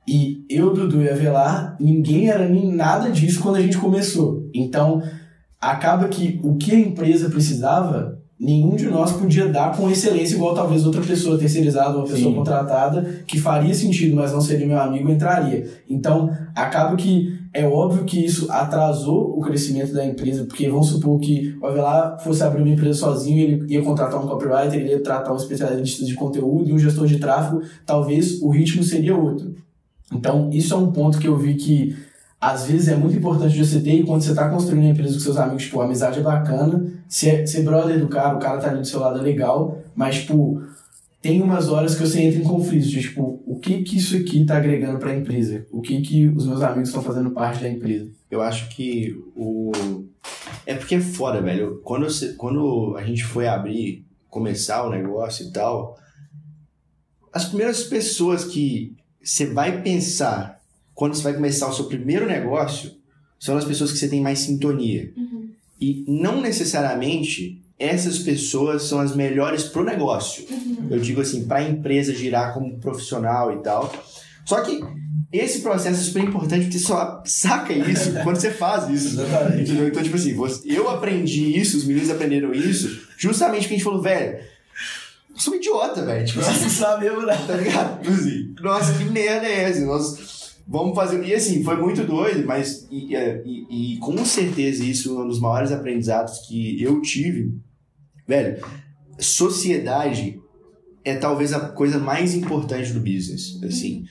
E 0.07 0.45
eu, 0.49 0.73
Dudu 0.73 1.01
e 1.01 1.09
Avelar, 1.09 1.75
ninguém 1.79 2.29
era 2.29 2.47
nem 2.47 2.71
nada 2.71 3.09
disso 3.09 3.41
quando 3.41 3.55
a 3.55 3.61
gente 3.61 3.77
começou. 3.77 4.47
Então, 4.53 5.01
acaba 5.59 6.07
que 6.07 6.39
o 6.43 6.55
que 6.55 6.71
a 6.71 6.79
empresa 6.79 7.29
precisava, 7.29 8.20
nenhum 8.41 8.75
de 8.75 8.87
nós 8.87 9.11
podia 9.11 9.47
dar 9.47 9.77
com 9.77 9.87
excelência, 9.87 10.33
igual 10.33 10.55
talvez 10.55 10.83
outra 10.83 11.01
pessoa 11.01 11.37
terceirizada, 11.37 11.95
uma 11.95 12.07
pessoa 12.07 12.31
Sim. 12.31 12.33
contratada, 12.33 13.23
que 13.27 13.39
faria 13.39 13.71
sentido, 13.71 14.15
mas 14.15 14.33
não 14.33 14.41
seria 14.41 14.65
meu 14.65 14.79
amigo, 14.79 15.11
entraria. 15.11 15.69
Então, 15.87 16.35
acaba 16.55 16.95
que 16.95 17.39
é 17.53 17.67
óbvio 17.67 18.03
que 18.03 18.25
isso 18.25 18.51
atrasou 18.51 19.37
o 19.37 19.41
crescimento 19.41 19.93
da 19.93 20.03
empresa, 20.03 20.45
porque 20.45 20.67
vamos 20.67 20.87
supor 20.87 21.19
que 21.19 21.55
o 21.61 21.67
Avelar 21.67 22.19
fosse 22.19 22.41
abrir 22.41 22.63
uma 22.63 22.71
empresa 22.71 22.97
sozinho, 22.97 23.39
ele 23.39 23.73
ia 23.75 23.83
contratar 23.83 24.19
um 24.19 24.27
copywriter, 24.27 24.73
ele 24.73 24.89
ia 24.89 25.03
tratar 25.03 25.33
um 25.33 25.37
especialista 25.37 26.03
de 26.03 26.15
conteúdo 26.15 26.67
e 26.67 26.73
um 26.73 26.79
gestor 26.79 27.05
de 27.05 27.19
tráfego, 27.19 27.61
talvez 27.85 28.41
o 28.41 28.49
ritmo 28.49 28.83
seria 28.83 29.15
outro. 29.15 29.53
Então, 30.11 30.49
isso 30.51 30.73
é 30.73 30.77
um 30.77 30.91
ponto 30.91 31.19
que 31.19 31.27
eu 31.27 31.37
vi 31.37 31.53
que 31.53 31.95
às 32.41 32.65
vezes 32.65 32.87
é 32.87 32.95
muito 32.95 33.15
importante 33.15 33.63
você 33.63 33.79
ter, 33.79 33.93
e 33.93 34.03
quando 34.03 34.23
você 34.23 34.31
está 34.31 34.49
construindo 34.49 34.83
uma 34.83 34.91
empresa 34.91 35.13
com 35.13 35.19
seus 35.19 35.37
amigos, 35.37 35.63
tipo, 35.63 35.79
a 35.79 35.85
amizade 35.85 36.19
é 36.19 36.23
bacana, 36.23 36.91
ser, 37.07 37.47
ser 37.47 37.61
brother 37.61 37.99
do 37.99 38.07
cara, 38.07 38.35
o 38.35 38.39
cara 38.39 38.59
tá 38.59 38.69
ali 38.69 38.79
do 38.79 38.87
seu 38.87 38.99
lado 38.99 39.19
é 39.19 39.21
legal, 39.21 39.77
mas, 39.95 40.21
tipo, 40.21 40.61
tem 41.21 41.41
umas 41.41 41.69
horas 41.69 41.93
que 41.93 42.01
você 42.01 42.19
entra 42.19 42.41
em 42.41 42.43
conflito, 42.43 42.89
tipo, 42.89 43.43
o 43.45 43.59
que 43.59 43.83
que 43.83 43.97
isso 43.97 44.17
aqui 44.17 44.43
tá 44.43 44.57
agregando 44.57 44.97
para 44.97 45.11
a 45.11 45.15
empresa? 45.15 45.67
O 45.71 45.81
que 45.81 46.01
que 46.01 46.27
os 46.29 46.47
meus 46.47 46.63
amigos 46.63 46.89
estão 46.89 47.03
fazendo 47.03 47.29
parte 47.29 47.61
da 47.61 47.69
empresa? 47.69 48.09
eu 48.31 48.41
acho 48.41 48.69
que 48.69 49.13
o. 49.35 49.71
É 50.65 50.73
porque 50.73 50.95
é 50.95 51.01
foda, 51.01 51.41
velho. 51.41 51.81
Quando, 51.83 52.05
você, 52.05 52.33
quando 52.33 52.95
a 52.97 53.03
gente 53.03 53.25
foi 53.25 53.45
abrir, 53.45 54.05
começar 54.29 54.83
o 54.83 54.89
negócio 54.89 55.47
e 55.47 55.51
tal, 55.51 55.97
as 57.33 57.45
primeiras 57.45 57.83
pessoas 57.83 58.45
que 58.45 58.95
você 59.21 59.47
vai 59.47 59.81
pensar 59.81 60.60
quando 61.01 61.15
você 61.15 61.23
vai 61.23 61.33
começar 61.33 61.67
o 61.67 61.73
seu 61.73 61.85
primeiro 61.85 62.27
negócio 62.27 62.91
são 63.39 63.57
as 63.57 63.65
pessoas 63.65 63.91
que 63.91 63.97
você 63.97 64.07
tem 64.07 64.21
mais 64.21 64.37
sintonia. 64.37 65.11
E 65.79 66.05
não 66.07 66.39
necessariamente 66.39 67.59
essas 67.79 68.19
pessoas 68.19 68.83
são 68.83 68.99
as 68.99 69.15
melhores 69.15 69.63
pro 69.63 69.83
negócio. 69.83 70.45
Eu 70.91 70.99
digo 70.99 71.19
assim, 71.19 71.47
para 71.47 71.57
a 71.57 71.67
empresa 71.67 72.13
girar 72.13 72.53
como 72.53 72.77
profissional 72.77 73.51
e 73.51 73.63
tal. 73.63 73.91
Só 74.45 74.61
que 74.61 74.79
esse 75.33 75.61
processo 75.61 76.01
é 76.01 76.03
super 76.03 76.23
importante 76.23 76.65
porque 76.65 76.77
você 76.77 76.85
só 76.85 77.23
saca 77.25 77.73
isso 77.73 78.13
quando 78.21 78.39
você 78.39 78.51
faz 78.51 78.87
isso. 78.87 79.19
Exatamente. 79.19 79.71
Entendeu? 79.71 79.87
Então, 79.87 80.03
tipo 80.03 80.17
assim, 80.17 80.37
eu 80.65 80.87
aprendi 80.87 81.59
isso, 81.59 81.77
os 81.77 81.83
meninos 81.83 82.11
aprenderam 82.11 82.53
isso, 82.53 83.07
justamente 83.17 83.61
porque 83.61 83.73
a 83.73 83.77
gente 83.77 83.83
falou, 83.83 84.03
velho, 84.03 84.37
eu 85.31 85.39
sou 85.39 85.55
um 85.55 85.57
idiota, 85.57 86.05
velho. 86.05 86.27
Tipo 86.27 86.41
assim, 86.41 86.59
Você 86.59 86.69
sabe 86.69 87.05
mesmo, 87.05 87.25
né? 87.25 87.35
tá 87.47 87.55
ligado? 87.55 88.03
Tipo 88.03 88.13
assim, 88.13 88.53
nossa, 88.61 88.93
que 88.93 89.05
merda 89.05 89.47
é 89.47 89.63
essa? 89.63 89.83
Nós 89.83 90.40
vamos 90.71 90.95
fazer. 90.95 91.23
E 91.23 91.33
assim, 91.33 91.63
foi 91.63 91.75
muito 91.75 92.03
doido, 92.03 92.45
mas. 92.47 92.87
E, 92.89 93.13
e- 93.15 93.95
e 93.95 93.97
com 93.99 94.23
certeza 94.25 94.83
isso 94.83 95.15
é 95.19 95.23
um 95.23 95.27
dos 95.27 95.39
maiores 95.39 95.71
aprendizados 95.71 96.39
que 96.47 96.81
eu 96.81 97.01
tive. 97.01 97.53
Velho, 98.27 98.63
sociedade 99.19 100.39
é 101.03 101.15
talvez 101.15 101.53
a 101.53 101.59
coisa 101.69 101.99
mais 101.99 102.33
importante 102.35 102.91
do 102.93 102.99
business. 102.99 103.59
Assim. 103.63 104.05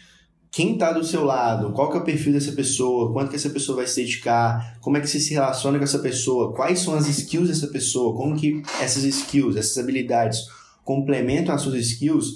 Quem 0.53 0.77
tá 0.77 0.93
do 0.93 1.05
seu 1.05 1.25
lado, 1.25 1.73
qual 1.73 1.91
que 1.91 1.97
é 1.97 2.01
o 2.01 2.05
perfil 2.05 2.33
dessa 2.33 2.51
pessoa, 2.53 3.13
quanto 3.13 3.31
que 3.31 3.37
essa 3.37 3.51
pessoa 3.51 3.77
vai 3.77 3.87
se 3.87 4.01
dedicar, 4.03 4.79
como 4.81 4.97
é 4.97 5.01
que 5.01 5.07
você 5.07 5.21
se 5.21 5.33
relaciona 5.33 5.79
com 5.79 5.85
essa 5.85 6.01
pessoa, 6.01 6.53
quais 6.53 6.81
são 6.81 6.95
as 6.95 7.07
skills 7.09 7.49
dessa 7.49 7.69
pessoa, 7.69 8.17
como 8.17 8.37
que 8.37 8.61
essas 8.81 9.05
skills, 9.05 9.55
essas 9.57 9.79
habilidades 9.79 10.41
complementam 10.85 11.55
as 11.55 11.63
suas 11.63 11.77
skills, 11.77 12.35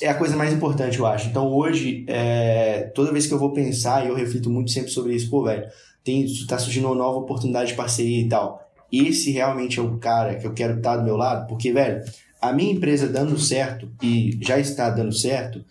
é 0.00 0.08
a 0.08 0.14
coisa 0.14 0.36
mais 0.36 0.52
importante, 0.52 0.98
eu 0.98 1.06
acho. 1.06 1.28
Então 1.28 1.52
hoje, 1.52 2.04
é, 2.08 2.90
toda 2.94 3.12
vez 3.12 3.26
que 3.26 3.34
eu 3.34 3.38
vou 3.38 3.52
pensar, 3.52 4.04
e 4.04 4.08
eu 4.08 4.14
reflito 4.14 4.50
muito 4.50 4.70
sempre 4.70 4.90
sobre 4.90 5.14
isso, 5.14 5.28
pô, 5.28 5.42
velho, 5.44 5.66
tem, 6.04 6.26
tá 6.46 6.58
surgindo 6.58 6.86
uma 6.86 6.94
nova 6.94 7.18
oportunidade 7.18 7.70
de 7.70 7.76
parceria 7.76 8.20
e 8.20 8.28
tal. 8.28 8.64
Esse 8.92 9.32
realmente 9.32 9.78
é 9.78 9.82
o 9.82 9.98
cara 9.98 10.36
que 10.36 10.46
eu 10.46 10.54
quero 10.54 10.76
estar 10.76 10.96
do 10.96 11.04
meu 11.04 11.16
lado, 11.16 11.48
porque, 11.48 11.72
velho, 11.72 12.02
a 12.40 12.52
minha 12.52 12.72
empresa 12.72 13.08
dando 13.08 13.38
certo 13.38 13.90
e 14.02 14.38
já 14.40 14.58
está 14.58 14.88
dando 14.88 15.12
certo, 15.12 15.64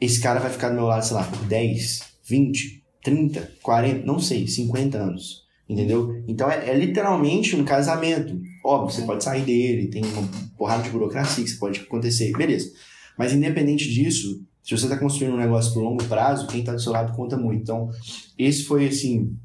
esse 0.00 0.20
cara 0.20 0.40
vai 0.40 0.50
ficar 0.50 0.70
do 0.70 0.74
meu 0.74 0.86
lado, 0.86 1.04
sei 1.04 1.16
lá, 1.16 1.24
por 1.24 1.44
10, 1.44 2.02
20, 2.24 2.84
30, 3.02 3.52
40, 3.62 4.06
não 4.06 4.18
sei, 4.18 4.46
50 4.46 4.98
anos. 4.98 5.43
Entendeu? 5.68 6.22
Então 6.28 6.50
é, 6.50 6.70
é 6.70 6.76
literalmente 6.76 7.56
um 7.56 7.64
casamento. 7.64 8.40
Óbvio, 8.64 8.94
você 8.94 9.02
pode 9.02 9.24
sair 9.24 9.42
dele, 9.42 9.88
tem 9.88 10.04
uma 10.04 10.28
porrada 10.56 10.82
de 10.82 10.90
burocracia 10.90 11.44
que 11.44 11.52
pode 11.54 11.80
acontecer, 11.80 12.32
beleza. 12.32 12.70
Mas 13.16 13.32
independente 13.32 13.90
disso, 13.92 14.42
se 14.62 14.76
você 14.76 14.86
está 14.86 14.98
construindo 14.98 15.34
um 15.34 15.38
negócio 15.38 15.72
por 15.74 15.82
longo 15.82 16.02
prazo, 16.04 16.46
quem 16.46 16.60
está 16.60 16.72
do 16.72 16.80
seu 16.80 16.92
lado 16.92 17.14
conta 17.14 17.36
muito. 17.36 17.60
Então, 17.60 17.90
esse 18.38 18.64
foi, 18.64 18.86
assim, 18.88 19.36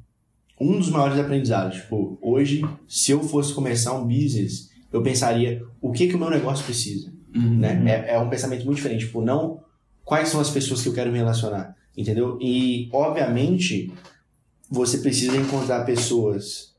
um 0.59 0.77
dos 0.77 0.89
maiores 0.89 1.19
aprendizados. 1.19 1.77
Tipo, 1.77 2.17
hoje, 2.21 2.63
se 2.87 3.11
eu 3.11 3.21
fosse 3.21 3.53
começar 3.53 3.93
um 3.93 4.07
business, 4.07 4.69
eu 4.91 5.03
pensaria 5.03 5.61
o 5.81 5.91
que, 5.91 6.07
que 6.07 6.15
o 6.15 6.19
meu 6.19 6.29
negócio 6.29 6.63
precisa. 6.63 7.11
Né? 7.33 7.83
É, 7.85 8.15
é 8.15 8.19
um 8.19 8.29
pensamento 8.29 8.65
muito 8.65 8.77
diferente. 8.77 9.05
Tipo, 9.05 9.21
não 9.21 9.59
quais 10.05 10.29
são 10.29 10.39
as 10.39 10.49
pessoas 10.49 10.81
que 10.81 10.87
eu 10.87 10.93
quero 10.93 11.11
me 11.11 11.17
relacionar. 11.17 11.75
Entendeu? 11.97 12.37
E, 12.41 12.89
obviamente, 12.93 13.91
você 14.69 14.99
precisa 14.99 15.35
encontrar 15.35 15.83
pessoas 15.83 16.69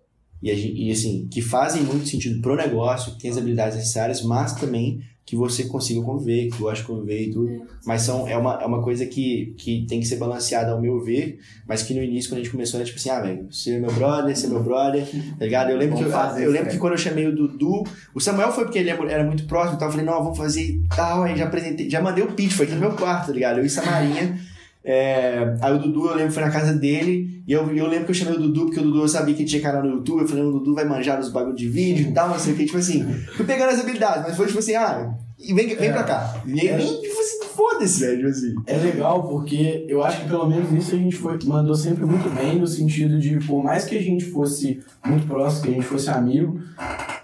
e, 0.43 0.89
e, 0.89 0.91
assim, 0.91 1.29
que 1.31 1.43
fazem 1.43 1.83
muito 1.83 2.09
sentido 2.09 2.41
pro 2.41 2.57
negócio, 2.57 3.13
que 3.13 3.21
têm 3.21 3.31
as 3.31 3.37
habilidades 3.37 3.77
necessárias, 3.77 4.23
mas 4.23 4.55
também 4.55 5.03
que 5.23 5.37
você 5.37 5.65
consiga 5.65 6.03
conviver, 6.03 6.51
que 6.51 6.59
gosta 6.59 6.81
de 6.81 6.89
conviver 6.89 7.29
e 7.29 7.31
tudo. 7.31 7.63
Mas 7.87 8.03
são, 8.03 8.27
é, 8.27 8.37
uma, 8.37 8.61
é 8.61 8.67
uma 8.67 8.83
coisa 8.83 9.07
que, 9.07 9.55
que 9.57 9.87
tem 9.87 10.01
que 10.01 10.07
ser 10.07 10.17
balanceada 10.17 10.73
ao 10.73 10.81
meu 10.81 11.05
ver, 11.05 11.39
mas 11.69 11.85
que 11.85 11.95
no 11.95 12.03
início, 12.03 12.31
quando 12.31 12.41
a 12.41 12.43
gente 12.43 12.51
começou, 12.51 12.81
era 12.81 12.87
tipo 12.87 12.99
assim, 12.99 13.11
ah, 13.11 13.21
velho, 13.21 13.47
você 13.49 13.75
é 13.75 13.79
meu 13.79 13.93
brother, 13.93 14.35
você 14.35 14.47
é 14.47 14.49
meu 14.49 14.63
brother, 14.63 15.07
tá 15.39 15.45
ligado? 15.45 15.71
Eu 15.71 15.77
lembro, 15.77 15.99
que, 15.99 16.03
eu, 16.03 16.11
eu 16.11 16.51
lembro 16.51 16.71
que 16.71 16.79
quando 16.79 16.95
eu 16.95 16.99
chamei 16.99 17.29
o 17.29 17.37
Dudu, 17.37 17.85
o 18.13 18.19
Samuel 18.21 18.51
foi 18.51 18.65
porque 18.65 18.79
ele 18.79 18.91
era 18.91 19.23
muito 19.23 19.45
próximo, 19.45 19.77
então 19.77 19.87
eu 19.87 19.93
falei, 19.93 20.07
não, 20.07 20.21
vamos 20.21 20.37
fazer 20.37 20.81
tal, 20.97 21.23
aí 21.23 21.37
já 21.37 21.45
apresentei, 21.45 21.89
já 21.89 22.01
mandei 22.01 22.25
o 22.25 22.33
pitch, 22.33 22.53
foi 22.53 22.67
aqui 22.67 22.75
no 22.75 22.81
meu 22.81 22.97
quarto, 22.97 23.27
tá 23.27 23.33
ligado? 23.33 23.59
Eu 23.59 23.65
e 23.65 23.71
Samarinha. 23.71 24.50
É, 24.83 25.57
aí 25.61 25.75
o 25.75 25.79
Dudu, 25.79 26.07
eu 26.07 26.15
lembro 26.15 26.29
que 26.29 26.35
foi 26.35 26.43
na 26.43 26.51
casa 26.51 26.73
dele, 26.73 27.43
e 27.47 27.53
eu, 27.53 27.71
eu 27.75 27.87
lembro 27.87 28.07
que 28.07 28.11
eu 28.11 28.15
chamei 28.15 28.35
o 28.35 28.41
Dudu, 28.41 28.67
porque 28.67 28.81
o 28.81 28.83
Dudu 28.83 29.03
eu 29.03 29.09
sabia 29.09 29.35
que 29.35 29.43
ele 29.43 29.49
tinha 29.49 29.63
canal 29.63 29.83
no 29.83 29.97
YouTube, 29.97 30.23
eu 30.23 30.29
falei, 30.29 30.45
o 30.45 30.53
Dudu 30.53 30.75
vai 30.75 30.85
manjar 30.85 31.19
nos 31.19 31.29
bagulho 31.29 31.55
de 31.55 31.69
vídeo 31.69 32.09
e 32.09 32.13
tal, 32.13 32.29
não 32.29 32.39
sei 32.39 32.55
o 32.55 32.57
que, 32.57 32.65
tipo 32.65 32.79
assim, 32.79 33.05
fui 33.37 33.45
pegando 33.45 33.71
as 33.71 33.81
habilidades, 33.81 34.23
mas 34.27 34.37
foi 34.37 34.47
tipo 34.47 34.59
assim, 34.59 34.75
ah, 34.75 35.15
e 35.39 35.55
vem, 35.55 35.75
vem 35.75 35.91
pra 35.91 36.03
cá. 36.03 36.43
E 36.47 36.61
aí, 36.61 36.77
nem, 36.77 37.01
tipo 37.01 37.19
assim, 37.19 37.55
foda-se, 37.57 38.01
velho, 38.01 38.17
tipo 38.17 38.29
assim. 38.29 38.55
É 38.67 38.77
legal 38.77 39.27
porque 39.27 39.87
eu 39.89 40.05
acho 40.05 40.21
que 40.21 40.29
pelo 40.29 40.47
menos 40.47 40.71
nisso 40.71 40.95
a 40.95 40.99
gente 40.99 41.17
foi, 41.17 41.39
mandou 41.45 41.75
sempre 41.75 42.05
muito 42.05 42.29
bem, 42.35 42.59
no 42.59 42.67
sentido 42.67 43.19
de, 43.19 43.39
por 43.47 43.63
mais 43.63 43.85
que 43.85 43.97
a 43.97 44.03
gente 44.03 44.27
fosse 44.27 44.81
muito 45.05 45.27
próximo, 45.27 45.63
que 45.65 45.71
a 45.71 45.75
gente 45.75 45.87
fosse 45.87 46.11
amigo, 46.11 46.61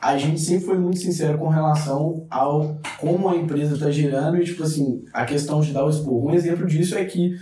a 0.07 0.17
gente 0.17 0.41
sempre 0.41 0.67
foi 0.67 0.79
muito 0.79 0.99
sincero 0.99 1.37
com 1.37 1.49
relação 1.49 2.27
ao 2.31 2.79
como 3.01 3.29
a 3.29 3.35
empresa 3.35 3.77
tá 3.77 3.91
girando 3.91 4.37
e, 4.37 4.45
tipo 4.45 4.63
assim, 4.63 5.05
a 5.13 5.25
questão 5.25 5.61
de 5.61 5.73
dar 5.73 5.85
o 5.85 5.91
expor. 5.91 6.25
Um 6.25 6.33
exemplo 6.33 6.65
disso 6.65 6.97
é 6.97 7.05
que 7.05 7.35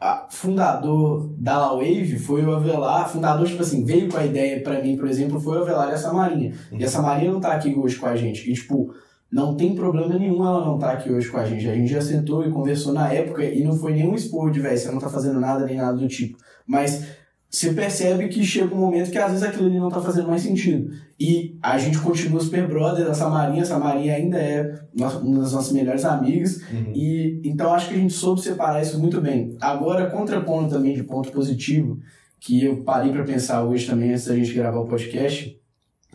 a 0.00 0.28
fundador 0.30 1.34
da 1.36 1.70
Wave 1.72 2.16
foi 2.20 2.44
o 2.44 2.54
Avelar, 2.54 3.08
fundador, 3.08 3.48
tipo 3.48 3.62
assim, 3.62 3.84
veio 3.84 4.08
com 4.08 4.16
a 4.16 4.24
ideia 4.24 4.62
pra 4.62 4.80
mim, 4.80 4.96
por 4.96 5.08
exemplo, 5.08 5.40
foi 5.40 5.58
o 5.58 5.62
Avelar 5.62 5.88
e 5.88 5.94
a 5.94 5.96
Samarinha. 5.96 6.52
E 6.70 6.84
a 6.84 6.88
Samarinha 6.88 7.32
não 7.32 7.40
tá 7.40 7.52
aqui 7.52 7.74
hoje 7.74 7.96
com 7.96 8.06
a 8.06 8.14
gente. 8.14 8.48
E, 8.48 8.54
tipo, 8.54 8.94
não 9.32 9.56
tem 9.56 9.74
problema 9.74 10.16
nenhum 10.16 10.46
ela 10.46 10.64
não 10.64 10.76
estar 10.76 10.92
aqui 10.92 11.10
hoje 11.10 11.28
com 11.28 11.38
a 11.38 11.44
gente. 11.44 11.68
A 11.68 11.74
gente 11.74 11.90
já 11.90 12.00
sentou 12.00 12.46
e 12.46 12.50
conversou 12.52 12.92
na 12.92 13.12
época 13.12 13.44
e 13.44 13.64
não 13.64 13.76
foi 13.76 13.92
nenhum 13.92 14.14
expor 14.14 14.52
de, 14.52 14.60
velho, 14.60 14.78
você 14.78 14.92
não 14.92 15.00
tá 15.00 15.08
fazendo 15.08 15.40
nada 15.40 15.64
nem 15.64 15.78
nada 15.78 15.96
do 15.96 16.06
tipo. 16.06 16.38
Mas 16.64 17.23
você 17.54 17.72
percebe 17.72 18.26
que 18.26 18.44
chega 18.44 18.74
um 18.74 18.78
momento 18.78 19.12
que 19.12 19.18
às 19.18 19.30
vezes 19.30 19.44
aquilo 19.46 19.66
ali 19.66 19.78
não 19.78 19.88
tá 19.88 20.00
fazendo 20.00 20.26
mais 20.26 20.42
sentido. 20.42 20.90
E 21.20 21.56
a 21.62 21.78
gente 21.78 22.00
continua 22.00 22.40
super 22.40 22.66
brother 22.66 23.04
da 23.06 23.14
Samarinha, 23.14 23.62
a 23.62 23.66
Samarinha 23.66 24.16
ainda 24.16 24.36
é 24.38 24.74
uma 24.92 25.08
das 25.40 25.52
nossas 25.52 25.70
melhores 25.70 26.04
amigas. 26.04 26.62
E 26.92 27.40
então 27.44 27.72
acho 27.72 27.88
que 27.88 27.94
a 27.94 27.98
gente 27.98 28.12
soube 28.12 28.40
separar 28.40 28.82
isso 28.82 28.98
muito 28.98 29.20
bem. 29.20 29.56
Agora, 29.60 30.10
contrapondo 30.10 30.68
também 30.68 30.94
de 30.96 31.04
ponto 31.04 31.30
positivo, 31.30 32.00
que 32.40 32.64
eu 32.64 32.82
parei 32.82 33.12
pra 33.12 33.22
pensar 33.22 33.62
hoje 33.62 33.86
também 33.86 34.10
antes 34.10 34.26
da 34.26 34.34
gente 34.34 34.52
gravar 34.52 34.80
o 34.80 34.88
podcast, 34.88 35.56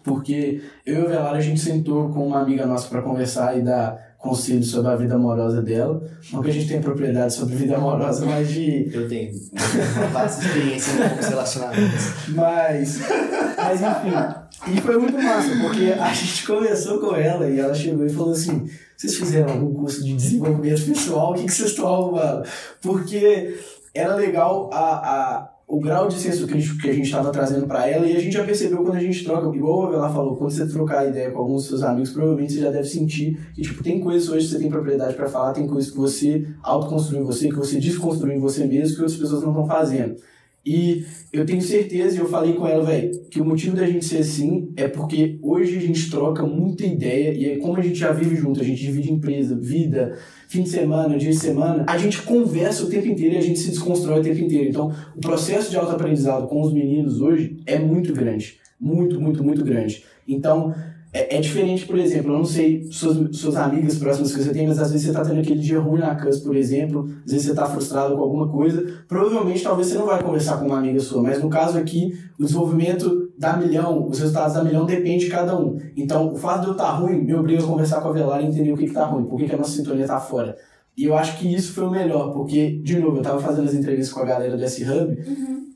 porque 0.03 0.61
eu 0.85 1.03
e 1.03 1.05
o 1.05 1.07
Velar 1.07 1.35
a 1.35 1.41
gente 1.41 1.61
sentou 1.61 2.09
com 2.09 2.27
uma 2.27 2.41
amiga 2.41 2.65
nossa 2.65 2.89
pra 2.89 3.01
conversar 3.01 3.57
e 3.57 3.61
dar 3.61 4.08
conselhos 4.19 4.69
sobre 4.69 4.91
a 4.91 4.95
vida 4.97 5.15
amorosa 5.15 5.61
dela. 5.61 6.03
Não 6.31 6.43
que 6.43 6.49
a 6.49 6.53
gente 6.53 6.67
tenha 6.67 6.81
propriedade 6.81 7.33
sobre 7.33 7.55
vida 7.55 7.77
amorosa, 7.77 8.25
mas 8.25 8.49
de 8.49 8.91
Eu 8.93 9.07
tenho 9.07 9.31
uma 9.95 10.07
vasta 10.07 10.45
experiência 10.45 11.09
com 11.09 11.19
os 11.19 11.25
relacionamentos. 11.25 12.05
mas, 12.29 12.99
mas 13.57 13.81
enfim. 13.81 14.73
E 14.75 14.81
foi 14.81 14.97
muito 14.97 15.17
massa, 15.17 15.49
porque 15.61 15.93
a 15.93 16.13
gente 16.13 16.45
conversou 16.45 16.99
com 16.99 17.15
ela 17.15 17.49
e 17.49 17.59
ela 17.59 17.73
chegou 17.73 18.05
e 18.05 18.09
falou 18.09 18.33
assim: 18.33 18.69
vocês 18.97 19.15
fizeram 19.15 19.53
algum 19.53 19.73
curso 19.73 20.03
de 20.03 20.13
desenvolvimento 20.13 20.85
pessoal? 20.85 21.31
O 21.31 21.35
que, 21.35 21.45
que 21.45 21.53
vocês 21.53 21.69
estão 21.69 21.87
arrumando? 21.87 22.45
Porque 22.81 23.57
era 23.93 24.15
legal 24.15 24.69
a, 24.73 24.95
a, 24.95 25.49
o 25.69 25.79
grau 25.79 26.07
de 26.07 26.15
senso 26.15 26.47
crítico 26.47 26.79
que 26.79 26.89
a 26.89 26.93
gente 26.93 27.05
estava 27.05 27.31
trazendo 27.31 27.67
para 27.67 27.87
ela 27.87 28.07
e 28.07 28.17
a 28.17 28.19
gente 28.19 28.33
já 28.33 28.43
percebeu 28.43 28.79
quando 28.79 28.97
a 28.97 28.99
gente 28.99 29.23
troca, 29.23 29.55
igual 29.55 29.81
o 29.81 29.85
Avelar 29.85 30.11
falou, 30.11 30.35
quando 30.35 30.49
você 30.49 30.67
trocar 30.67 31.07
ideia 31.07 31.29
com 31.29 31.37
alguns 31.37 31.61
dos 31.61 31.67
seus 31.67 31.83
amigos, 31.83 32.09
provavelmente 32.09 32.53
você 32.53 32.61
já 32.61 32.71
deve 32.71 32.87
sentir 32.87 33.37
que, 33.53 33.61
tipo, 33.61 33.83
tem 33.83 33.99
coisas 33.99 34.27
hoje 34.27 34.47
que 34.47 34.53
você 34.53 34.59
tem 34.59 34.69
propriedade 34.71 35.13
para 35.13 35.29
falar, 35.29 35.53
tem 35.53 35.67
coisas 35.67 35.91
que 35.91 35.97
você 35.97 36.47
autoconstruiu 36.63 37.21
em 37.21 37.23
você, 37.23 37.49
que 37.49 37.55
você 37.55 37.79
desconstruiu 37.79 38.35
em 38.35 38.39
você 38.39 38.65
mesmo, 38.65 38.95
que 38.95 39.01
outras 39.03 39.19
pessoas 39.19 39.43
não 39.43 39.51
estão 39.51 39.67
fazendo. 39.67 40.15
E 40.65 41.05
eu 41.31 41.45
tenho 41.45 41.61
certeza, 41.61 42.15
e 42.15 42.19
eu 42.19 42.27
falei 42.27 42.53
com 42.53 42.67
ela, 42.67 42.83
velho, 42.83 43.11
que 43.29 43.39
o 43.39 43.45
motivo 43.45 43.75
da 43.75 43.85
gente 43.85 44.05
ser 44.05 44.17
assim 44.17 44.71
é 44.75 44.87
porque 44.87 45.39
hoje 45.41 45.77
a 45.77 45.81
gente 45.81 46.09
troca 46.09 46.45
muita 46.45 46.85
ideia 46.85 47.33
e 47.33 47.45
aí, 47.45 47.57
como 47.57 47.77
a 47.77 47.81
gente 47.81 47.97
já 47.97 48.11
vive 48.11 48.35
junto, 48.35 48.59
a 48.59 48.63
gente 48.63 48.81
divide 48.81 49.11
empresa, 49.11 49.55
vida, 49.55 50.17
fim 50.47 50.63
de 50.63 50.69
semana, 50.69 51.17
dia 51.17 51.31
de 51.31 51.37
semana, 51.37 51.85
a 51.87 51.97
gente 51.97 52.21
conversa 52.23 52.83
o 52.83 52.89
tempo 52.89 53.07
inteiro 53.07 53.35
e 53.35 53.37
a 53.37 53.41
gente 53.41 53.59
se 53.59 53.69
desconstrói 53.69 54.19
o 54.19 54.23
tempo 54.23 54.39
inteiro. 54.39 54.67
Então, 54.67 54.93
o 55.15 55.19
processo 55.19 55.71
de 55.71 55.77
autoaprendizado 55.77 56.47
com 56.47 56.61
os 56.61 56.73
meninos 56.73 57.21
hoje 57.21 57.57
é 57.65 57.79
muito 57.79 58.13
grande. 58.13 58.59
Muito, 58.79 59.19
muito, 59.19 59.43
muito 59.43 59.63
grande. 59.63 60.03
Então, 60.27 60.73
é, 61.11 61.37
é 61.37 61.41
diferente, 61.41 61.85
por 61.85 61.97
exemplo, 61.97 62.31
eu 62.31 62.37
não 62.37 62.45
sei 62.45 62.87
suas, 62.91 63.35
suas 63.35 63.55
amigas 63.55 63.97
próximas 63.97 64.33
que 64.33 64.43
você 64.43 64.51
tem, 64.51 64.67
mas 64.67 64.77
às 64.79 64.91
vezes 64.91 65.07
você 65.07 65.13
tá 65.13 65.23
tendo 65.23 65.39
aquele 65.39 65.59
dia 65.59 65.79
ruim 65.79 65.99
na 65.99 66.13
casa, 66.13 66.39
por 66.41 66.55
exemplo, 66.55 67.09
às 67.25 67.31
vezes 67.31 67.47
você 67.47 67.55
tá 67.55 67.65
frustrado 67.65 68.15
com 68.15 68.21
alguma 68.21 68.47
coisa, 68.47 69.03
provavelmente 69.07 69.63
talvez 69.63 69.87
você 69.87 69.97
não 69.97 70.05
vai 70.05 70.21
conversar 70.21 70.57
com 70.57 70.67
uma 70.67 70.77
amiga 70.77 70.99
sua, 70.99 71.23
mas 71.23 71.41
no 71.41 71.49
caso 71.49 71.79
aqui, 71.79 72.13
o 72.37 72.43
desenvolvimento 72.43 73.31
da 73.37 73.57
milhão, 73.57 74.07
os 74.07 74.19
resultados 74.19 74.53
da 74.53 74.63
milhão 74.63 74.85
depende 74.85 75.25
de 75.25 75.31
cada 75.31 75.57
um. 75.57 75.79
Então, 75.95 76.31
o 76.31 76.35
fato 76.35 76.61
de 76.61 76.67
eu 76.67 76.73
estar 76.73 76.91
ruim 76.91 77.23
me 77.23 77.33
obriga 77.33 77.63
a 77.63 77.67
conversar 77.67 78.01
com 78.01 78.09
a 78.09 78.11
Velar 78.11 78.41
e 78.43 78.45
entender 78.45 78.71
o 78.71 78.77
que, 78.77 78.85
que 78.85 78.93
tá 78.93 79.05
ruim, 79.05 79.25
por 79.25 79.39
que, 79.39 79.47
que 79.47 79.55
a 79.55 79.57
nossa 79.57 79.71
sintonia 79.71 80.05
tá 80.05 80.19
fora. 80.19 80.57
E 80.95 81.05
eu 81.05 81.17
acho 81.17 81.39
que 81.39 81.51
isso 81.51 81.73
foi 81.73 81.85
o 81.85 81.89
melhor, 81.89 82.33
porque, 82.33 82.81
de 82.83 82.99
novo, 82.99 83.17
eu 83.17 83.21
tava 83.21 83.39
fazendo 83.39 83.67
as 83.67 83.73
entrevistas 83.73 84.13
com 84.13 84.19
a 84.19 84.25
galera 84.25 84.57
do 84.57 84.63
S-Hub 84.63 85.17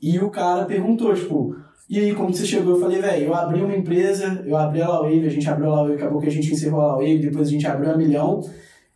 e 0.00 0.18
o 0.18 0.28
cara 0.28 0.66
perguntou, 0.66 1.14
tipo, 1.14 1.56
E 1.88 1.98
aí, 1.98 2.14
como 2.14 2.32
você 2.32 2.46
chegou? 2.46 2.74
Eu 2.74 2.80
falei, 2.80 3.00
velho, 3.00 3.26
eu 3.26 3.34
abri 3.34 3.62
uma 3.62 3.76
empresa, 3.76 4.42
eu 4.46 4.56
abri 4.56 4.80
a 4.80 4.88
Lawave, 4.88 5.26
a 5.26 5.30
gente 5.30 5.48
abriu 5.48 5.70
a 5.70 5.74
Lawave, 5.76 5.94
acabou 5.94 6.20
que 6.20 6.28
a 6.28 6.32
gente 6.32 6.52
encerrou 6.52 6.80
a 6.80 6.86
Lawave, 6.86 7.18
depois 7.18 7.48
a 7.48 7.50
gente 7.50 7.66
abriu 7.66 7.90
a 7.90 7.96
Milhão. 7.96 8.40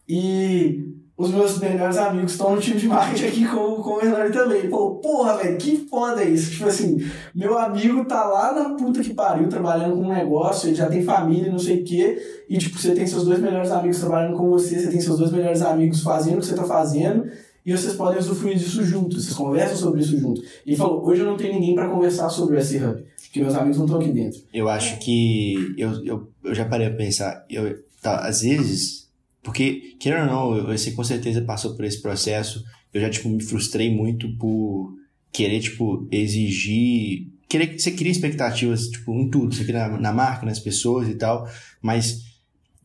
E 0.08 0.88
os 1.18 1.32
meus 1.32 1.58
melhores 1.58 1.96
amigos 1.98 2.30
estão 2.30 2.54
no 2.54 2.60
time 2.60 2.78
de 2.78 2.86
marketing 2.86 3.26
aqui 3.26 3.48
com, 3.48 3.82
com 3.82 3.94
o 3.96 4.00
Hernani 4.00 4.32
também. 4.32 4.70
Falou, 4.70 5.00
porra, 5.00 5.36
velho, 5.36 5.58
que 5.58 5.88
foda 5.90 6.22
isso? 6.22 6.52
Tipo 6.52 6.68
assim, 6.68 6.96
meu 7.34 7.58
amigo 7.58 8.04
tá 8.04 8.24
lá 8.24 8.52
na 8.52 8.76
puta 8.76 9.02
que 9.02 9.12
pariu, 9.12 9.48
trabalhando 9.48 9.96
com 9.96 10.04
um 10.04 10.14
negócio, 10.14 10.68
ele 10.68 10.76
já 10.76 10.88
tem 10.88 11.02
família, 11.02 11.50
não 11.50 11.58
sei 11.58 11.80
o 11.80 11.84
quê, 11.84 12.22
e 12.48 12.56
tipo, 12.56 12.78
você 12.78 12.94
tem 12.94 13.04
seus 13.04 13.24
dois 13.24 13.40
melhores 13.40 13.72
amigos 13.72 13.98
trabalhando 13.98 14.36
com 14.36 14.48
você, 14.48 14.78
você 14.78 14.88
tem 14.88 15.00
seus 15.00 15.18
dois 15.18 15.32
melhores 15.32 15.60
amigos 15.60 16.02
fazendo 16.02 16.36
o 16.36 16.40
que 16.40 16.46
você 16.46 16.54
tá 16.54 16.62
fazendo, 16.62 17.28
e 17.68 17.76
vocês 17.76 17.92
podem 17.96 18.18
usufruir 18.18 18.56
disso 18.56 18.82
juntos, 18.82 19.26
vocês 19.26 19.36
conversam 19.36 19.76
sobre 19.76 20.00
isso 20.00 20.18
juntos. 20.18 20.42
E 20.64 20.74
falou, 20.74 21.06
hoje 21.06 21.20
eu 21.20 21.26
não 21.26 21.36
tenho 21.36 21.52
ninguém 21.52 21.74
para 21.74 21.86
conversar 21.86 22.30
sobre 22.30 22.56
o 22.56 22.58
S-Hub, 22.58 23.04
porque 23.20 23.42
meus 23.42 23.54
amigos 23.54 23.76
não 23.76 23.84
estão 23.84 24.00
aqui 24.00 24.10
dentro. 24.10 24.40
Eu 24.54 24.70
acho 24.70 24.98
que. 25.00 25.74
Eu, 25.76 26.02
eu, 26.02 26.32
eu 26.44 26.54
já 26.54 26.64
parei 26.64 26.86
a 26.86 26.90
pensar. 26.90 27.44
Eu, 27.50 27.78
tá, 28.00 28.26
às 28.26 28.40
vezes. 28.40 29.10
Porque, 29.42 29.96
querendo 30.00 30.32
ou 30.32 30.56
não, 30.56 30.66
você 30.66 30.92
com 30.92 31.04
certeza 31.04 31.42
passou 31.42 31.76
por 31.76 31.84
esse 31.84 32.00
processo. 32.00 32.64
Eu 32.92 33.02
já, 33.02 33.10
tipo, 33.10 33.28
me 33.28 33.42
frustrei 33.42 33.94
muito 33.94 34.34
por 34.38 34.94
querer, 35.30 35.60
tipo, 35.60 36.08
exigir. 36.10 37.28
Querer, 37.50 37.78
você 37.78 37.90
cria 37.90 38.10
expectativas, 38.10 38.88
tipo, 38.88 39.12
em 39.12 39.28
tudo. 39.28 39.54
Você 39.54 39.64
cria 39.64 39.88
na, 39.88 40.00
na 40.00 40.12
marca, 40.14 40.46
nas 40.46 40.58
pessoas 40.58 41.06
e 41.06 41.16
tal. 41.16 41.46
Mas, 41.82 42.22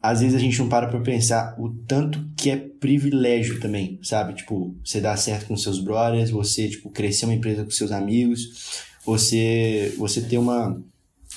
às 0.04 0.20
vezes, 0.20 0.36
a 0.36 0.40
gente 0.40 0.60
não 0.60 0.68
para 0.68 0.88
pra 0.88 1.00
pensar 1.00 1.56
o 1.58 1.70
tanto 1.70 2.24
que 2.36 2.52
é 2.52 2.58
privilégio 2.58 3.62
também, 3.62 3.98
sabe? 4.04 4.34
Tipo, 4.34 4.76
você 4.84 5.00
dar 5.00 5.16
certo 5.16 5.48
com 5.48 5.56
seus 5.56 5.80
brothers, 5.80 6.30
você, 6.30 6.68
tipo, 6.68 6.90
crescer 6.90 7.24
uma 7.24 7.34
empresa 7.34 7.64
com 7.64 7.72
seus 7.72 7.90
amigos, 7.90 8.84
você, 9.06 9.96
você 9.98 10.22
ter 10.22 10.38
uma 10.38 10.78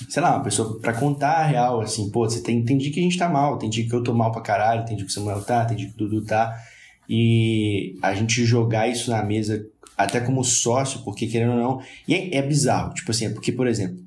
sei 0.09 0.21
lá, 0.21 0.35
uma 0.35 0.43
pessoa 0.43 0.79
pra 0.79 0.93
contar 0.93 1.37
a 1.37 1.45
real, 1.45 1.81
assim, 1.81 2.09
pô, 2.11 2.29
você 2.29 2.41
tem, 2.41 2.63
tem 2.63 2.77
dia 2.77 2.91
que 2.91 2.99
a 2.99 3.03
gente 3.03 3.17
tá 3.17 3.27
mal, 3.27 3.57
tem 3.57 3.69
dia 3.69 3.87
que 3.87 3.93
eu 3.93 4.03
tô 4.03 4.13
mal 4.13 4.31
pra 4.31 4.41
caralho, 4.41 4.85
tem 4.85 4.95
dia 4.95 5.05
que 5.05 5.11
o 5.11 5.13
Samuel 5.13 5.41
tá, 5.41 5.65
tem 5.65 5.75
dia 5.75 5.87
que 5.87 5.93
o 5.93 5.97
Dudu 5.97 6.23
tá, 6.23 6.55
e 7.09 7.97
a 8.01 8.13
gente 8.13 8.45
jogar 8.45 8.87
isso 8.87 9.09
na 9.09 9.23
mesa 9.23 9.65
até 9.97 10.19
como 10.19 10.43
sócio, 10.43 11.01
porque 11.03 11.25
querendo 11.25 11.53
ou 11.53 11.57
não, 11.57 11.81
e 12.07 12.13
é, 12.13 12.35
é 12.37 12.41
bizarro, 12.43 12.93
tipo 12.93 13.09
assim, 13.09 13.25
é 13.25 13.29
porque, 13.29 13.51
por 13.51 13.65
exemplo, 13.65 13.97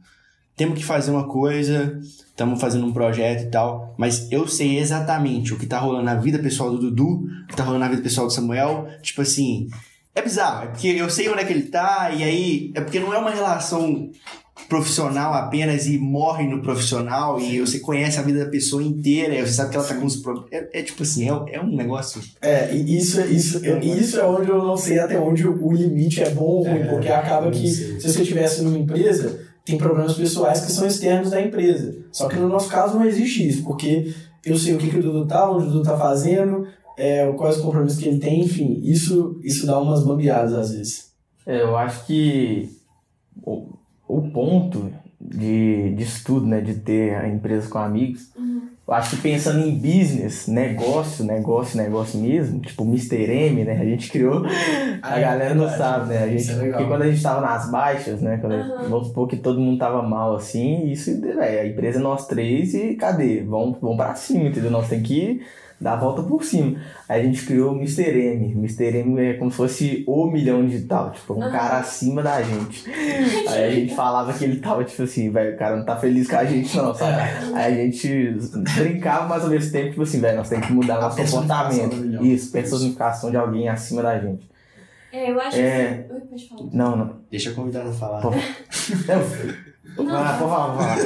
temos 0.56 0.78
que 0.78 0.84
fazer 0.84 1.10
uma 1.10 1.26
coisa, 1.26 1.98
estamos 2.40 2.58
fazendo 2.58 2.86
um 2.86 2.92
projeto 2.92 3.42
e 3.44 3.50
tal, 3.50 3.94
mas 3.98 4.26
eu 4.32 4.48
sei 4.48 4.78
exatamente 4.78 5.52
o 5.52 5.58
que 5.58 5.66
tá 5.66 5.78
rolando 5.78 6.04
na 6.06 6.14
vida 6.14 6.38
pessoal 6.38 6.70
do 6.70 6.78
Dudu, 6.78 7.24
o 7.44 7.46
que 7.46 7.54
tá 7.54 7.62
rolando 7.62 7.84
na 7.84 7.88
vida 7.90 8.00
pessoal 8.02 8.26
do 8.26 8.32
Samuel, 8.32 8.86
tipo 9.02 9.20
assim, 9.20 9.68
é 10.14 10.22
bizarro, 10.22 10.64
é 10.64 10.66
porque 10.68 10.88
eu 10.88 11.10
sei 11.10 11.28
onde 11.28 11.40
é 11.42 11.44
que 11.44 11.52
ele 11.52 11.64
tá, 11.64 12.10
e 12.16 12.24
aí, 12.24 12.72
é 12.74 12.80
porque 12.80 12.98
não 12.98 13.12
é 13.12 13.18
uma 13.18 13.30
relação 13.30 14.08
profissional 14.68 15.34
apenas 15.34 15.86
e 15.86 15.98
morre 15.98 16.46
no 16.46 16.62
profissional 16.62 17.40
e 17.40 17.60
você 17.60 17.80
conhece 17.80 18.18
a 18.18 18.22
vida 18.22 18.44
da 18.44 18.50
pessoa 18.50 18.82
inteira 18.82 19.34
e 19.34 19.40
você 19.44 19.52
sabe 19.52 19.70
que 19.70 19.76
ela 19.76 19.86
tá 19.86 19.94
com 19.96 20.04
os 20.06 20.16
problemas. 20.16 20.50
É, 20.52 20.80
é 20.80 20.82
tipo 20.82 21.02
assim, 21.02 21.28
é, 21.28 21.56
é 21.56 21.60
um 21.60 21.74
negócio. 21.74 22.20
É, 22.40 22.72
e 22.74 22.96
isso, 22.98 23.20
isso, 23.22 23.64
eu- 23.64 23.80
isso 23.80 24.18
é 24.20 24.24
onde 24.26 24.48
eu 24.50 24.58
não 24.64 24.76
sei 24.76 24.98
até 24.98 25.18
onde 25.18 25.46
o 25.46 25.72
limite 25.72 26.22
é 26.22 26.30
bom 26.30 26.42
ou 26.42 26.62
ruim, 26.64 26.80
É, 26.80 26.84
porque 26.86 27.08
acaba 27.08 27.50
que 27.50 27.66
se 27.68 28.00
você 28.00 28.22
estivesse 28.22 28.62
numa 28.62 28.78
empresa, 28.78 29.40
tem 29.70 29.78
problemas 29.78 30.14
pessoais 30.14 30.64
que 30.64 30.72
são 30.72 30.86
externos 30.86 31.30
da 31.30 31.40
empresa. 31.40 32.04
Só 32.12 32.28
que 32.28 32.36
no 32.36 32.48
nosso 32.48 32.68
caso 32.68 32.98
não 32.98 33.04
existe 33.04 33.46
isso, 33.46 33.64
porque 33.64 34.12
eu 34.44 34.56
sei 34.56 34.74
o 34.74 34.78
que, 34.78 34.90
que 34.90 34.98
o 34.98 35.02
Dudu 35.02 35.26
tá, 35.26 35.50
onde 35.50 35.66
o 35.66 35.70
Dudu 35.70 35.82
tá 35.82 35.96
fazendo, 35.96 36.66
é, 36.96 37.30
quais 37.32 37.56
os 37.56 37.62
compromissos 37.62 37.98
que 37.98 38.08
ele 38.08 38.18
tem, 38.18 38.40
enfim, 38.40 38.80
isso, 38.82 39.38
isso 39.42 39.66
dá 39.66 39.78
umas 39.78 40.04
bambeadas 40.04 40.52
às 40.52 40.72
vezes. 40.72 41.12
É, 41.46 41.62
eu 41.62 41.76
acho 41.76 42.06
que 42.06 42.68
o, 43.42 43.68
o 44.06 44.30
ponto 44.30 44.92
de, 45.20 45.94
de 45.94 46.02
estudo, 46.02 46.46
né, 46.46 46.60
de 46.60 46.74
ter 46.74 47.14
a 47.14 47.28
empresa 47.28 47.68
com 47.68 47.78
amigos, 47.78 48.30
eu 48.90 48.96
acho 48.96 49.10
que 49.16 49.22
pensando 49.22 49.60
em 49.60 49.70
business, 49.76 50.48
negócio, 50.48 51.24
negócio, 51.24 51.80
negócio 51.80 52.18
mesmo, 52.20 52.58
tipo 52.60 52.82
Mr. 52.82 53.22
M, 53.30 53.64
né, 53.64 53.78
a 53.80 53.84
gente 53.84 54.10
criou, 54.10 54.44
a 55.00 55.14
Ah, 55.14 55.18
é 55.18 55.22
galera 55.22 55.54
não 55.54 55.68
sabe, 55.68 56.08
né, 56.12 56.24
a 56.24 56.26
gente, 56.28 56.40
Isso 56.40 56.50
é 56.52 56.54
legal. 56.56 56.72
porque 56.72 56.88
quando 56.88 57.02
a 57.02 57.10
gente 57.10 57.22
tava 57.22 57.40
nas 57.40 57.70
baixas, 57.70 58.20
né, 58.20 58.38
quando 58.40 58.54
gente- 58.56 58.70
Aham. 58.72 58.88
vamos 58.88 59.06
supor 59.08 59.28
que 59.28 59.36
todo 59.36 59.60
mundo 59.60 59.78
tava 59.78 60.02
mal 60.02 60.34
assim, 60.34 60.90
isso, 60.90 61.20
véio, 61.20 61.60
a 61.60 61.66
empresa 61.66 61.98
é 61.98 62.02
nós 62.02 62.26
três 62.26 62.74
e 62.74 62.94
cadê? 62.96 63.42
Vamos, 63.42 63.78
vamos 63.80 63.96
pra 63.96 64.14
cima, 64.16 64.48
entendeu? 64.48 64.70
Nós 64.72 64.88
tem 64.88 65.00
que 65.00 65.40
dar 65.80 65.94
a 65.94 65.96
volta 65.96 66.22
por 66.22 66.44
cima. 66.44 66.78
Aí 67.08 67.22
a 67.22 67.24
gente 67.24 67.46
criou 67.46 67.72
o 67.72 67.76
Mr. 67.76 68.02
M. 68.10 68.52
Mr. 68.52 68.98
M 68.98 69.18
é 69.20 69.34
como 69.34 69.50
se 69.50 69.56
fosse 69.56 70.04
o 70.06 70.26
milhão 70.26 70.66
digital, 70.66 71.10
tipo, 71.10 71.34
um 71.34 71.42
Aham. 71.42 71.50
cara 71.50 71.78
acima 71.78 72.22
da 72.22 72.42
gente. 72.42 72.84
Aí 73.48 73.64
a 73.64 73.70
gente 73.70 73.94
falava 73.94 74.32
que 74.32 74.44
ele 74.44 74.60
tava, 74.60 74.84
tipo 74.84 75.02
assim, 75.02 75.30
velho, 75.30 75.54
o 75.54 75.58
cara 75.58 75.76
não 75.76 75.84
tá 75.84 75.96
feliz 75.96 76.28
com 76.28 76.36
a 76.36 76.44
gente, 76.44 76.76
não, 76.76 76.94
sabe? 76.94 77.22
Aí 77.54 77.80
a 77.80 77.84
gente 77.84 78.36
brincava, 78.76 79.26
mas 79.26 79.42
ao 79.42 79.48
mesmo 79.50 79.72
tempo, 79.72 79.90
tipo 79.90 80.02
assim, 80.02 80.20
velho, 80.20 80.36
nós 80.36 80.48
temos 80.48 80.66
que 80.66 80.72
mudar 80.72 80.96
A 80.98 81.00
nosso 81.00 81.16
comportamento. 81.16 82.24
Isso, 82.24 82.52
personificação 82.52 83.30
de 83.30 83.36
alguém 83.38 83.68
acima 83.68 84.02
da 84.02 84.18
gente. 84.18 84.48
É, 85.12 85.30
eu 85.32 85.40
acho 85.40 85.56
É. 85.58 86.04
que. 86.06 86.12
Oi, 86.12 86.20
pode 86.20 86.48
falar. 86.48 86.62
Não, 86.72 86.96
não. 86.96 87.16
Deixa 87.30 87.50
a 87.50 87.54
convidada 87.54 87.90
falar. 87.92 88.20
Pô. 88.20 88.30
Não, 89.08 89.69
vai 89.96 90.06
lá, 90.06 90.38
pode 90.38 90.50
falar. 90.50 90.96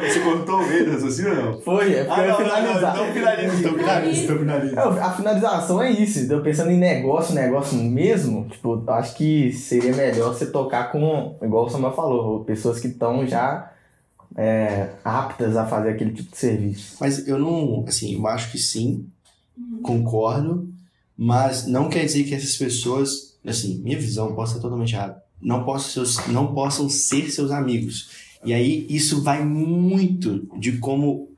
Você 0.00 0.20
cortou 0.20 0.60
o 0.60 0.66
meio 0.66 0.84
do 0.86 0.92
raciocínio 0.92 1.30
ou 1.30 1.44
não? 1.52 1.60
Foi, 1.60 1.94
é 1.94 2.04
porque 2.04 2.20
eu 2.20 2.26
ia 2.26 2.34
finalizar. 2.36 2.94
então 2.94 3.12
finaliza, 3.12 3.54
então 3.58 3.74
finaliza, 3.74 4.22
então 4.22 4.38
finaliza. 4.38 4.80
É, 4.80 5.00
A 5.00 5.12
finalização 5.12 5.82
é 5.82 5.90
isso. 5.90 6.32
Eu 6.32 6.42
pensando 6.42 6.70
em 6.70 6.78
negócio, 6.78 7.34
negócio 7.34 7.78
mesmo, 7.78 8.48
tipo, 8.48 8.82
eu 8.86 8.94
acho 8.94 9.14
que 9.14 9.52
seria 9.52 9.94
melhor 9.94 10.34
você 10.34 10.46
tocar 10.46 10.90
com, 10.92 11.36
igual 11.42 11.66
o 11.66 11.70
Samuel 11.70 11.94
falou, 11.94 12.44
pessoas 12.44 12.80
que 12.80 12.88
estão 12.88 13.26
já 13.26 13.72
é, 14.36 14.90
aptas 15.04 15.56
a 15.56 15.66
fazer 15.66 15.90
aquele 15.90 16.12
tipo 16.12 16.30
de 16.30 16.36
serviço. 16.38 16.96
Mas 17.00 17.26
eu 17.26 17.38
não, 17.38 17.84
assim, 17.86 18.14
eu 18.14 18.26
acho 18.26 18.50
que 18.52 18.58
sim, 18.58 19.06
concordo, 19.82 20.68
mas 21.16 21.66
não 21.66 21.88
quer 21.88 22.04
dizer 22.04 22.24
que 22.24 22.34
essas 22.34 22.56
pessoas, 22.56 23.36
assim, 23.46 23.80
minha 23.82 23.98
visão 23.98 24.34
possa 24.34 24.52
estar 24.52 24.62
totalmente 24.62 24.94
errada, 24.94 25.22
não 25.40 25.64
possam, 25.64 25.90
seus, 25.90 26.26
não 26.28 26.52
possam 26.54 26.88
ser 26.88 27.30
seus 27.30 27.50
amigos. 27.50 28.10
E 28.44 28.52
aí 28.54 28.86
isso 28.88 29.22
vai 29.22 29.44
muito 29.44 30.48
de 30.58 30.78
como 30.78 31.28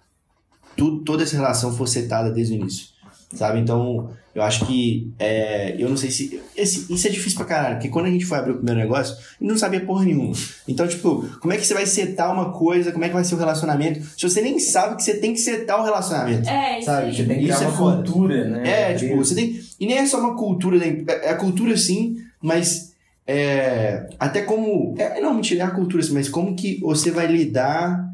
tudo, 0.76 1.02
toda 1.02 1.22
essa 1.22 1.36
relação 1.36 1.72
foi 1.72 1.86
setada 1.86 2.30
desde 2.30 2.54
o 2.54 2.56
início, 2.56 2.86
sabe? 3.34 3.58
Então, 3.58 4.10
eu 4.34 4.42
acho 4.42 4.64
que, 4.66 5.10
é, 5.18 5.74
eu 5.78 5.88
não 5.88 5.96
sei 5.96 6.10
se, 6.10 6.40
esse, 6.56 6.92
isso 6.92 7.06
é 7.06 7.10
difícil 7.10 7.36
pra 7.38 7.46
caralho, 7.46 7.74
porque 7.76 7.88
quando 7.88 8.06
a 8.06 8.10
gente 8.10 8.24
foi 8.24 8.38
abrir 8.38 8.52
o 8.52 8.56
primeiro 8.56 8.78
negócio, 8.80 9.14
a 9.14 9.18
gente 9.18 9.50
não 9.50 9.58
sabia 9.58 9.80
porra 9.84 10.04
nenhuma. 10.04 10.32
Então, 10.68 10.86
tipo, 10.86 11.26
como 11.40 11.52
é 11.52 11.56
que 11.56 11.66
você 11.66 11.74
vai 11.74 11.84
setar 11.86 12.32
uma 12.32 12.52
coisa, 12.52 12.92
como 12.92 13.04
é 13.04 13.08
que 13.08 13.14
vai 13.14 13.24
ser 13.24 13.34
o 13.34 13.38
relacionamento, 13.38 14.02
se 14.16 14.22
você 14.28 14.40
nem 14.40 14.58
sabe 14.58 14.96
que 14.96 15.02
você 15.02 15.14
tem 15.14 15.32
que 15.32 15.40
setar 15.40 15.80
o 15.80 15.84
relacionamento. 15.84 16.48
É, 16.48 16.76
isso 16.78 16.86
Sabe. 16.86 17.14
Você 17.16 17.24
tem 17.24 17.38
que 17.40 17.44
Isso 17.48 17.62
é 17.62 17.66
uma 17.66 17.76
foda. 17.76 17.96
cultura, 18.02 18.48
né? 18.48 18.92
É, 18.92 18.94
tipo, 18.94 19.16
você 19.16 19.34
tem. 19.34 19.60
E 19.80 19.86
nem 19.86 19.98
é 19.98 20.06
só 20.06 20.20
uma 20.20 20.36
cultura 20.36 20.78
da 20.78 20.86
em- 20.86 21.04
É 21.08 21.30
a 21.30 21.36
cultura 21.36 21.76
sim, 21.76 22.16
mas. 22.40 22.89
É, 23.26 24.08
até 24.18 24.42
como. 24.42 24.94
É, 24.98 25.20
não, 25.20 25.34
mentira, 25.34 25.62
é 25.62 25.66
a 25.66 25.70
cultura 25.70 26.02
mas 26.12 26.28
como 26.28 26.56
que 26.56 26.80
você 26.80 27.10
vai 27.10 27.26
lidar 27.26 28.08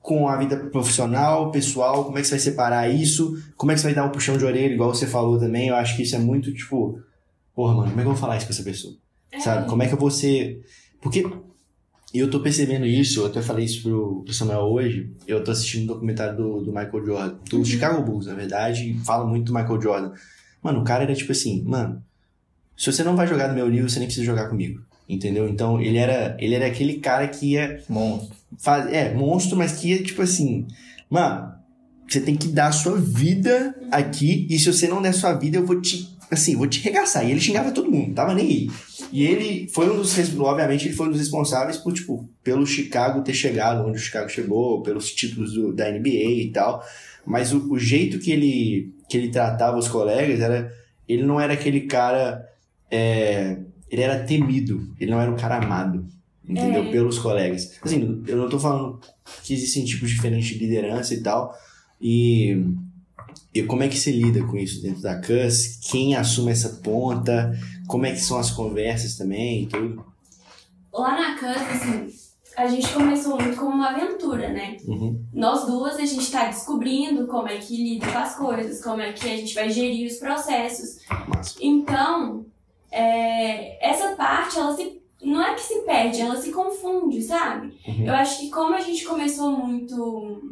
com 0.00 0.26
a 0.26 0.36
vida 0.36 0.56
profissional, 0.56 1.50
pessoal, 1.50 2.04
como 2.04 2.16
é 2.16 2.22
que 2.22 2.26
você 2.26 2.34
vai 2.34 2.40
separar 2.40 2.88
isso, 2.88 3.36
como 3.56 3.70
é 3.70 3.74
que 3.74 3.80
você 3.80 3.88
vai 3.88 3.94
dar 3.94 4.04
um 4.04 4.10
puxão 4.10 4.38
de 4.38 4.44
orelha, 4.44 4.72
igual 4.72 4.94
você 4.94 5.06
falou 5.06 5.38
também, 5.38 5.68
eu 5.68 5.76
acho 5.76 5.94
que 5.96 6.02
isso 6.02 6.16
é 6.16 6.18
muito, 6.18 6.52
tipo, 6.54 6.98
porra, 7.54 7.74
mano, 7.74 7.90
como 7.90 8.00
é 8.00 8.02
que 8.02 8.08
eu 8.08 8.12
vou 8.12 8.20
falar 8.20 8.38
isso 8.38 8.46
com 8.46 8.52
essa 8.52 8.62
pessoa? 8.62 8.94
Sabe? 9.38 9.68
Como 9.68 9.82
é 9.82 9.86
que 9.86 9.94
eu 9.94 9.98
vou 9.98 10.10
ser. 10.10 10.60
Porque 11.00 11.24
eu 12.12 12.28
tô 12.28 12.40
percebendo 12.40 12.84
isso, 12.86 13.20
eu 13.20 13.26
até 13.26 13.40
falei 13.40 13.64
isso 13.64 13.82
pro, 13.82 14.22
pro 14.24 14.34
Samuel 14.34 14.62
hoje. 14.62 15.12
Eu 15.26 15.44
tô 15.44 15.50
assistindo 15.50 15.84
um 15.84 15.86
documentário 15.86 16.36
do, 16.36 16.60
do 16.62 16.72
Michael 16.72 17.06
Jordan, 17.06 17.34
do 17.48 17.64
Chicago 17.64 18.02
Bulls, 18.02 18.26
na 18.26 18.34
verdade, 18.34 18.90
e 18.90 18.98
fala 18.98 19.24
muito 19.24 19.52
do 19.52 19.54
Michael 19.54 19.80
Jordan. 19.80 20.12
Mano, 20.62 20.80
o 20.80 20.84
cara 20.84 21.04
era 21.04 21.14
tipo 21.14 21.30
assim, 21.30 21.62
mano, 21.62 22.02
se 22.82 22.90
você 22.92 23.04
não 23.04 23.14
vai 23.16 23.26
jogar 23.26 23.48
no 23.48 23.54
meu 23.54 23.68
nível, 23.68 23.88
você 23.88 23.98
nem 23.98 24.06
precisa 24.08 24.26
jogar 24.26 24.48
comigo. 24.48 24.80
Entendeu? 25.08 25.48
Então 25.48 25.80
ele 25.80 25.98
era, 25.98 26.36
ele 26.38 26.54
era 26.54 26.66
aquele 26.66 26.94
cara 26.94 27.26
que 27.26 27.52
ia 27.52 27.82
Monstro. 27.88 28.36
faz, 28.58 28.86
é, 28.92 29.12
monstro, 29.12 29.56
mas 29.56 29.72
que 29.72 29.88
ia, 29.90 30.02
tipo 30.02 30.22
assim, 30.22 30.66
mano, 31.10 31.52
você 32.08 32.20
tem 32.20 32.36
que 32.36 32.46
dar 32.48 32.68
a 32.68 32.72
sua 32.72 32.96
vida 32.96 33.74
aqui, 33.90 34.46
e 34.48 34.58
se 34.58 34.72
você 34.72 34.86
não 34.88 35.02
der 35.02 35.08
a 35.08 35.12
sua 35.12 35.32
vida, 35.34 35.56
eu 35.58 35.66
vou 35.66 35.80
te, 35.80 36.08
assim, 36.30 36.54
vou 36.56 36.66
te 36.68 36.80
regaçar. 36.80 37.26
E 37.26 37.30
ele 37.32 37.40
xingava 37.40 37.72
todo 37.72 37.90
mundo, 37.90 38.14
tava 38.14 38.34
nem 38.34 38.46
aí. 38.46 38.70
E 39.12 39.24
ele 39.24 39.68
foi 39.72 39.90
um 39.90 39.96
dos, 39.96 40.16
obviamente, 40.38 40.86
ele 40.86 40.94
foi 40.94 41.08
um 41.08 41.10
dos 41.10 41.18
responsáveis 41.20 41.76
por, 41.76 41.92
tipo, 41.92 42.28
pelo 42.44 42.64
Chicago 42.66 43.22
ter 43.22 43.34
chegado 43.34 43.84
onde 43.86 43.98
o 43.98 44.00
Chicago 44.00 44.28
chegou, 44.28 44.80
pelos 44.82 45.10
títulos 45.12 45.52
do- 45.54 45.72
da 45.72 45.88
NBA 45.90 46.08
e 46.08 46.50
tal. 46.52 46.84
Mas 47.26 47.52
o, 47.52 47.72
o 47.72 47.78
jeito 47.78 48.18
que 48.20 48.30
ele, 48.30 48.92
que 49.08 49.16
ele 49.16 49.28
tratava 49.30 49.76
os 49.76 49.88
colegas 49.88 50.38
era, 50.40 50.72
ele 51.08 51.24
não 51.24 51.40
era 51.40 51.52
aquele 51.54 51.80
cara, 51.82 52.44
é, 52.90 53.58
ele 53.90 54.02
era 54.02 54.24
temido, 54.24 54.94
ele 54.98 55.10
não 55.10 55.20
era 55.20 55.30
um 55.30 55.36
cara 55.36 55.58
amado. 55.58 56.06
Entendeu? 56.46 56.82
É. 56.84 56.90
Pelos 56.90 57.18
colegas. 57.18 57.78
Assim, 57.80 58.24
eu 58.26 58.36
não 58.36 58.48
tô 58.48 58.58
falando 58.58 58.98
que 59.44 59.54
existem 59.54 59.84
tipos 59.84 60.10
diferentes 60.10 60.48
de 60.48 60.58
liderança 60.58 61.14
e 61.14 61.22
tal. 61.22 61.54
E, 62.00 62.64
e 63.54 63.62
como 63.62 63.84
é 63.84 63.88
que 63.88 63.96
se 63.96 64.10
lida 64.10 64.42
com 64.42 64.56
isso 64.56 64.82
dentro 64.82 65.00
da 65.00 65.20
CUS? 65.20 65.78
Quem 65.90 66.16
assume 66.16 66.50
essa 66.50 66.80
ponta? 66.82 67.56
Como 67.86 68.04
é 68.04 68.10
que 68.10 68.20
são 68.20 68.36
as 68.36 68.50
conversas 68.50 69.16
também 69.16 69.62
e 69.62 69.66
tudo? 69.66 70.10
lá 70.92 71.16
na 71.16 71.38
casa, 71.38 71.64
assim, 71.70 72.08
a 72.56 72.66
gente 72.66 72.92
começou 72.92 73.40
muito 73.40 73.56
como 73.56 73.70
uma 73.70 73.90
aventura, 73.90 74.48
né? 74.48 74.76
Uhum. 74.84 75.24
Nós 75.32 75.66
duas, 75.66 75.96
a 75.96 76.04
gente 76.04 76.30
tá 76.30 76.46
descobrindo 76.46 77.26
como 77.26 77.48
é 77.48 77.58
que 77.58 77.76
lida 77.76 78.10
com 78.10 78.18
as 78.18 78.36
coisas, 78.36 78.82
como 78.82 79.00
é 79.00 79.12
que 79.12 79.26
a 79.26 79.36
gente 79.36 79.54
vai 79.54 79.70
gerir 79.70 80.10
os 80.10 80.18
processos. 80.18 80.98
Massa. 81.28 81.56
Então, 81.60 82.44
é, 82.90 83.88
essa 83.88 84.14
parte, 84.16 84.58
ela 84.58 84.74
se. 84.74 85.00
Não 85.22 85.42
é 85.42 85.54
que 85.54 85.60
se 85.60 85.82
perde, 85.82 86.22
ela 86.22 86.36
se 86.36 86.50
confunde, 86.50 87.22
sabe? 87.22 87.78
Uhum. 87.86 88.06
Eu 88.06 88.14
acho 88.14 88.40
que 88.40 88.50
como 88.50 88.74
a 88.74 88.80
gente 88.80 89.04
começou 89.04 89.52
muito. 89.52 90.42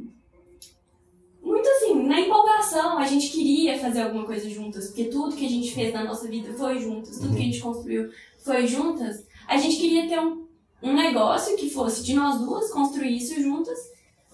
Muito 1.42 1.66
assim, 1.66 2.02
na 2.06 2.20
empolgação, 2.20 2.98
a 2.98 3.06
gente 3.06 3.30
queria 3.30 3.78
fazer 3.78 4.02
alguma 4.02 4.26
coisa 4.26 4.50
juntas, 4.50 4.88
porque 4.88 5.04
tudo 5.04 5.34
que 5.34 5.46
a 5.46 5.48
gente 5.48 5.72
fez 5.72 5.94
na 5.94 6.04
nossa 6.04 6.28
vida 6.28 6.52
foi 6.52 6.78
juntas, 6.78 7.18
tudo 7.18 7.34
que 7.34 7.40
a 7.40 7.44
gente 7.44 7.60
construiu 7.60 8.10
foi 8.36 8.66
juntas. 8.66 9.26
A 9.46 9.56
gente 9.56 9.76
queria 9.76 10.06
ter 10.06 10.20
um, 10.20 10.46
um 10.82 10.92
negócio 10.92 11.56
que 11.56 11.70
fosse 11.70 12.04
de 12.04 12.14
nós 12.14 12.38
duas, 12.38 12.70
construir 12.70 13.16
isso 13.16 13.40
juntas, 13.40 13.78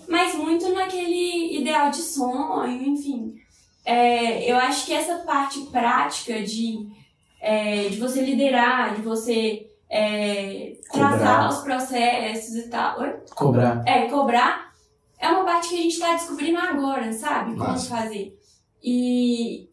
mas 0.09 0.35
muito 0.35 0.69
naquele 0.71 1.57
ideal 1.57 1.91
de 1.91 1.99
sonho, 1.99 2.83
enfim. 2.83 3.37
É, 3.85 4.51
eu 4.51 4.57
acho 4.57 4.87
que 4.87 4.93
essa 4.93 5.19
parte 5.19 5.61
prática 5.67 6.43
de, 6.43 6.89
é, 7.45 7.89
de 7.91 8.01
você 8.01 8.23
liderar, 8.23 8.95
de 8.95 9.03
você 9.03 9.71
é, 9.91 10.79
traçar 10.91 11.51
os 11.51 11.59
processos 11.59 12.55
e 12.57 12.69
tal. 12.71 12.99
Oi? 13.01 13.15
Cobrar. 13.35 13.85
É, 13.87 14.07
cobrar 14.09 14.73
é 15.19 15.29
uma 15.29 15.45
parte 15.45 15.69
que 15.69 15.79
a 15.79 15.83
gente 15.83 15.99
tá 15.99 16.13
descobrindo 16.15 16.59
agora, 16.59 17.13
sabe? 17.13 17.53
Como 17.53 17.69
Massa. 17.69 17.97
fazer. 17.97 18.39
E 18.83 19.69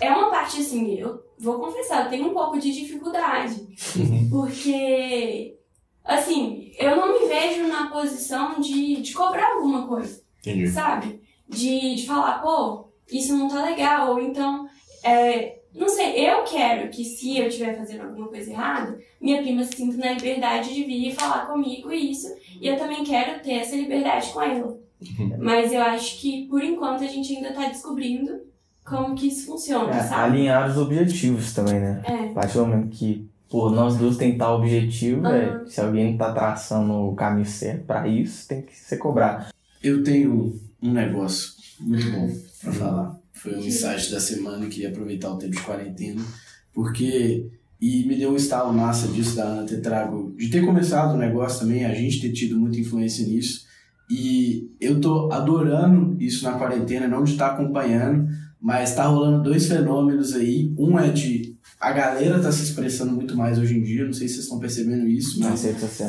é 0.00 0.10
uma 0.10 0.30
parte 0.30 0.60
assim, 0.60 0.94
eu 0.94 1.20
vou 1.38 1.58
confessar, 1.58 2.04
eu 2.04 2.10
tenho 2.10 2.28
um 2.28 2.34
pouco 2.34 2.58
de 2.58 2.72
dificuldade. 2.72 3.66
Uhum. 3.96 4.28
Porque, 4.30 5.58
assim, 6.04 6.72
eu 6.78 6.96
não 6.96 7.12
me 7.12 7.26
vejo 7.26 7.66
na 7.66 7.90
posição 7.90 8.60
de, 8.60 9.02
de 9.02 9.12
cobrar 9.12 9.54
alguma 9.54 9.86
coisa, 9.86 10.22
Entendi. 10.40 10.68
sabe? 10.68 11.20
De, 11.48 11.96
de 11.96 12.06
falar, 12.06 12.40
pô, 12.40 12.88
isso 13.10 13.36
não 13.36 13.48
tá 13.48 13.64
legal. 13.64 14.12
Ou 14.12 14.20
então, 14.20 14.68
é, 15.04 15.60
não 15.76 15.88
sei, 15.88 16.28
eu 16.28 16.42
quero 16.44 16.88
que 16.90 17.04
se 17.04 17.38
eu 17.38 17.48
estiver 17.48 17.76
fazendo 17.76 18.02
alguma 18.04 18.28
coisa 18.28 18.50
errada, 18.50 18.98
minha 19.20 19.42
prima 19.42 19.62
se 19.64 19.76
sinta 19.76 19.96
na 19.98 20.12
liberdade 20.12 20.74
de 20.74 20.84
vir 20.84 21.08
e 21.08 21.14
falar 21.14 21.46
comigo 21.46 21.92
isso. 21.92 22.28
E 22.60 22.66
eu 22.66 22.76
também 22.78 23.04
quero 23.04 23.42
ter 23.42 23.54
essa 23.54 23.76
liberdade 23.76 24.30
com 24.32 24.40
ela. 24.42 24.78
Mas 25.38 25.72
eu 25.72 25.82
acho 25.82 26.18
que, 26.20 26.46
por 26.48 26.62
enquanto, 26.62 27.04
a 27.04 27.06
gente 27.06 27.36
ainda 27.36 27.52
tá 27.52 27.68
descobrindo 27.68 28.40
como 28.84 29.14
que 29.14 29.28
isso 29.28 29.46
funciona, 29.46 29.90
É, 29.94 30.00
sabe? 30.02 30.22
alinhar 30.36 30.70
os 30.70 30.76
objetivos 30.78 31.52
também, 31.52 31.80
né? 31.80 32.02
É. 32.06 32.30
A 32.30 32.34
partir 32.34 32.54
do 32.54 32.66
momento 32.66 32.88
que, 32.96 33.28
pô, 33.50 33.68
nós 33.68 33.96
dois 33.96 34.16
tem 34.16 34.38
tal 34.38 34.58
objetivo, 34.58 35.26
Aham. 35.26 35.32
velho, 35.32 35.68
se 35.68 35.80
alguém 35.80 36.16
tá 36.16 36.32
traçando 36.32 36.92
o 36.92 37.14
caminho 37.14 37.46
certo 37.46 37.84
pra 37.84 38.06
isso, 38.08 38.46
tem 38.48 38.62
que 38.62 38.74
ser 38.76 38.96
cobrado. 38.96 39.46
Eu 39.82 40.02
tenho 40.04 40.58
um 40.82 40.92
negócio 40.92 41.52
muito 41.80 42.10
bom 42.12 42.28
pra 42.62 42.72
falar. 42.72 43.16
Foi 43.36 43.54
um 43.54 43.60
insight 43.60 44.10
da 44.10 44.18
semana 44.18 44.64
e 44.64 44.68
queria 44.68 44.88
aproveitar 44.88 45.30
o 45.30 45.38
tempo 45.38 45.54
de 45.54 45.62
quarentena, 45.62 46.22
porque. 46.72 47.50
E 47.78 48.06
me 48.06 48.16
deu 48.16 48.32
um 48.32 48.36
estalo 48.36 48.72
massa 48.72 49.06
disso 49.08 49.36
da 49.36 49.44
Ana 49.44 49.66
ter 49.66 49.82
trago. 49.82 50.34
De 50.34 50.48
ter 50.48 50.64
começado 50.64 51.12
o 51.12 51.18
negócio 51.18 51.60
também, 51.60 51.84
a 51.84 51.92
gente 51.92 52.22
ter 52.22 52.32
tido 52.32 52.58
muita 52.58 52.80
influência 52.80 53.26
nisso. 53.26 53.66
E 54.08 54.70
eu 54.80 54.98
tô 54.98 55.30
adorando 55.30 56.16
isso 56.18 56.42
na 56.44 56.52
quarentena, 56.52 57.06
não 57.06 57.22
de 57.22 57.32
estar 57.32 57.48
acompanhando, 57.48 58.30
mas 58.58 58.94
tá 58.94 59.04
rolando 59.04 59.42
dois 59.42 59.66
fenômenos 59.68 60.34
aí. 60.34 60.72
Um 60.78 60.98
é 60.98 61.10
de. 61.10 61.45
A 61.78 61.92
galera 61.92 62.38
tá 62.40 62.50
se 62.50 62.62
expressando 62.64 63.12
muito 63.12 63.36
mais 63.36 63.58
hoje 63.58 63.76
em 63.76 63.82
dia, 63.82 64.04
não 64.06 64.12
sei 64.12 64.26
se 64.28 64.34
vocês 64.34 64.44
estão 64.44 64.58
percebendo 64.58 65.06
isso, 65.06 65.38
mas. 65.50 65.60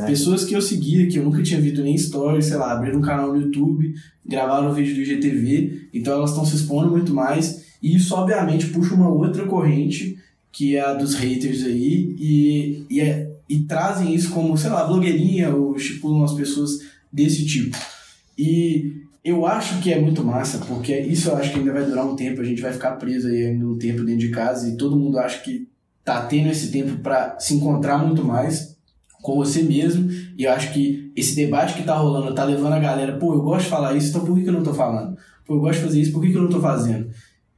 Pessoas 0.08 0.46
que 0.46 0.56
eu 0.56 0.62
seguia, 0.62 1.08
que 1.08 1.18
eu 1.18 1.24
nunca 1.24 1.44
tinha 1.44 1.60
visto 1.60 1.82
nem 1.84 1.98
stories, 1.98 2.46
sei 2.46 2.56
lá, 2.58 2.72
abriram 2.72 3.00
um 3.00 3.02
canal 3.02 3.34
no 3.34 3.42
YouTube, 3.42 3.94
gravaram 4.26 4.72
um 4.72 4.74
vídeo 4.74 4.96
do 4.96 5.02
IGTV, 5.02 5.90
então 5.94 6.14
elas 6.14 6.30
estão 6.30 6.46
se 6.46 6.56
expondo 6.56 6.90
muito 6.90 7.14
mais. 7.14 7.66
E 7.84 7.96
isso, 7.96 8.16
obviamente, 8.16 8.68
puxa 8.68 8.96
uma 8.96 9.10
outra 9.10 9.46
corrente, 9.46 10.18
que 10.54 10.76
é 10.78 10.80
a 10.82 10.94
dos 10.94 11.14
haters 11.16 11.64
aí, 11.66 12.16
e, 12.18 12.86
e, 12.90 13.00
é- 13.02 13.30
e 13.50 13.60
trazem 13.60 14.16
isso 14.16 14.30
como, 14.32 14.58
sei 14.58 14.70
lá, 14.70 14.86
blogueirinha, 14.86 15.54
ou 15.54 15.76
estipulam 15.76 16.24
as 16.24 16.34
pessoas 16.34 16.80
desse 17.12 17.46
tipo. 17.46 17.78
E 18.38 19.02
eu 19.28 19.46
acho 19.46 19.82
que 19.82 19.92
é 19.92 20.00
muito 20.00 20.24
massa, 20.24 20.60
porque 20.60 20.98
isso 20.98 21.30
eu 21.30 21.36
acho 21.36 21.52
que 21.52 21.60
ainda 21.60 21.74
vai 21.74 21.84
durar 21.84 22.06
um 22.06 22.16
tempo, 22.16 22.42
a 22.42 22.44
gente 22.44 22.62
vai 22.62 22.72
ficar 22.72 22.92
preso 22.94 23.28
aí 23.28 23.48
ainda 23.48 23.68
um 23.68 23.78
tempo 23.78 24.04
dentro 24.04 24.20
de 24.20 24.30
casa, 24.30 24.70
e 24.70 24.78
todo 24.78 24.96
mundo 24.96 25.20
acha 25.20 25.40
que 25.42 25.68
tá 26.04 26.26
tendo 26.26 26.50
esse 26.50 26.72
tempo 26.72 27.00
para 27.00 27.38
se 27.40 27.54
encontrar 27.54 27.98
muito 27.98 28.24
mais 28.24 28.78
com 29.22 29.36
você 29.36 29.62
mesmo. 29.62 30.10
E 30.38 30.44
eu 30.44 30.52
acho 30.52 30.72
que 30.72 31.12
esse 31.16 31.36
debate 31.36 31.74
que 31.74 31.84
tá 31.84 31.96
rolando 31.96 32.34
tá 32.34 32.44
levando 32.44 32.74
a 32.74 32.80
galera, 32.80 33.18
pô, 33.18 33.34
eu 33.34 33.42
gosto 33.42 33.66
de 33.66 33.70
falar 33.70 33.96
isso, 33.96 34.10
então 34.10 34.24
por 34.24 34.36
que, 34.36 34.44
que 34.44 34.50
eu 34.50 34.54
não 34.54 34.64
tô 34.64 34.74
falando? 34.74 35.18
Pô, 35.46 35.56
eu 35.56 35.60
gosto 35.60 35.80
de 35.80 35.86
fazer 35.86 36.02
isso, 36.02 36.14
por 36.14 36.22
que, 36.22 36.32
que 36.32 36.38
eu 36.38 36.44
não 36.44 36.50
tô 36.50 36.62
fazendo? 36.62 37.10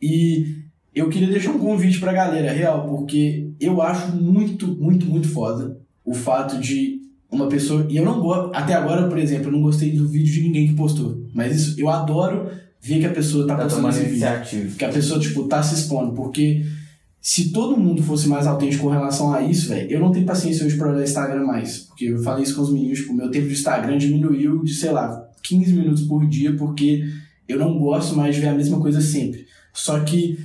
E 0.01 0.63
eu 0.95 1.09
queria 1.09 1.27
deixar 1.27 1.51
um 1.51 1.59
convite 1.59 1.99
pra 1.99 2.13
galera, 2.13 2.51
real, 2.51 2.87
porque 2.87 3.51
eu 3.59 3.81
acho 3.81 4.15
muito, 4.15 4.67
muito, 4.67 5.05
muito 5.05 5.29
foda 5.29 5.77
o 6.03 6.13
fato 6.13 6.57
de 6.57 6.98
uma 7.31 7.47
pessoa. 7.47 7.85
E 7.89 7.97
eu 7.97 8.05
não 8.05 8.19
gosto. 8.19 8.51
Até 8.53 8.73
agora, 8.73 9.07
por 9.07 9.17
exemplo, 9.17 9.47
eu 9.47 9.51
não 9.51 9.61
gostei 9.61 9.91
do 9.91 10.07
vídeo 10.07 10.33
de 10.33 10.41
ninguém 10.41 10.67
que 10.67 10.73
postou. 10.73 11.25
Mas 11.33 11.55
isso, 11.55 11.79
eu 11.79 11.89
adoro 11.89 12.49
ver 12.81 12.99
que 12.99 13.05
a 13.05 13.11
pessoa 13.11 13.45
tá, 13.45 13.55
Tá 13.55 13.63
postando 13.63 13.89
esse 13.89 14.03
vídeo 14.03 14.75
que 14.77 14.85
a 14.85 14.89
pessoa, 14.89 15.19
tipo, 15.19 15.43
tá 15.43 15.61
se 15.61 15.75
expondo, 15.75 16.13
porque 16.13 16.65
se 17.21 17.51
todo 17.51 17.77
mundo 17.77 18.01
fosse 18.01 18.27
mais 18.27 18.47
autêntico 18.47 18.83
com 18.83 18.89
relação 18.89 19.33
a 19.33 19.41
isso, 19.41 19.69
velho, 19.69 19.91
eu 19.91 19.99
não 19.99 20.11
tenho 20.11 20.25
paciência 20.25 20.65
hoje 20.65 20.77
pra 20.77 20.89
olhar 20.89 21.03
Instagram 21.03 21.45
mais, 21.45 21.79
porque 21.79 22.05
eu 22.05 22.23
falei 22.23 22.43
isso 22.43 22.55
com 22.55 22.61
os 22.61 22.71
meninos, 22.71 22.99
tipo, 22.99 23.13
meu 23.13 23.29
tempo 23.29 23.47
de 23.47 23.53
Instagram 23.53 23.97
diminuiu 23.97 24.63
de, 24.63 24.73
sei 24.73 24.91
lá, 24.91 25.29
15 25.43 25.73
minutos 25.73 26.03
por 26.03 26.25
dia, 26.27 26.55
porque 26.55 27.03
eu 27.47 27.59
não 27.59 27.77
gosto 27.77 28.15
mais 28.15 28.35
de 28.35 28.41
ver 28.41 28.47
a 28.47 28.55
mesma 28.55 28.79
coisa 28.79 29.01
sempre. 29.01 29.45
Só 29.73 29.99
que 29.99 30.39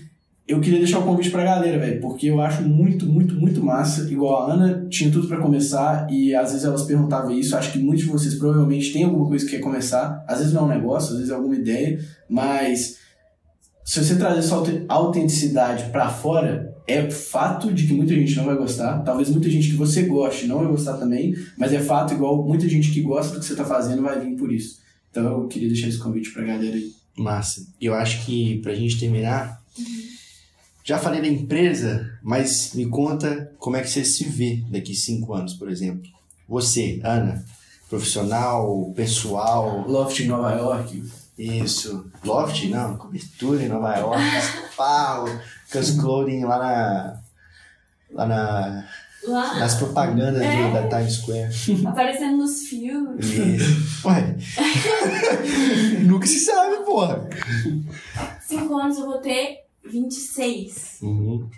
eu 0.46 0.60
queria 0.60 0.78
deixar 0.78 0.98
o 0.98 1.04
convite 1.04 1.30
pra 1.30 1.42
galera, 1.42 1.78
velho, 1.78 2.00
porque 2.00 2.26
eu 2.26 2.40
acho 2.40 2.62
muito, 2.62 3.06
muito, 3.06 3.34
muito 3.34 3.62
massa. 3.64 4.02
Igual 4.10 4.42
a 4.42 4.52
Ana 4.52 4.86
tinha 4.90 5.10
tudo 5.10 5.26
pra 5.26 5.40
começar 5.40 6.06
e 6.10 6.34
às 6.34 6.50
vezes 6.52 6.66
elas 6.66 6.82
perguntavam 6.82 7.30
isso. 7.30 7.56
Acho 7.56 7.72
que 7.72 7.78
muitos 7.78 8.04
de 8.04 8.10
vocês 8.10 8.34
provavelmente 8.34 8.92
têm 8.92 9.04
alguma 9.04 9.26
coisa 9.26 9.44
que 9.44 9.52
quer 9.52 9.60
começar. 9.60 10.22
Às 10.28 10.38
vezes 10.40 10.52
não 10.52 10.62
é 10.62 10.64
um 10.64 10.78
negócio, 10.78 11.12
às 11.12 11.16
vezes 11.16 11.30
é 11.32 11.34
alguma 11.34 11.54
ideia, 11.56 11.98
mas 12.28 12.98
se 13.84 14.04
você 14.04 14.16
trazer 14.16 14.42
sua 14.42 14.58
aute- 14.58 14.84
autenticidade 14.88 15.90
pra 15.90 16.08
fora, 16.10 16.74
é 16.86 17.10
fato 17.10 17.72
de 17.72 17.86
que 17.86 17.94
muita 17.94 18.14
gente 18.14 18.36
não 18.36 18.44
vai 18.44 18.56
gostar. 18.56 18.98
Talvez 19.02 19.30
muita 19.30 19.48
gente 19.48 19.70
que 19.70 19.76
você 19.76 20.02
goste 20.02 20.46
não 20.46 20.58
vai 20.58 20.66
gostar 20.68 20.98
também, 20.98 21.34
mas 21.56 21.72
é 21.72 21.80
fato 21.80 22.12
igual 22.12 22.46
muita 22.46 22.68
gente 22.68 22.90
que 22.90 23.00
gosta 23.00 23.32
do 23.34 23.40
que 23.40 23.46
você 23.46 23.54
tá 23.56 23.64
fazendo 23.64 24.02
vai 24.02 24.20
vir 24.20 24.36
por 24.36 24.52
isso. 24.52 24.78
Então 25.10 25.24
eu 25.24 25.48
queria 25.48 25.68
deixar 25.68 25.88
esse 25.88 25.98
convite 25.98 26.30
pra 26.34 26.44
galera 26.44 26.74
aí. 26.76 26.90
Massa. 27.16 27.62
Eu 27.80 27.94
acho 27.94 28.26
que 28.26 28.58
pra 28.60 28.74
gente 28.74 28.98
terminar, 29.00 29.62
já 30.84 30.98
falei 30.98 31.20
da 31.22 31.26
empresa, 31.28 32.08
mas 32.22 32.72
me 32.74 32.86
conta 32.86 33.50
como 33.58 33.76
é 33.76 33.80
que 33.80 33.88
você 33.90 34.04
se 34.04 34.24
vê 34.24 34.62
daqui 34.70 34.94
cinco 34.94 35.32
anos, 35.34 35.54
por 35.54 35.68
exemplo. 35.70 36.08
Você, 36.48 37.00
Ana, 37.02 37.42
profissional, 37.88 38.92
pessoal, 38.94 39.84
Loft 39.88 40.20
em 40.20 40.26
Nova 40.28 40.52
York. 40.52 41.02
isso. 41.38 42.10
Loft? 42.22 42.68
Não, 42.68 42.96
cobertura 42.98 43.62
em 43.62 43.68
Nova 43.68 43.96
York, 43.96 44.22
Paulo, 44.76 45.40
Cus 45.72 45.92
Clothing 45.92 46.44
lá 46.44 46.58
na. 46.58 47.20
Lá 48.12 48.26
na, 48.26 48.88
Lá, 49.26 49.58
nas 49.58 49.76
propagandas 49.76 50.42
É. 50.42 50.70
da 50.70 50.86
Times 50.98 51.14
Square. 51.14 51.50
aparecendo 51.86 52.36
nos 52.36 52.64
filmes. 52.68 53.24
Isso. 53.26 54.06
Ué. 54.06 54.36
Nunca 56.04 56.26
se 56.26 56.40
sabe, 56.40 56.84
porra. 56.84 57.26
Cinco 58.46 58.76
anos 58.76 58.98
eu 58.98 59.06
vou 59.06 59.18
ter 59.18 59.63
26. 59.90 60.98
Uhum. 61.02 61.48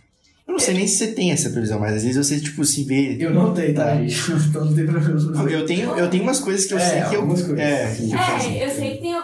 Eu 0.47 0.53
não 0.53 0.59
sei 0.61 0.75
nem 0.75 0.87
se 0.87 0.99
você 0.99 1.09
tem 1.13 1.33
essa 1.33 1.51
previsão, 1.51 1.81
mas 1.81 1.97
às 1.97 2.05
vezes 2.05 2.25
você, 2.25 2.41
tipo, 2.41 2.65
se 2.65 2.85
vê. 2.85 3.17
Eu 3.19 3.35
não 3.35 3.53
tenho, 3.53 3.75
tá, 3.75 3.97
gente? 3.97 4.15
Então 4.49 4.65
não 4.65 4.75
tem 4.75 4.87
problema. 4.87 5.51
Eu 5.51 5.67
tenho, 5.67 5.91
eu 5.99 6.09
tenho 6.09 6.23
umas 6.23 6.39
coisas 6.39 6.67
que 6.67 6.75
eu 6.75 6.79
É, 6.79 6.89
sei 6.89 7.03
que 7.11 7.17
eu. 7.17 7.27
coisas. 7.27 7.59
É, 7.59 7.95
que 7.97 8.03
eu 8.13 8.19
faço. 8.19 8.49
Eu 8.51 8.71
sei 8.71 8.91
que 8.97 9.03
tem 9.03 9.15
o 9.17 9.23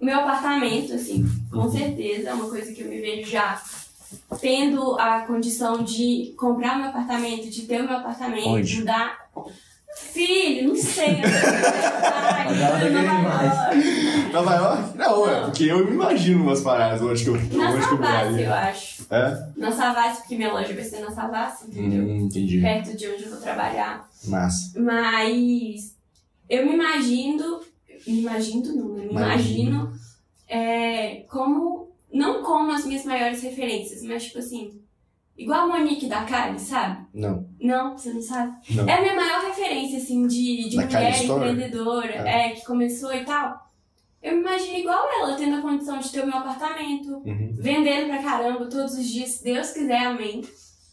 meu 0.00 0.18
apartamento, 0.18 0.92
assim, 0.94 1.24
com 1.50 1.70
certeza. 1.70 2.30
É 2.30 2.34
uma 2.34 2.48
coisa 2.48 2.72
que 2.72 2.80
eu 2.82 2.88
me 2.88 3.00
vejo 3.00 3.30
já 3.30 3.62
tendo 4.40 4.98
a 4.98 5.20
condição 5.20 5.82
de 5.84 6.34
comprar 6.36 6.76
meu 6.78 6.88
apartamento, 6.88 7.48
de 7.48 7.62
ter 7.62 7.80
o 7.80 7.84
meu 7.86 7.96
apartamento, 7.96 8.48
Onde? 8.48 8.78
mudar. 8.80 9.16
Filho, 10.12 10.68
não 10.68 10.76
sei. 10.76 11.20
Ai, 11.24 12.46
Agora 12.48 12.72
tá 12.72 12.78
querendo 12.80 13.22
mais. 13.22 14.32
Nova 14.32 14.54
York? 14.54 14.98
Não, 14.98 15.30
é, 15.30 15.40
porque 15.42 15.64
eu 15.64 15.84
me 15.86 15.92
imagino 15.92 16.42
umas 16.42 16.60
paradas 16.60 17.02
onde 17.02 17.24
que 17.24 17.30
eu, 17.30 17.34
Na 17.34 17.70
onde 17.70 17.86
que 17.86 17.94
eu 17.94 17.98
Savassi, 17.98 18.42
eu 18.42 18.52
acho. 18.52 19.06
É? 19.10 19.48
Na 19.56 19.72
Savassi, 19.72 20.20
porque 20.20 20.36
minha 20.36 20.52
loja 20.52 20.74
vai 20.74 20.84
ser 20.84 21.00
na 21.00 21.10
Savassi, 21.10 21.66
entendeu? 21.68 22.04
Hum, 22.04 22.26
entendi. 22.26 22.60
Perto 22.60 22.96
de 22.96 23.08
onde 23.08 23.24
eu 23.24 23.30
vou 23.30 23.40
trabalhar. 23.40 24.08
Massa. 24.26 24.80
Mas 24.80 25.94
eu 26.48 26.66
me 26.66 26.74
imagino. 26.74 27.60
Me 28.06 28.20
imagino, 28.20 28.74
não, 28.74 28.98
eu 28.98 29.04
me 29.04 29.10
imagino 29.10 29.92
é, 30.48 31.24
como. 31.28 31.92
Não 32.12 32.44
como 32.44 32.70
as 32.70 32.84
minhas 32.84 33.04
maiores 33.04 33.42
referências, 33.42 34.02
mas 34.02 34.24
tipo 34.24 34.38
assim. 34.38 34.80
Igual 35.36 35.62
a 35.62 35.66
Monique 35.66 36.06
da 36.06 36.22
Cali, 36.24 36.58
sabe? 36.60 37.04
Não. 37.12 37.48
Não, 37.60 37.98
você 37.98 38.12
não 38.12 38.22
sabe? 38.22 38.52
Não. 38.70 38.88
É 38.88 38.94
a 38.94 39.00
minha 39.00 39.14
maior 39.16 39.40
referência, 39.44 39.98
assim, 39.98 40.26
de, 40.28 40.68
de 40.68 40.76
Da 40.76 40.84
mulher 40.86 41.24
empreendedora, 41.24 42.22
Ah. 42.22 42.28
é, 42.28 42.50
que 42.50 42.64
começou 42.64 43.12
e 43.12 43.24
tal. 43.24 43.64
Eu 44.22 44.34
me 44.36 44.40
imagino 44.40 44.78
igual 44.78 45.06
ela, 45.20 45.36
tendo 45.36 45.56
a 45.56 45.60
condição 45.60 45.98
de 45.98 46.10
ter 46.10 46.22
o 46.22 46.26
meu 46.26 46.38
apartamento, 46.38 47.16
Uhum. 47.26 47.52
vendendo 47.58 48.08
pra 48.08 48.22
caramba 48.22 48.66
todos 48.66 48.96
os 48.96 49.06
dias, 49.06 49.30
se 49.30 49.44
Deus 49.44 49.70
quiser, 49.72 50.06
amém. 50.06 50.40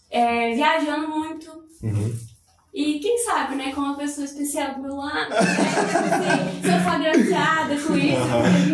É, 0.09 0.53
viajando 0.53 1.07
muito. 1.07 1.49
Uhum. 1.83 2.13
E 2.73 2.99
quem 2.99 3.17
sabe, 3.19 3.55
né, 3.55 3.71
com 3.73 3.81
uma 3.81 3.95
pessoa 3.97 4.25
especial 4.25 4.75
do 4.75 4.81
meu 4.81 4.95
lado, 4.95 5.29
né? 5.29 6.61
se 6.61 6.67
eu 6.67 6.79
for 6.79 6.93
agraciada 6.93 7.75
com 7.75 7.97
isso, 7.97 8.21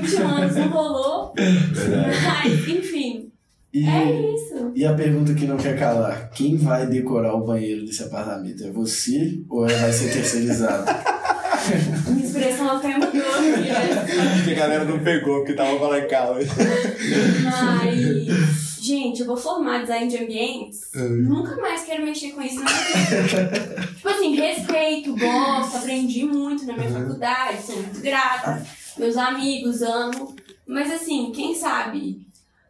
porque 0.02 0.16
20 0.18 0.22
anos 0.22 0.56
não 0.56 0.70
rolou. 0.70 1.34
Mas, 1.36 2.68
enfim, 2.68 3.32
E, 3.74 3.86
é 3.88 4.34
isso. 4.34 4.72
e 4.74 4.86
a 4.86 4.94
pergunta 4.94 5.34
que 5.34 5.46
não 5.46 5.58
quer 5.58 5.78
calar: 5.78 6.30
quem 6.32 6.56
vai 6.56 6.88
decorar 6.88 7.34
o 7.36 7.46
banheiro 7.46 7.86
desse 7.86 8.04
apartamento? 8.04 8.64
É 8.66 8.72
você 8.72 9.42
ou 9.50 9.68
é- 9.70 9.74
vai 9.76 9.92
ser 9.92 10.12
terceirizado? 10.12 10.86
Minha 12.10 12.26
expressão 12.26 12.78
até 12.78 12.94
mudou 12.94 13.08
aqui? 13.10 14.44
Que 14.46 14.52
a 14.52 14.56
galera 14.56 14.86
não 14.86 15.00
pegou, 15.04 15.40
porque 15.40 15.54
tava 15.54 15.78
falando 15.78 16.08
calma. 16.08 16.40
Mas, 17.44 18.82
gente, 18.82 19.20
eu 19.22 19.26
vou 19.28 19.36
formar 19.36 19.82
design 19.82 20.08
de 20.08 20.24
ambientes. 20.24 20.90
Nunca 20.96 21.56
mais 21.58 21.84
quero 21.84 22.06
mexer 22.06 22.32
com 22.32 22.42
isso 22.42 22.56
na 22.64 22.70
minha 22.72 23.22
vida. 23.22 23.88
tipo 23.96 24.08
assim, 24.10 24.36
respeito, 24.36 25.16
gosto, 25.18 25.78
aprendi 25.78 26.24
muito 26.24 26.66
na 26.66 26.74
minha 26.78 26.90
faculdade, 26.90 27.62
sou 27.64 27.76
muito 27.76 28.00
grata. 28.02 28.66
Meus 28.98 29.18
amigos, 29.18 29.82
amo. 29.82 30.36
Mas 30.66 30.90
assim, 30.92 31.32
quem 31.34 31.54
sabe 31.54 32.26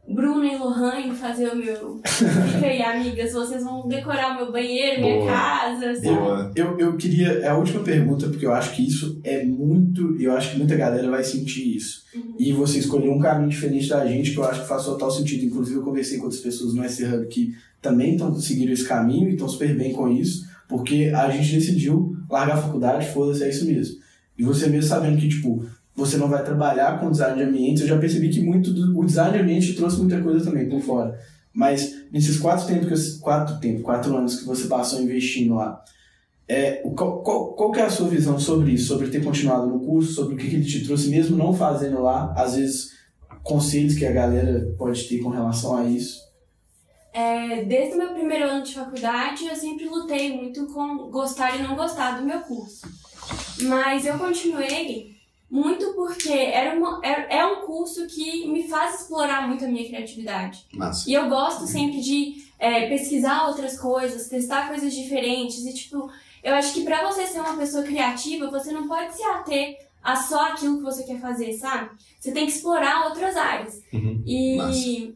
Bruna 0.07 0.45
e 0.45 0.57
Lohane 0.57 1.13
fazer 1.13 1.49
o 1.49 1.55
meu. 1.55 1.99
Fica 2.05 2.65
aí, 2.65 2.81
amigas, 2.81 3.33
vocês 3.33 3.63
vão 3.63 3.87
decorar 3.87 4.31
o 4.31 4.35
meu 4.37 4.51
banheiro, 4.51 5.01
minha 5.01 5.17
Boa. 5.17 5.31
casa. 5.31 5.95
sabe? 5.95 6.07
Boa. 6.07 6.51
Eu, 6.55 6.79
eu 6.79 6.95
queria. 6.95 7.27
É 7.39 7.49
a 7.49 7.57
última 7.57 7.83
pergunta, 7.83 8.27
porque 8.29 8.45
eu 8.45 8.53
acho 8.53 8.73
que 8.73 8.87
isso 8.87 9.19
é 9.23 9.43
muito. 9.43 10.15
Eu 10.19 10.31
acho 10.31 10.51
que 10.51 10.57
muita 10.57 10.75
galera 10.75 11.09
vai 11.09 11.23
sentir 11.23 11.75
isso. 11.75 12.05
E 12.39 12.53
você 12.53 12.79
escolheu 12.79 13.11
um 13.11 13.19
caminho 13.19 13.49
diferente 13.49 13.89
da 13.89 14.05
gente, 14.07 14.31
que 14.31 14.37
eu 14.37 14.45
acho 14.45 14.61
que 14.61 14.67
faz 14.67 14.85
total 14.85 15.11
sentido. 15.11 15.45
Inclusive, 15.45 15.77
eu 15.77 15.83
conversei 15.83 16.17
com 16.17 16.23
outras 16.23 16.41
pessoas 16.41 16.73
no 16.73 16.83
S 16.83 17.03
Hub 17.03 17.27
que 17.27 17.53
também 17.81 18.13
estão 18.13 18.33
seguindo 18.35 18.71
esse 18.71 18.85
caminho 18.85 19.29
e 19.29 19.33
estão 19.33 19.47
super 19.47 19.75
bem 19.77 19.93
com 19.93 20.09
isso, 20.09 20.47
porque 20.67 21.11
a 21.13 21.29
gente 21.29 21.53
decidiu 21.53 22.15
largar 22.29 22.57
a 22.57 22.61
faculdade, 22.61 23.07
foda-se, 23.13 23.43
é 23.43 23.49
isso 23.49 23.65
mesmo. 23.65 23.97
E 24.37 24.43
você 24.43 24.67
mesmo 24.67 24.87
sabendo 24.89 25.17
que, 25.17 25.27
tipo, 25.27 25.65
você 25.97 26.15
não 26.15 26.29
vai 26.29 26.43
trabalhar 26.43 26.99
com 26.99 27.09
design 27.09 27.35
de 27.35 27.43
ambientes, 27.43 27.81
eu 27.81 27.87
já 27.87 27.97
percebi 27.97 28.29
que 28.29 28.39
muito 28.39 28.71
do, 28.71 28.99
o 28.99 29.03
design 29.03 29.35
de 29.35 29.43
ambiente 29.43 29.73
trouxe 29.73 29.97
muita 29.97 30.21
coisa 30.21 30.45
também 30.45 30.69
por 30.69 30.79
fora. 30.79 31.19
Mas 31.51 32.05
nesses 32.11 32.37
quatro 32.37 32.67
tempos, 32.67 33.13
que 33.15 33.19
quatro 33.19 33.59
tempos, 33.59 33.81
quatro 33.81 34.15
anos 34.15 34.39
que 34.39 34.45
você 34.45 34.67
passou 34.67 35.01
investindo 35.01 35.55
lá, 35.55 35.83
é, 36.47 36.83
qual, 36.95 37.23
qual, 37.23 37.53
qual 37.55 37.75
é 37.75 37.81
a 37.81 37.89
sua 37.89 38.07
visão 38.07 38.39
sobre 38.39 38.73
isso? 38.73 38.87
Sobre 38.87 39.07
ter 39.07 39.23
continuado 39.23 39.65
no 39.65 39.79
curso, 39.79 40.13
sobre 40.13 40.35
o 40.35 40.37
que, 40.37 40.47
que 40.47 40.55
ele 40.55 40.65
te 40.65 40.85
trouxe, 40.85 41.09
mesmo 41.09 41.35
não 41.35 41.51
fazendo 41.51 41.99
lá, 41.99 42.31
às 42.37 42.55
vezes 42.55 42.91
conselhos 43.41 43.95
que 43.95 44.05
a 44.05 44.11
galera 44.11 44.75
pode 44.77 45.03
ter 45.05 45.17
com 45.17 45.29
relação 45.29 45.75
a 45.75 45.83
isso. 45.83 46.21
É, 47.11 47.63
desde 47.63 47.95
o 47.95 47.97
meu 47.97 48.13
primeiro 48.13 48.45
ano 48.45 48.63
de 48.63 48.75
faculdade, 48.75 49.45
eu 49.45 49.55
sempre 49.55 49.85
lutei 49.85 50.37
muito 50.37 50.67
com 50.67 51.09
gostar 51.09 51.57
e 51.57 51.63
não 51.63 51.75
gostar 51.75 52.19
do 52.19 52.25
meu 52.25 52.41
curso. 52.41 52.87
Mas 53.63 54.05
eu 54.05 54.19
continuei 54.19 55.16
muito 55.49 55.93
porque 55.93 56.29
era 56.29 56.77
uma, 56.77 56.99
é, 57.03 57.37
é 57.37 57.45
um 57.45 57.61
curso 57.61 58.05
que 58.07 58.47
me 58.47 58.67
faz 58.67 59.01
explorar 59.01 59.47
muito 59.47 59.63
a 59.63 59.67
minha 59.67 59.87
criatividade. 59.87 60.65
Massa. 60.73 61.09
E 61.09 61.13
eu 61.13 61.29
gosto 61.29 61.65
sempre 61.65 62.01
de 62.01 62.45
é, 62.59 62.87
pesquisar 62.87 63.47
outras 63.47 63.79
coisas, 63.79 64.27
testar 64.27 64.67
coisas 64.67 64.93
diferentes. 64.93 65.65
E, 65.65 65.73
tipo, 65.73 66.11
eu 66.43 66.53
acho 66.53 66.73
que 66.73 66.83
pra 66.83 67.09
você 67.09 67.25
ser 67.25 67.39
uma 67.39 67.55
pessoa 67.55 67.83
criativa, 67.83 68.51
você 68.51 68.71
não 68.71 68.87
pode 68.87 69.15
se 69.15 69.23
ater 69.23 69.77
a 70.03 70.15
só 70.15 70.51
aquilo 70.51 70.77
que 70.77 70.83
você 70.83 71.03
quer 71.03 71.19
fazer, 71.19 71.53
sabe? 71.53 71.91
Você 72.19 72.31
tem 72.31 72.45
que 72.45 72.51
explorar 72.51 73.07
outras 73.07 73.35
áreas. 73.35 73.81
Uhum. 73.91 74.23
E, 74.25 74.57
Massa. 74.57 75.13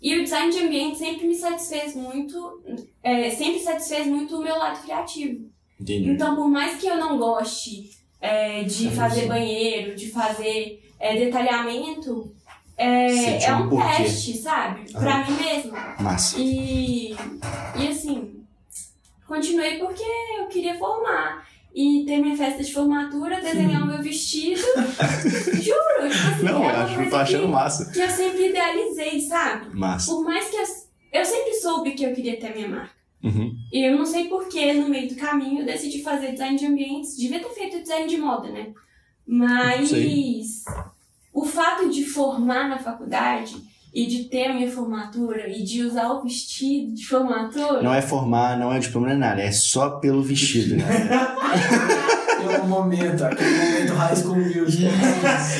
e 0.00 0.16
o 0.16 0.22
design 0.22 0.52
de 0.52 0.58
ambiente 0.58 0.98
sempre 0.98 1.26
me 1.26 1.34
satisfez 1.34 1.94
muito, 1.94 2.62
é, 3.02 3.30
sempre 3.30 3.60
satisfez 3.60 4.06
muito 4.06 4.36
o 4.36 4.42
meu 4.42 4.56
lado 4.56 4.80
criativo. 4.82 5.48
Entendi. 5.80 6.10
Então, 6.10 6.36
por 6.36 6.48
mais 6.48 6.80
que 6.80 6.86
eu 6.86 6.96
não 6.96 7.18
goste 7.18 7.90
é, 8.20 8.62
de 8.64 8.88
É 8.88 8.90
fazer 8.90 9.26
banheiro, 9.26 9.94
de 9.96 10.10
fazer 10.10 10.82
é, 10.98 11.16
detalhamento, 11.16 12.32
é, 12.76 13.44
é 13.44 13.54
um 13.54 13.68
porquê. 13.68 14.02
teste, 14.02 14.36
sabe? 14.38 14.90
Pra 14.92 15.24
mim 15.24 15.32
mesma. 15.42 15.94
Massa. 16.00 16.36
E, 16.38 17.14
e 17.78 17.88
assim, 17.88 18.42
continuei 19.26 19.78
porque 19.78 20.02
eu 20.38 20.46
queria 20.46 20.78
formar. 20.78 21.46
E 21.78 22.04
ter 22.06 22.16
minha 22.22 22.34
festa 22.34 22.62
de 22.64 22.72
formatura, 22.72 23.38
desenhar 23.42 23.82
o 23.82 23.86
meu 23.86 24.02
vestido. 24.02 24.62
Juro, 25.60 26.10
tipo 26.10 26.28
assim, 26.34 26.42
Não, 26.44 26.64
é 26.64 26.72
uma 26.72 26.84
acho 26.84 26.86
que 26.86 26.92
eu 26.92 26.96
coisa 26.96 27.10
tô 27.10 27.16
achando 27.16 27.42
que, 27.44 27.48
massa. 27.52 27.92
que 27.92 28.00
eu 28.00 28.10
sempre 28.10 28.48
idealizei, 28.48 29.20
sabe? 29.20 29.76
Massa. 29.76 30.10
Por 30.10 30.24
mais 30.24 30.48
que 30.48 30.56
eu, 30.56 30.64
eu 31.12 31.24
sempre 31.26 31.52
soube 31.54 31.90
que 31.90 32.04
eu 32.04 32.14
queria 32.14 32.40
ter 32.40 32.54
minha 32.54 32.68
marca. 32.68 32.90
Uhum. 33.22 33.56
E 33.72 33.88
eu 33.88 33.96
não 33.96 34.06
sei 34.06 34.28
porquê, 34.28 34.72
no 34.72 34.88
meio 34.88 35.08
do 35.08 35.16
caminho, 35.16 35.60
eu 35.60 35.66
decidi 35.66 36.02
fazer 36.02 36.32
design 36.32 36.56
de 36.56 36.66
ambientes. 36.66 37.16
Devia 37.16 37.40
ter 37.40 37.50
feito 37.50 37.82
design 37.82 38.08
de 38.08 38.18
moda, 38.18 38.48
né? 38.50 38.72
Mas 39.26 39.90
o 41.32 41.44
fato 41.44 41.90
de 41.90 42.04
formar 42.04 42.68
na 42.68 42.78
faculdade 42.78 43.56
e 43.92 44.06
de 44.06 44.24
ter 44.24 44.48
a 44.48 44.54
minha 44.54 44.70
formatura 44.70 45.48
e 45.48 45.62
de 45.62 45.82
usar 45.82 46.10
o 46.12 46.22
vestido 46.22 46.94
de 46.94 47.06
formatura. 47.06 47.82
Não 47.82 47.94
é 47.94 48.02
formar, 48.02 48.58
não 48.58 48.72
é 48.72 48.78
diploma, 48.78 49.08
não 49.08 49.14
é 49.14 49.18
nada. 49.18 49.40
É 49.40 49.50
só 49.50 49.98
pelo 49.98 50.22
vestido, 50.22 50.76
né? 50.76 50.84
É 52.46 52.60
um 52.60 52.68
momento, 52.68 53.24
aquele 53.24 53.50
momento 53.50 53.92
High 53.94 54.16
School 54.16 54.36
Music. 54.36 54.84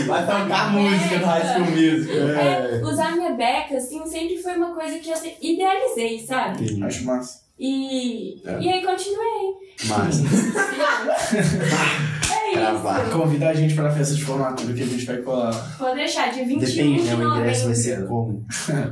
Vai 0.06 0.24
tocar 0.24 0.72
música 0.72 1.18
do 1.18 1.24
High 1.24 1.54
School 1.54 1.70
Music. 1.70 2.12
É, 2.16 2.80
usar 2.84 3.16
minha 3.16 3.32
beca, 3.32 3.76
assim, 3.76 4.06
sempre 4.06 4.36
foi 4.36 4.56
uma 4.56 4.72
coisa 4.72 4.98
que 4.98 5.10
eu 5.10 5.16
idealizei, 5.40 6.24
sabe? 6.24 6.62
Entendi. 6.62 6.84
Acho 6.84 7.04
massa. 7.04 7.45
E, 7.58 8.42
É. 8.44 8.60
e 8.60 8.68
aí 8.68 8.84
continuei. 8.84 9.54
Massa. 9.86 10.22
É 12.28 12.50
isso. 12.50 12.56
Gravar. 12.58 13.10
Convida 13.10 13.48
a 13.48 13.54
gente 13.54 13.74
pra 13.74 13.90
festa 13.90 14.14
de 14.14 14.24
formatura 14.24 14.72
que 14.72 14.82
a 14.82 14.86
gente 14.86 15.04
vai 15.04 15.16
colar. 15.18 15.76
Pode 15.78 15.96
deixar, 15.96 16.30
dia 16.32 16.44
21 16.44 16.58
Depende, 16.60 17.02
de 17.02 17.16
né? 17.16 17.26
O 17.26 17.36
ingresso 17.38 17.60
vai 17.66 17.68
novembro. 17.70 17.74
ser 17.74 18.06
como? 18.06 18.44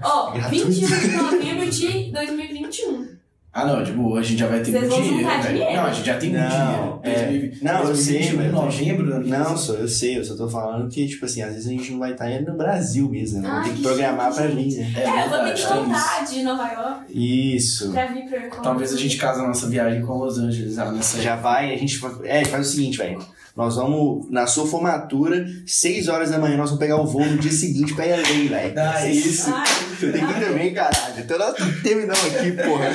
Ó, 0.03 0.31
Gratuito. 0.33 0.67
21 0.71 0.87
de 0.99 1.17
novembro 1.17 1.71
de 1.71 2.13
2021. 2.13 3.09
Ah, 3.57 3.65
não, 3.65 3.85
boa, 3.95 4.19
a 4.19 4.23
gente 4.23 4.41
já 4.41 4.49
vai 4.49 4.59
ter 4.61 4.73
Vocês 4.73 4.89
muito 4.89 5.03
dinheiro, 5.05 5.29
velho. 5.29 5.43
dinheiro? 5.55 5.75
Não, 5.77 5.85
a 5.87 5.93
gente 5.93 6.07
já 6.07 6.19
tem 6.19 6.31
muito 6.31 6.43
Não, 6.43 6.49
dinheiro. 6.59 7.01
é. 7.05 7.15
2020, 7.15 7.63
Não, 7.65 7.73
eu 7.85 7.95
sei, 7.95 8.15
2021, 8.19 8.39
velho. 8.39 8.53
novembro, 8.53 9.07
né? 9.21 9.39
Não, 9.39 9.57
só, 9.57 9.73
eu 9.75 9.87
sei, 9.89 10.19
eu 10.19 10.25
só 10.25 10.35
tô 10.37 10.49
falando 10.49 10.89
que, 10.91 11.07
tipo 11.07 11.25
assim, 11.25 11.41
às 11.41 11.53
vezes 11.53 11.67
a 11.69 11.71
gente 11.71 11.93
não 11.93 12.01
vai 12.01 12.11
estar 12.13 12.29
indo 12.33 12.51
no 12.51 12.59
Brasil 12.59 13.09
mesmo, 13.09 13.41
né? 13.43 13.63
Ter 13.65 13.75
que 13.75 13.83
programar 13.83 14.33
chique, 14.33 14.43
pra 14.45 14.55
vir, 14.57 14.77
né? 14.77 14.93
É, 14.97 15.01
É, 15.03 15.25
eu 15.25 15.29
vou 15.31 15.39
ter 15.39 15.45
verdade, 15.45 15.63
que 15.63 15.73
voltar 15.73 16.25
de 16.25 16.43
Nova 16.43 16.69
York 16.73 17.55
Isso. 17.57 17.93
pra 17.93 18.07
vir 18.07 18.25
pra. 18.25 18.41
Talvez 18.61 18.93
a 18.93 18.97
gente 18.97 19.17
case 19.19 19.41
a 19.41 19.47
nossa 19.47 19.69
viagem 19.69 20.03
com 20.03 20.15
Los 20.15 20.37
Angeles 20.37 20.75
já 20.75 20.91
nessa 20.91 21.23
Já 21.23 21.37
vai, 21.37 21.73
a 21.73 21.79
gente. 21.79 22.01
É, 22.25 22.45
faz 22.45 22.67
o 22.69 22.71
seguinte, 22.73 22.99
velho. 22.99 23.25
Nós 23.57 23.77
vamos, 23.77 24.29
na 24.31 24.49
sua 24.49 24.67
formatura, 24.67 25.47
6 25.65 26.09
horas 26.09 26.31
da 26.31 26.39
manhã, 26.41 26.57
nós 26.57 26.71
vamos 26.71 26.81
pegar 26.81 26.97
o 27.01 27.07
voo 27.07 27.25
no 27.25 27.39
dia 27.39 27.53
seguinte 27.53 27.95
pra 27.95 28.05
LA, 28.05 28.49
velho. 28.49 28.75
Ah, 28.77 29.07
É 29.07 29.13
isso. 29.13 29.49
Ai, 29.55 29.65
Você 29.97 30.11
tem 30.11 30.27
que 30.27 30.33
ir 30.33 30.41
também, 30.45 30.75
caralho. 30.75 31.15
Então 31.19 31.39
nós 31.39 31.51
estamos 31.53 31.83
terminando 31.83 32.37
aqui, 32.37 32.51
porra. 32.53 32.91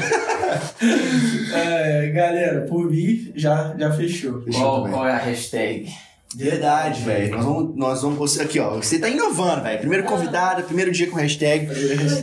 É, 1.53 2.11
galera, 2.13 2.61
por 2.67 2.89
mim, 2.91 3.31
já, 3.35 3.73
já 3.77 3.91
fechou. 3.91 4.41
Fechou 4.41 4.61
Qual, 4.61 4.89
qual 4.89 5.07
é 5.07 5.13
a 5.13 5.17
hashtag? 5.17 5.89
Verdade, 6.35 7.01
velho. 7.01 7.31
Nós 7.35 7.43
vamos, 7.43 7.75
nós 7.75 8.01
vamos 8.03 8.17
postar 8.17 8.43
aqui, 8.43 8.59
ó. 8.59 8.75
Você 8.75 8.99
tá 8.99 9.09
inovando, 9.09 9.63
velho. 9.63 9.79
Primeiro 9.79 10.03
convidado, 10.05 10.63
primeiro 10.63 10.91
dia 10.91 11.09
com 11.09 11.17
hashtag. 11.17 11.67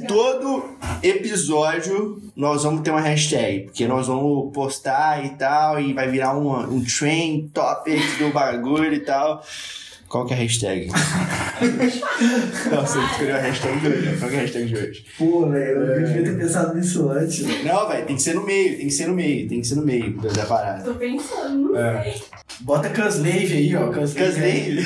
Todo 0.06 0.76
episódio 1.02 2.22
nós 2.36 2.62
vamos 2.62 2.82
ter 2.82 2.90
uma 2.90 3.00
hashtag. 3.00 3.64
Porque 3.64 3.86
nós 3.88 4.06
vamos 4.06 4.52
postar 4.52 5.24
e 5.24 5.30
tal. 5.30 5.80
E 5.80 5.92
vai 5.92 6.08
virar 6.08 6.36
um, 6.36 6.76
um 6.76 6.84
trend 6.84 7.48
topic 7.48 8.00
do 8.18 8.30
bagulho 8.30 8.94
e 8.94 9.00
tal. 9.00 9.42
Qual 10.08 10.24
que 10.24 10.32
é 10.34 10.36
a 10.36 10.40
hashtag? 10.40 10.88
Nossa, 12.70 12.98
ele 12.98 13.06
escolheu 13.06 13.36
a 13.36 13.38
hashtag 13.40 13.80
de 13.80 13.86
hoje. 13.88 14.06
né? 14.06 14.16
Qual 14.18 14.30
que 14.30 14.36
é 14.36 14.38
a 14.38 14.42
hashtag 14.42 14.66
de 14.66 14.76
hoje? 14.76 15.04
Pô, 15.18 15.48
velho, 15.48 15.80
eu 15.80 16.04
devia 16.06 16.22
ter 16.22 16.38
pensado 16.38 16.74
nisso 16.76 17.08
antes. 17.10 17.64
Não, 17.64 17.88
velho, 17.88 18.06
tem 18.06 18.16
que 18.16 18.22
ser 18.22 18.34
no 18.34 18.44
meio, 18.44 18.76
tem 18.78 18.86
que 18.86 18.92
ser 18.94 19.06
no 19.06 19.14
meio, 19.14 19.48
tem 19.48 19.60
que 19.60 19.66
ser 19.66 19.74
no 19.74 19.84
meio 19.84 20.12
da, 20.20 20.28
da 20.30 20.46
parada. 20.46 20.84
tô 20.84 20.94
pensando, 20.94 21.72
não 21.72 21.76
É. 21.78 22.02
sei. 22.04 22.22
Bota 22.60 22.88
Canslave 22.88 23.52
aí, 23.52 23.76
ó. 23.76 23.88
Canslave. 23.90 24.76
Caslave. 24.76 24.82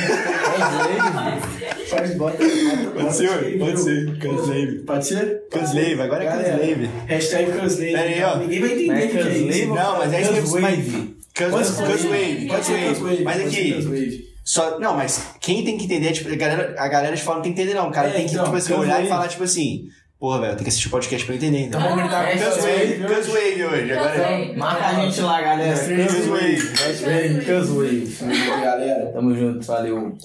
Pode, 1.90 2.14
bota, 2.14 2.38
Pode 2.38 3.16
ser, 3.16 3.58
pode 3.58 3.80
ser. 3.80 4.18
Caslave. 4.18 4.78
Pode 4.86 5.06
ser? 5.06 5.42
Caslave, 5.50 6.00
agora 6.00 6.24
é 6.24 6.26
Caslave. 6.26 6.90
Hashtag 7.06 7.52
Canslave. 7.52 7.92
Pera 7.92 8.02
aí, 8.08 8.22
ó. 8.22 8.36
Ninguém 8.38 8.60
vai 8.60 8.72
entender 8.72 9.04
o 9.06 9.10
que 9.10 9.18
é 9.18 9.38
isso. 9.60 9.74
Não, 9.74 9.98
mas 9.98 10.12
é 10.12 10.22
isso. 10.22 10.32
Cuswave. 10.42 11.14
Cus- 11.36 11.50
Pode 11.50 11.66
ser 11.66 11.84
Cuswave, 11.86 12.46
Pode 12.48 12.66
ser. 12.66 13.22
Mas 13.24 13.40
aqui, 13.46 13.72
Cuswave. 13.74 14.29
Só, 14.52 14.80
não, 14.80 14.96
mas 14.96 15.26
quem 15.40 15.64
tem 15.64 15.78
que 15.78 15.84
entender, 15.84 16.12
tipo, 16.12 16.28
a 16.32 16.34
galera, 16.34 16.74
a 16.76 16.88
galera 16.88 17.14
de 17.14 17.22
fora 17.22 17.36
não 17.36 17.42
tem 17.42 17.52
que 17.52 17.60
entender, 17.60 17.76
não. 17.78 17.88
O 17.88 17.92
cara 17.92 18.08
É, 18.08 18.12
tem 18.12 18.26
que, 18.26 18.32
então, 18.32 18.44
tipo 18.44 18.56
assim, 18.56 18.72
olhar 18.72 19.04
e 19.04 19.08
falar, 19.08 19.28
tipo 19.28 19.44
assim, 19.44 19.84
Porra, 20.18 20.38
velho, 20.40 20.54
tem 20.54 20.64
que 20.64 20.68
assistir 20.68 20.88
o 20.88 20.90
podcast 20.90 21.24
pra 21.24 21.34
entender, 21.34 21.60
então. 21.60 21.80
Vamos 21.80 21.96
gritar 22.00 22.28
É, 22.28 22.36
com 22.36 22.44
Cuswave. 22.44 22.68
aí. 22.68 23.02
Cuswave 23.04 23.64
hoje, 23.64 23.92
agora 23.92 24.10
Cuswave. 24.10 24.56
Marca 24.58 24.86
a 24.86 24.94
gente 24.94 25.20
lá, 25.22 25.40
galera. 25.40 25.78
Cuswave. 25.78 26.06
Cuswave. 26.06 27.44
Cuswave. 27.46 27.46
Cuswave. 27.46 28.60
Galera. 28.62 29.12
Tamo 29.14 29.34
junto, 29.34 29.66
valeu. 29.66 30.18